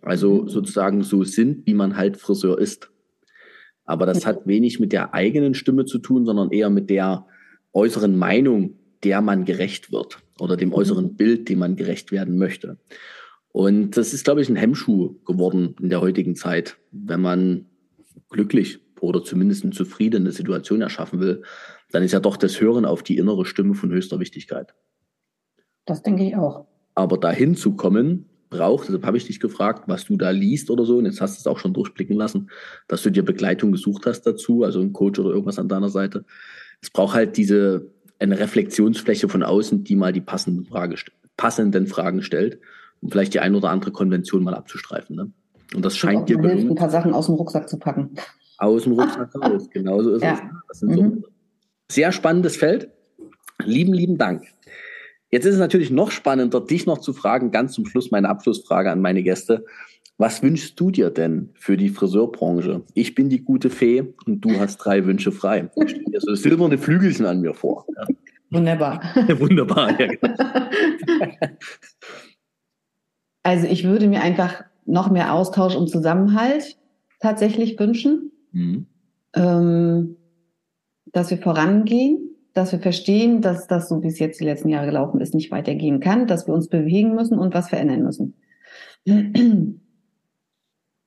Also 0.00 0.42
mhm. 0.42 0.48
sozusagen 0.48 1.02
so 1.02 1.24
sind, 1.24 1.66
wie 1.66 1.74
man 1.74 1.96
halt 1.96 2.16
Friseur 2.16 2.58
ist. 2.58 2.90
Aber 3.84 4.06
das 4.06 4.24
hat 4.24 4.46
wenig 4.46 4.80
mit 4.80 4.92
der 4.92 5.12
eigenen 5.12 5.54
Stimme 5.54 5.84
zu 5.84 5.98
tun, 5.98 6.24
sondern 6.24 6.50
eher 6.50 6.70
mit 6.70 6.88
der 6.88 7.26
äußeren 7.72 8.16
Meinung, 8.16 8.78
der 9.02 9.20
man 9.20 9.44
gerecht 9.44 9.92
wird 9.92 10.21
oder 10.38 10.56
dem 10.56 10.72
äußeren 10.72 11.14
Bild, 11.16 11.48
dem 11.48 11.58
man 11.58 11.76
gerecht 11.76 12.12
werden 12.12 12.38
möchte. 12.38 12.78
Und 13.52 13.96
das 13.96 14.14
ist, 14.14 14.24
glaube 14.24 14.40
ich, 14.40 14.48
ein 14.48 14.56
Hemmschuh 14.56 15.16
geworden 15.24 15.76
in 15.80 15.90
der 15.90 16.00
heutigen 16.00 16.34
Zeit, 16.36 16.78
wenn 16.90 17.20
man 17.20 17.66
glücklich 18.30 18.80
oder 19.00 19.22
zumindest 19.22 19.64
eine 19.64 19.72
zufriedene 19.72 20.32
Situation 20.32 20.80
erschaffen 20.80 21.20
will, 21.20 21.42
dann 21.90 22.02
ist 22.02 22.12
ja 22.12 22.20
doch 22.20 22.36
das 22.36 22.60
Hören 22.60 22.84
auf 22.84 23.02
die 23.02 23.18
innere 23.18 23.44
Stimme 23.44 23.74
von 23.74 23.90
höchster 23.90 24.20
Wichtigkeit. 24.20 24.74
Das 25.84 26.02
denke 26.02 26.24
ich 26.24 26.36
auch. 26.36 26.66
Aber 26.94 27.18
dahin 27.18 27.56
zu 27.56 27.74
kommen, 27.74 28.26
braucht, 28.48 28.86
deshalb 28.86 29.04
habe 29.04 29.16
ich 29.16 29.26
dich 29.26 29.40
gefragt, 29.40 29.84
was 29.88 30.04
du 30.04 30.16
da 30.16 30.30
liest 30.30 30.70
oder 30.70 30.84
so, 30.84 30.98
und 30.98 31.06
jetzt 31.06 31.20
hast 31.20 31.36
du 31.36 31.40
es 31.40 31.46
auch 31.46 31.58
schon 31.58 31.72
durchblicken 31.72 32.16
lassen, 32.16 32.50
dass 32.86 33.02
du 33.02 33.10
dir 33.10 33.24
Begleitung 33.24 33.72
gesucht 33.72 34.06
hast 34.06 34.22
dazu, 34.22 34.62
also 34.62 34.80
ein 34.80 34.92
Coach 34.92 35.18
oder 35.18 35.30
irgendwas 35.30 35.58
an 35.58 35.68
deiner 35.68 35.88
Seite. 35.88 36.24
Es 36.80 36.90
braucht 36.90 37.14
halt 37.14 37.36
diese 37.36 37.90
eine 38.22 38.38
Reflexionsfläche 38.38 39.28
von 39.28 39.42
außen, 39.42 39.84
die 39.84 39.96
mal 39.96 40.12
die 40.12 40.20
passenden, 40.20 40.64
Frage, 40.64 40.96
passenden 41.36 41.86
Fragen 41.86 42.22
stellt, 42.22 42.60
um 43.00 43.10
vielleicht 43.10 43.34
die 43.34 43.40
ein 43.40 43.54
oder 43.54 43.70
andere 43.70 43.90
Konvention 43.90 44.42
mal 44.42 44.54
abzustreifen. 44.54 45.16
Ne? 45.16 45.32
Und 45.74 45.84
das 45.84 45.96
scheint 45.96 46.28
dir 46.28 46.36
gelungen. 46.36 46.70
ein 46.70 46.74
paar 46.74 46.90
Sachen 46.90 47.12
aus 47.14 47.26
dem 47.26 47.34
Rucksack 47.34 47.68
zu 47.68 47.78
packen. 47.78 48.10
Aus 48.58 48.84
dem 48.84 48.92
Rucksack 48.98 49.34
raus, 49.34 49.68
genau 49.70 50.02
so 50.02 50.14
ist 50.14 50.22
ja. 50.22 50.34
es. 50.34 50.40
Das 50.68 50.82
mhm. 50.82 50.94
so 50.94 51.28
sehr 51.90 52.12
spannendes 52.12 52.56
Feld. 52.56 52.90
Lieben, 53.64 53.92
lieben 53.92 54.18
Dank. 54.18 54.44
Jetzt 55.30 55.46
ist 55.46 55.54
es 55.54 55.60
natürlich 55.60 55.90
noch 55.90 56.10
spannender, 56.10 56.60
dich 56.60 56.86
noch 56.86 56.98
zu 56.98 57.12
fragen, 57.12 57.50
ganz 57.50 57.72
zum 57.72 57.86
Schluss 57.86 58.10
meine 58.10 58.28
Abschlussfrage 58.28 58.90
an 58.90 59.00
meine 59.00 59.22
Gäste. 59.22 59.64
Was 60.18 60.42
wünschst 60.42 60.78
du 60.78 60.90
dir 60.90 61.10
denn 61.10 61.50
für 61.54 61.76
die 61.76 61.88
Friseurbranche? 61.88 62.82
Ich 62.94 63.14
bin 63.14 63.28
die 63.28 63.42
gute 63.42 63.70
Fee 63.70 64.14
und 64.26 64.40
du 64.44 64.58
hast 64.60 64.78
drei 64.78 65.04
Wünsche 65.06 65.32
frei. 65.32 65.70
Da 65.74 65.88
steht 65.88 66.06
so 66.18 66.34
silberne 66.34 66.78
Flügelchen 66.78 67.26
an 67.26 67.40
mir 67.40 67.54
vor. 67.54 67.86
Ja. 67.96 68.06
Wunderbar. 68.50 69.02
Wunderbar, 69.38 70.00
ja, 70.00 70.06
genau. 70.06 70.34
Also 73.44 73.66
ich 73.66 73.82
würde 73.82 74.06
mir 74.06 74.22
einfach 74.22 74.62
noch 74.86 75.10
mehr 75.10 75.34
Austausch 75.34 75.74
und 75.74 75.90
Zusammenhalt 75.90 76.78
tatsächlich 77.18 77.76
wünschen, 77.76 78.30
mhm. 78.52 78.86
ähm, 79.34 80.16
dass 81.06 81.32
wir 81.32 81.38
vorangehen, 81.38 82.36
dass 82.54 82.70
wir 82.70 82.78
verstehen, 82.78 83.40
dass 83.40 83.66
das, 83.66 83.88
so 83.88 84.00
wie 84.04 84.06
es 84.06 84.20
jetzt 84.20 84.38
die 84.38 84.44
letzten 84.44 84.68
Jahre 84.68 84.86
gelaufen 84.86 85.20
ist, 85.20 85.34
nicht 85.34 85.50
weitergehen 85.50 85.98
kann, 85.98 86.28
dass 86.28 86.46
wir 86.46 86.54
uns 86.54 86.68
bewegen 86.68 87.16
müssen 87.16 87.36
und 87.36 87.52
was 87.52 87.68
verändern 87.68 88.04
müssen 88.04 88.36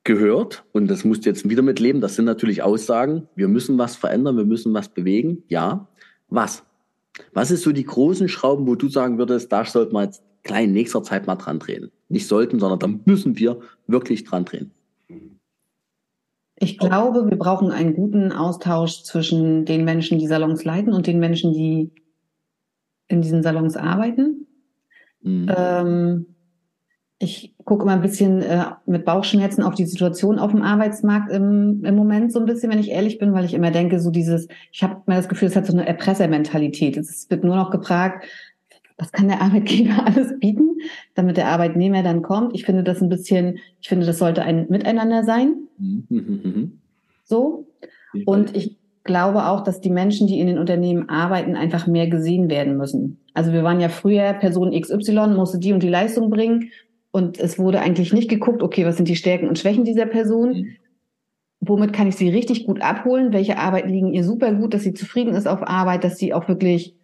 gehört, 0.06 0.64
und 0.72 0.88
das 0.88 1.04
musst 1.04 1.26
du 1.26 1.28
jetzt 1.28 1.48
wieder 1.48 1.62
mitleben, 1.62 2.00
das 2.00 2.16
sind 2.16 2.24
natürlich 2.24 2.62
Aussagen, 2.62 3.28
wir 3.34 3.48
müssen 3.48 3.76
was 3.76 3.96
verändern, 3.96 4.38
wir 4.38 4.46
müssen 4.46 4.72
was 4.72 4.88
bewegen. 4.88 5.42
Ja, 5.48 5.88
was? 6.28 6.64
Was 7.34 7.50
ist 7.50 7.62
so 7.62 7.72
die 7.72 7.84
großen 7.84 8.28
Schrauben, 8.28 8.66
wo 8.66 8.74
du 8.74 8.88
sagen 8.88 9.18
würdest, 9.18 9.52
da 9.52 9.64
sollten 9.64 9.94
wir 9.94 10.04
jetzt 10.04 10.22
klein 10.44 10.68
in 10.68 10.72
nächster 10.72 11.02
Zeit 11.02 11.26
mal 11.26 11.36
dran 11.36 11.58
drehen? 11.58 11.90
Nicht 12.08 12.28
sollten, 12.28 12.58
sondern 12.58 12.78
da 12.78 12.88
müssen 13.04 13.38
wir 13.38 13.60
wirklich 13.86 14.24
dran 14.24 14.44
drehen. 14.44 14.70
Ich 16.58 16.78
glaube, 16.78 17.28
wir 17.28 17.36
brauchen 17.36 17.70
einen 17.70 17.94
guten 17.94 18.32
Austausch 18.32 19.02
zwischen 19.02 19.66
den 19.66 19.84
Menschen, 19.84 20.18
die 20.18 20.26
Salons 20.26 20.64
leiten 20.64 20.94
und 20.94 21.06
den 21.06 21.18
Menschen, 21.18 21.52
die 21.52 21.90
in 23.08 23.20
diesen 23.20 23.42
Salons 23.42 23.76
arbeiten. 23.76 24.46
Mhm. 25.20 25.52
Ähm, 25.54 26.26
ich 27.18 27.54
gucke 27.64 27.84
immer 27.84 27.94
ein 27.94 28.02
bisschen 28.02 28.42
äh, 28.42 28.64
mit 28.84 29.04
Bauchschmerzen 29.04 29.62
auf 29.62 29.74
die 29.74 29.86
Situation 29.86 30.38
auf 30.38 30.50
dem 30.50 30.62
Arbeitsmarkt 30.62 31.32
im, 31.32 31.82
im 31.84 31.94
Moment 31.94 32.30
so 32.30 32.38
ein 32.38 32.46
bisschen, 32.46 32.70
wenn 32.70 32.78
ich 32.78 32.90
ehrlich 32.90 33.18
bin, 33.18 33.32
weil 33.32 33.46
ich 33.46 33.54
immer 33.54 33.70
denke, 33.70 34.00
so 34.00 34.10
dieses, 34.10 34.48
ich 34.70 34.82
habe 34.82 35.02
mir 35.06 35.16
das 35.16 35.28
Gefühl, 35.28 35.48
es 35.48 35.56
hat 35.56 35.66
so 35.66 35.72
eine 35.72 35.86
Erpressermentalität. 35.86 36.96
Es 36.96 37.30
wird 37.30 37.42
nur 37.42 37.56
noch 37.56 37.70
gefragt, 37.70 38.26
was 38.98 39.12
kann 39.12 39.28
der 39.28 39.40
Arbeitgeber 39.40 39.94
alles 40.06 40.38
bieten, 40.38 40.76
damit 41.14 41.38
der 41.38 41.48
Arbeitnehmer 41.48 42.02
dann 42.02 42.22
kommt. 42.22 42.54
Ich 42.54 42.64
finde 42.64 42.84
das 42.84 43.00
ein 43.00 43.08
bisschen, 43.08 43.58
ich 43.80 43.88
finde, 43.88 44.04
das 44.04 44.18
sollte 44.18 44.42
ein 44.42 44.66
Miteinander 44.68 45.24
sein. 45.24 45.54
Mhm. 45.78 46.80
So. 47.24 47.66
Und 48.26 48.54
ich 48.54 48.76
glaube 49.04 49.46
auch, 49.46 49.62
dass 49.62 49.80
die 49.80 49.90
Menschen, 49.90 50.26
die 50.26 50.40
in 50.40 50.48
den 50.48 50.58
Unternehmen 50.58 51.08
arbeiten, 51.08 51.56
einfach 51.56 51.86
mehr 51.86 52.08
gesehen 52.08 52.50
werden 52.50 52.76
müssen. 52.76 53.18
Also 53.34 53.52
wir 53.52 53.62
waren 53.62 53.80
ja 53.80 53.88
früher 53.88 54.32
Person 54.34 54.78
XY, 54.78 55.28
musste 55.28 55.58
die 55.58 55.72
und 55.72 55.82
die 55.82 55.88
Leistung 55.88 56.30
bringen 56.30 56.70
und 57.16 57.38
es 57.38 57.58
wurde 57.58 57.80
eigentlich 57.80 58.12
nicht 58.12 58.28
geguckt, 58.28 58.62
okay, 58.62 58.84
was 58.84 58.98
sind 58.98 59.08
die 59.08 59.16
Stärken 59.16 59.48
und 59.48 59.58
Schwächen 59.58 59.84
dieser 59.84 60.04
Person? 60.04 60.52
Mhm. 60.52 60.76
Womit 61.60 61.94
kann 61.94 62.08
ich 62.08 62.16
sie 62.16 62.28
richtig 62.28 62.66
gut 62.66 62.82
abholen? 62.82 63.32
Welche 63.32 63.56
Arbeit 63.56 63.86
liegen 63.86 64.12
ihr 64.12 64.22
super 64.22 64.52
gut, 64.52 64.74
dass 64.74 64.82
sie 64.82 64.92
zufrieden 64.92 65.32
ist 65.32 65.48
auf 65.48 65.66
Arbeit, 65.66 66.04
dass 66.04 66.18
sie 66.18 66.34
auch 66.34 66.46
wirklich 66.46 66.94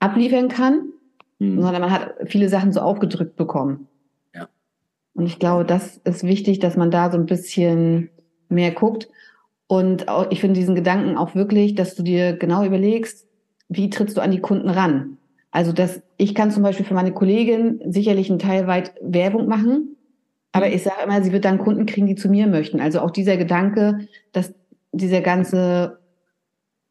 abliefern 0.00 0.48
kann? 0.48 0.92
Mhm. 1.38 1.62
Sondern 1.62 1.80
man 1.80 1.90
hat 1.90 2.14
viele 2.26 2.50
Sachen 2.50 2.72
so 2.72 2.80
aufgedrückt 2.80 3.36
bekommen. 3.36 3.86
Ja. 4.34 4.50
Und 5.14 5.24
ich 5.24 5.38
glaube, 5.38 5.64
das 5.64 5.96
ist 6.04 6.24
wichtig, 6.24 6.58
dass 6.58 6.76
man 6.76 6.90
da 6.90 7.10
so 7.10 7.16
ein 7.16 7.24
bisschen 7.24 8.10
mehr 8.50 8.72
guckt. 8.72 9.08
Und 9.66 10.08
auch, 10.08 10.30
ich 10.30 10.42
finde 10.42 10.60
diesen 10.60 10.74
Gedanken 10.74 11.16
auch 11.16 11.34
wirklich, 11.34 11.74
dass 11.74 11.94
du 11.94 12.02
dir 12.02 12.34
genau 12.34 12.66
überlegst, 12.66 13.26
wie 13.70 13.88
trittst 13.88 14.18
du 14.18 14.20
an 14.20 14.30
die 14.30 14.40
Kunden 14.40 14.68
ran? 14.68 15.16
Also 15.58 15.72
das, 15.72 16.00
ich 16.18 16.36
kann 16.36 16.52
zum 16.52 16.62
Beispiel 16.62 16.86
für 16.86 16.94
meine 16.94 17.10
Kollegin 17.10 17.80
sicherlich 17.84 18.30
einen 18.30 18.38
Teil 18.38 18.68
weit 18.68 18.94
Werbung 19.02 19.48
machen, 19.48 19.96
aber 20.52 20.68
mhm. 20.68 20.72
ich 20.72 20.84
sage 20.84 21.02
immer, 21.04 21.20
sie 21.20 21.32
wird 21.32 21.44
dann 21.44 21.58
Kunden 21.58 21.84
kriegen, 21.84 22.06
die 22.06 22.14
zu 22.14 22.28
mir 22.28 22.46
möchten. 22.46 22.80
Also 22.80 23.00
auch 23.00 23.10
dieser 23.10 23.36
Gedanke, 23.36 24.06
dass 24.30 24.54
dieser 24.92 25.20
ganze 25.20 25.98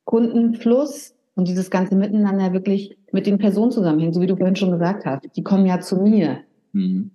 Kundenfluss 0.04 1.16
und 1.36 1.48
dieses 1.48 1.72
ganze 1.72 1.96
Miteinander 1.96 2.52
wirklich 2.52 2.98
mit 3.14 3.26
den 3.26 3.38
Personen 3.38 3.72
zusammenhängt, 3.72 4.14
so 4.14 4.20
wie 4.20 4.28
du 4.28 4.36
vorhin 4.36 4.58
schon 4.58 4.72
gesagt 4.72 5.06
hast. 5.06 5.34
Die 5.38 5.44
kommen 5.44 5.66
ja 5.66 5.80
zu 5.80 6.02
mir. 6.02 6.40
Mhm. 6.74 7.12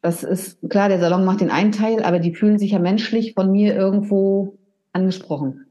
Das 0.00 0.24
ist 0.24 0.58
klar, 0.70 0.88
der 0.88 1.00
Salon 1.00 1.26
macht 1.26 1.42
den 1.42 1.50
einen 1.50 1.72
Teil, 1.72 2.02
aber 2.02 2.18
die 2.18 2.34
fühlen 2.34 2.58
sich 2.58 2.70
ja 2.70 2.78
menschlich 2.78 3.34
von 3.34 3.52
mir 3.52 3.74
irgendwo 3.74 4.56
angesprochen. 4.94 5.63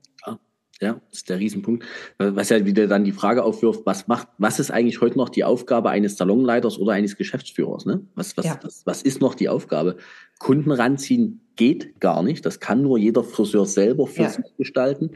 Ja, 0.84 1.02
das 1.10 1.20
ist 1.20 1.30
der 1.30 1.40
Riesenpunkt. 1.40 1.86
Was 2.18 2.50
ja 2.50 2.66
wieder 2.66 2.88
dann 2.88 3.04
die 3.04 3.12
Frage 3.12 3.44
aufwirft, 3.44 3.86
was 3.86 4.08
macht, 4.08 4.28
was 4.38 4.60
ist 4.60 4.70
eigentlich 4.70 5.02
heute 5.02 5.18
noch 5.18 5.30
die 5.30 5.44
Aufgabe 5.44 5.90
eines 5.90 6.18
Salonleiters 6.18 6.78
oder 6.78 6.92
eines 6.92 7.16
Geschäftsführers? 7.16 7.86
Ne? 7.86 8.06
Was, 8.16 8.36
was, 8.38 8.46
ja. 8.46 8.60
was, 8.62 8.86
was 8.86 9.02
ist 9.02 9.22
noch 9.22 9.34
die 9.36 9.50
Aufgabe? 9.50 9.96
Kunden 10.40 10.72
ranziehen 10.72 11.42
geht 11.56 12.00
gar 12.00 12.22
nicht. 12.22 12.46
Das 12.46 12.60
kann 12.60 12.82
nur 12.82 12.98
jeder 12.98 13.24
Friseur 13.24 13.66
selber 13.66 14.08
für 14.08 14.24
ja. 14.24 14.30
sich 14.30 14.46
gestalten. 14.58 15.12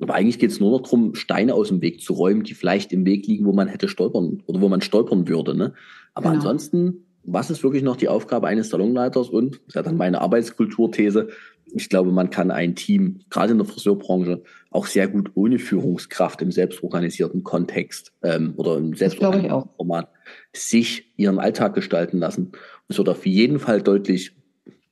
Aber 0.00 0.14
eigentlich 0.14 0.38
geht 0.38 0.52
es 0.52 0.60
nur 0.60 0.70
noch 0.70 0.82
darum, 0.82 1.14
Steine 1.14 1.54
aus 1.54 1.68
dem 1.68 1.82
Weg 1.82 2.00
zu 2.00 2.12
räumen, 2.12 2.44
die 2.44 2.54
vielleicht 2.54 2.92
im 2.92 3.04
Weg 3.04 3.26
liegen, 3.26 3.46
wo 3.46 3.52
man 3.52 3.66
hätte 3.66 3.88
stolpern 3.88 4.42
oder 4.46 4.60
wo 4.60 4.68
man 4.68 4.80
stolpern 4.80 5.26
würde. 5.26 5.56
Ne? 5.56 5.74
Aber 6.14 6.30
genau. 6.30 6.36
ansonsten, 6.36 7.04
was 7.24 7.50
ist 7.50 7.62
wirklich 7.64 7.82
noch 7.82 7.96
die 7.96 8.08
Aufgabe 8.08 8.46
eines 8.46 8.68
Salonleiters? 8.68 9.28
Und 9.28 9.56
das 9.56 9.66
ist 9.68 9.74
ja 9.74 9.82
dann 9.82 9.96
meine 9.96 10.20
Arbeitskulturthese, 10.20 11.28
ich 11.74 11.88
glaube, 11.88 12.12
man 12.12 12.30
kann 12.30 12.50
ein 12.50 12.74
Team, 12.74 13.20
gerade 13.30 13.52
in 13.52 13.58
der 13.58 13.66
Friseurbranche, 13.66 14.42
auch 14.70 14.86
sehr 14.86 15.08
gut 15.08 15.30
ohne 15.34 15.58
Führungskraft 15.58 16.42
im 16.42 16.52
selbstorganisierten 16.52 17.44
Kontext 17.44 18.12
ähm, 18.22 18.54
oder 18.56 18.76
im 18.76 18.94
selbstorganisierten 18.94 19.70
Format 19.76 20.10
sich 20.52 21.12
ihren 21.16 21.38
Alltag 21.38 21.74
gestalten 21.74 22.18
lassen. 22.18 22.52
Es 22.88 22.98
wird 22.98 23.08
auf 23.08 23.26
jeden 23.26 23.58
Fall 23.58 23.82
deutlich, 23.82 24.36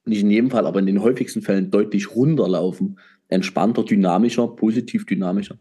nicht 0.05 0.23
in 0.23 0.31
jedem 0.31 0.51
Fall, 0.51 0.67
aber 0.67 0.81
in 0.81 0.87
den 0.87 1.03
häufigsten 1.03 1.43
Fällen 1.43 1.71
deutlich 1.71 2.15
runterlaufen. 2.15 2.99
Entspannter, 3.29 3.85
dynamischer, 3.85 4.47
positiv 4.49 5.05
dynamischer. 5.05 5.59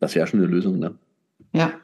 Das 0.00 0.14
wäre 0.14 0.26
schon 0.26 0.40
eine 0.40 0.48
Lösung, 0.48 0.78
ne? 0.78 0.98
Ja. 1.52 1.74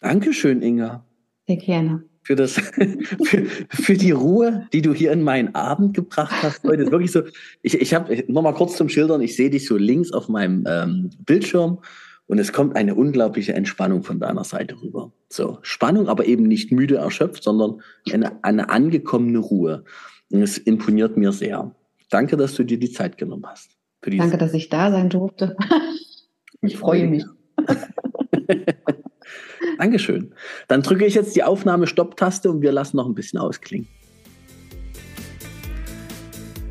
Dankeschön, 0.00 0.62
Inga. 0.62 1.06
Sehr 1.46 1.56
gerne 1.56 2.04
für 2.24 2.34
das, 2.34 2.52
für, 3.24 3.44
für 3.68 3.94
die 3.94 4.10
Ruhe, 4.10 4.66
die 4.72 4.82
du 4.82 4.92
hier 4.92 5.12
in 5.12 5.22
meinen 5.22 5.54
Abend 5.54 5.94
gebracht 5.94 6.34
hast 6.42 6.64
heute. 6.64 6.90
Wirklich 6.90 7.12
so, 7.12 7.22
ich, 7.62 7.80
ich 7.80 7.94
habe 7.94 8.24
noch 8.26 8.42
mal 8.42 8.54
kurz 8.54 8.76
zum 8.76 8.88
Schildern, 8.88 9.20
ich 9.20 9.36
sehe 9.36 9.50
dich 9.50 9.66
so 9.66 9.76
links 9.76 10.10
auf 10.10 10.28
meinem 10.28 10.64
ähm, 10.66 11.10
Bildschirm 11.20 11.78
und 12.26 12.38
es 12.38 12.52
kommt 12.52 12.76
eine 12.76 12.94
unglaubliche 12.94 13.52
Entspannung 13.52 14.02
von 14.02 14.18
deiner 14.18 14.44
Seite 14.44 14.80
rüber. 14.80 15.12
So, 15.28 15.58
Spannung, 15.62 16.08
aber 16.08 16.24
eben 16.24 16.44
nicht 16.44 16.72
müde 16.72 16.96
erschöpft, 16.96 17.44
sondern 17.44 17.82
eine, 18.10 18.42
eine 18.42 18.70
angekommene 18.70 19.38
Ruhe. 19.38 19.84
Und 20.30 20.42
es 20.42 20.56
imponiert 20.56 21.18
mir 21.18 21.32
sehr. 21.32 21.74
Danke, 22.10 22.36
dass 22.36 22.54
du 22.54 22.64
dir 22.64 22.78
die 22.78 22.90
Zeit 22.90 23.18
genommen 23.18 23.44
hast. 23.46 23.72
Danke, 24.00 24.38
dass 24.38 24.54
ich 24.54 24.68
da 24.68 24.90
sein 24.90 25.10
durfte. 25.10 25.56
Ich 26.62 26.78
freue 26.78 27.06
mich. 27.06 27.24
Dankeschön. 29.78 30.32
Dann 30.68 30.82
drücke 30.82 31.04
ich 31.04 31.14
jetzt 31.14 31.36
die 31.36 31.42
Aufnahme-Stopp-Taste 31.42 32.50
und 32.50 32.62
wir 32.62 32.72
lassen 32.72 32.96
noch 32.96 33.06
ein 33.06 33.14
bisschen 33.14 33.38
ausklingen. 33.38 33.88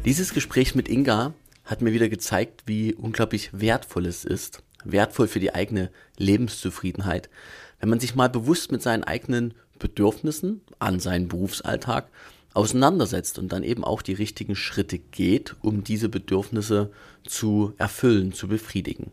Dieses 0.06 0.34
Gespräch 0.34 0.76
mit 0.76 0.90
Inga 0.90 1.34
hat 1.64 1.82
mir 1.82 1.94
wieder 1.94 2.10
gezeigt, 2.10 2.64
wie 2.66 2.94
unglaublich 2.94 3.52
wertvoll 3.54 4.06
es 4.06 4.26
ist, 4.26 4.62
wertvoll 4.84 5.28
für 5.28 5.40
die 5.40 5.54
eigene 5.54 5.92
Lebenszufriedenheit, 6.18 7.30
wenn 7.80 7.90
man 7.90 8.00
sich 8.00 8.16
mal 8.16 8.30
bewusst 8.30 8.72
mit 8.72 8.82
seinen 8.82 9.04
eigenen 9.04 9.54
Bedürfnissen 9.80 10.62
an 10.80 11.00
seinen 11.00 11.28
Berufsalltag 11.28 12.10
auseinandersetzt 12.54 13.40
und 13.40 13.52
dann 13.52 13.64
eben 13.64 13.84
auch 13.84 14.02
die 14.02 14.14
richtigen 14.14 14.56
Schritte 14.56 15.00
geht, 15.00 15.56
um 15.62 15.84
diese 15.84 16.10
Bedürfnisse 16.10 16.92
zu 17.26 17.74
erfüllen, 17.78 18.34
zu 18.34 18.48
befriedigen. 18.48 19.12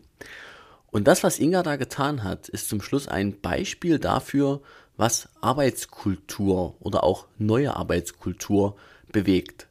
Und 0.91 1.07
das, 1.07 1.23
was 1.23 1.39
Inga 1.39 1.63
da 1.63 1.77
getan 1.77 2.23
hat, 2.23 2.49
ist 2.49 2.69
zum 2.69 2.81
Schluss 2.81 3.07
ein 3.07 3.39
Beispiel 3.39 3.97
dafür, 3.97 4.61
was 4.97 5.29
Arbeitskultur 5.39 6.75
oder 6.79 7.03
auch 7.03 7.27
neue 7.37 7.75
Arbeitskultur 7.75 8.75
bewegt. 9.11 9.67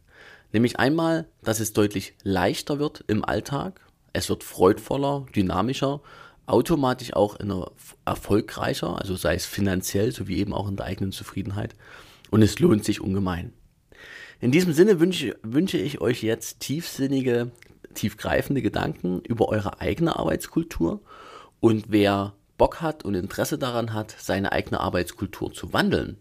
Nämlich 0.52 0.78
einmal, 0.78 1.26
dass 1.42 1.60
es 1.60 1.72
deutlich 1.72 2.14
leichter 2.24 2.78
wird 2.78 3.04
im 3.06 3.24
Alltag, 3.24 3.80
es 4.12 4.28
wird 4.28 4.42
freudvoller, 4.42 5.26
dynamischer, 5.36 6.00
automatisch 6.46 7.12
auch 7.12 7.38
erfolgreicher, 8.04 8.98
also 8.98 9.14
sei 9.14 9.34
es 9.34 9.46
finanziell 9.46 10.10
sowie 10.10 10.38
eben 10.38 10.52
auch 10.52 10.68
in 10.68 10.76
der 10.76 10.86
eigenen 10.86 11.12
Zufriedenheit. 11.12 11.76
Und 12.30 12.42
es 12.42 12.58
lohnt 12.58 12.84
sich 12.84 13.00
ungemein. 13.00 13.52
In 14.40 14.50
diesem 14.50 14.72
Sinne 14.72 15.00
wünsche, 15.00 15.36
wünsche 15.42 15.76
ich 15.76 16.00
euch 16.00 16.22
jetzt 16.22 16.60
tiefsinnige 16.60 17.52
tiefgreifende 17.94 18.62
Gedanken 18.62 19.20
über 19.20 19.48
eure 19.48 19.80
eigene 19.80 20.16
Arbeitskultur. 20.18 21.00
Und 21.60 21.86
wer 21.88 22.34
Bock 22.58 22.80
hat 22.80 23.04
und 23.04 23.14
Interesse 23.14 23.58
daran 23.58 23.94
hat, 23.94 24.14
seine 24.18 24.52
eigene 24.52 24.80
Arbeitskultur 24.80 25.52
zu 25.52 25.72
wandeln, 25.72 26.18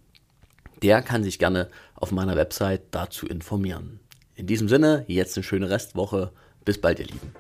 der 0.82 1.02
kann 1.02 1.24
sich 1.24 1.40
gerne 1.40 1.70
auf 1.96 2.12
meiner 2.12 2.36
Website 2.36 2.84
dazu 2.92 3.28
informieren. 3.28 4.00
In 4.36 4.48
diesem 4.48 4.70
Sinne, 4.70 5.04
jetzt 5.08 5.36
eine 5.36 5.44
schöne 5.44 5.70
Restwoche. 5.70 6.32
Bis 6.64 6.80
bald, 6.80 7.00
ihr 7.00 7.08
Lieben. 7.08 7.34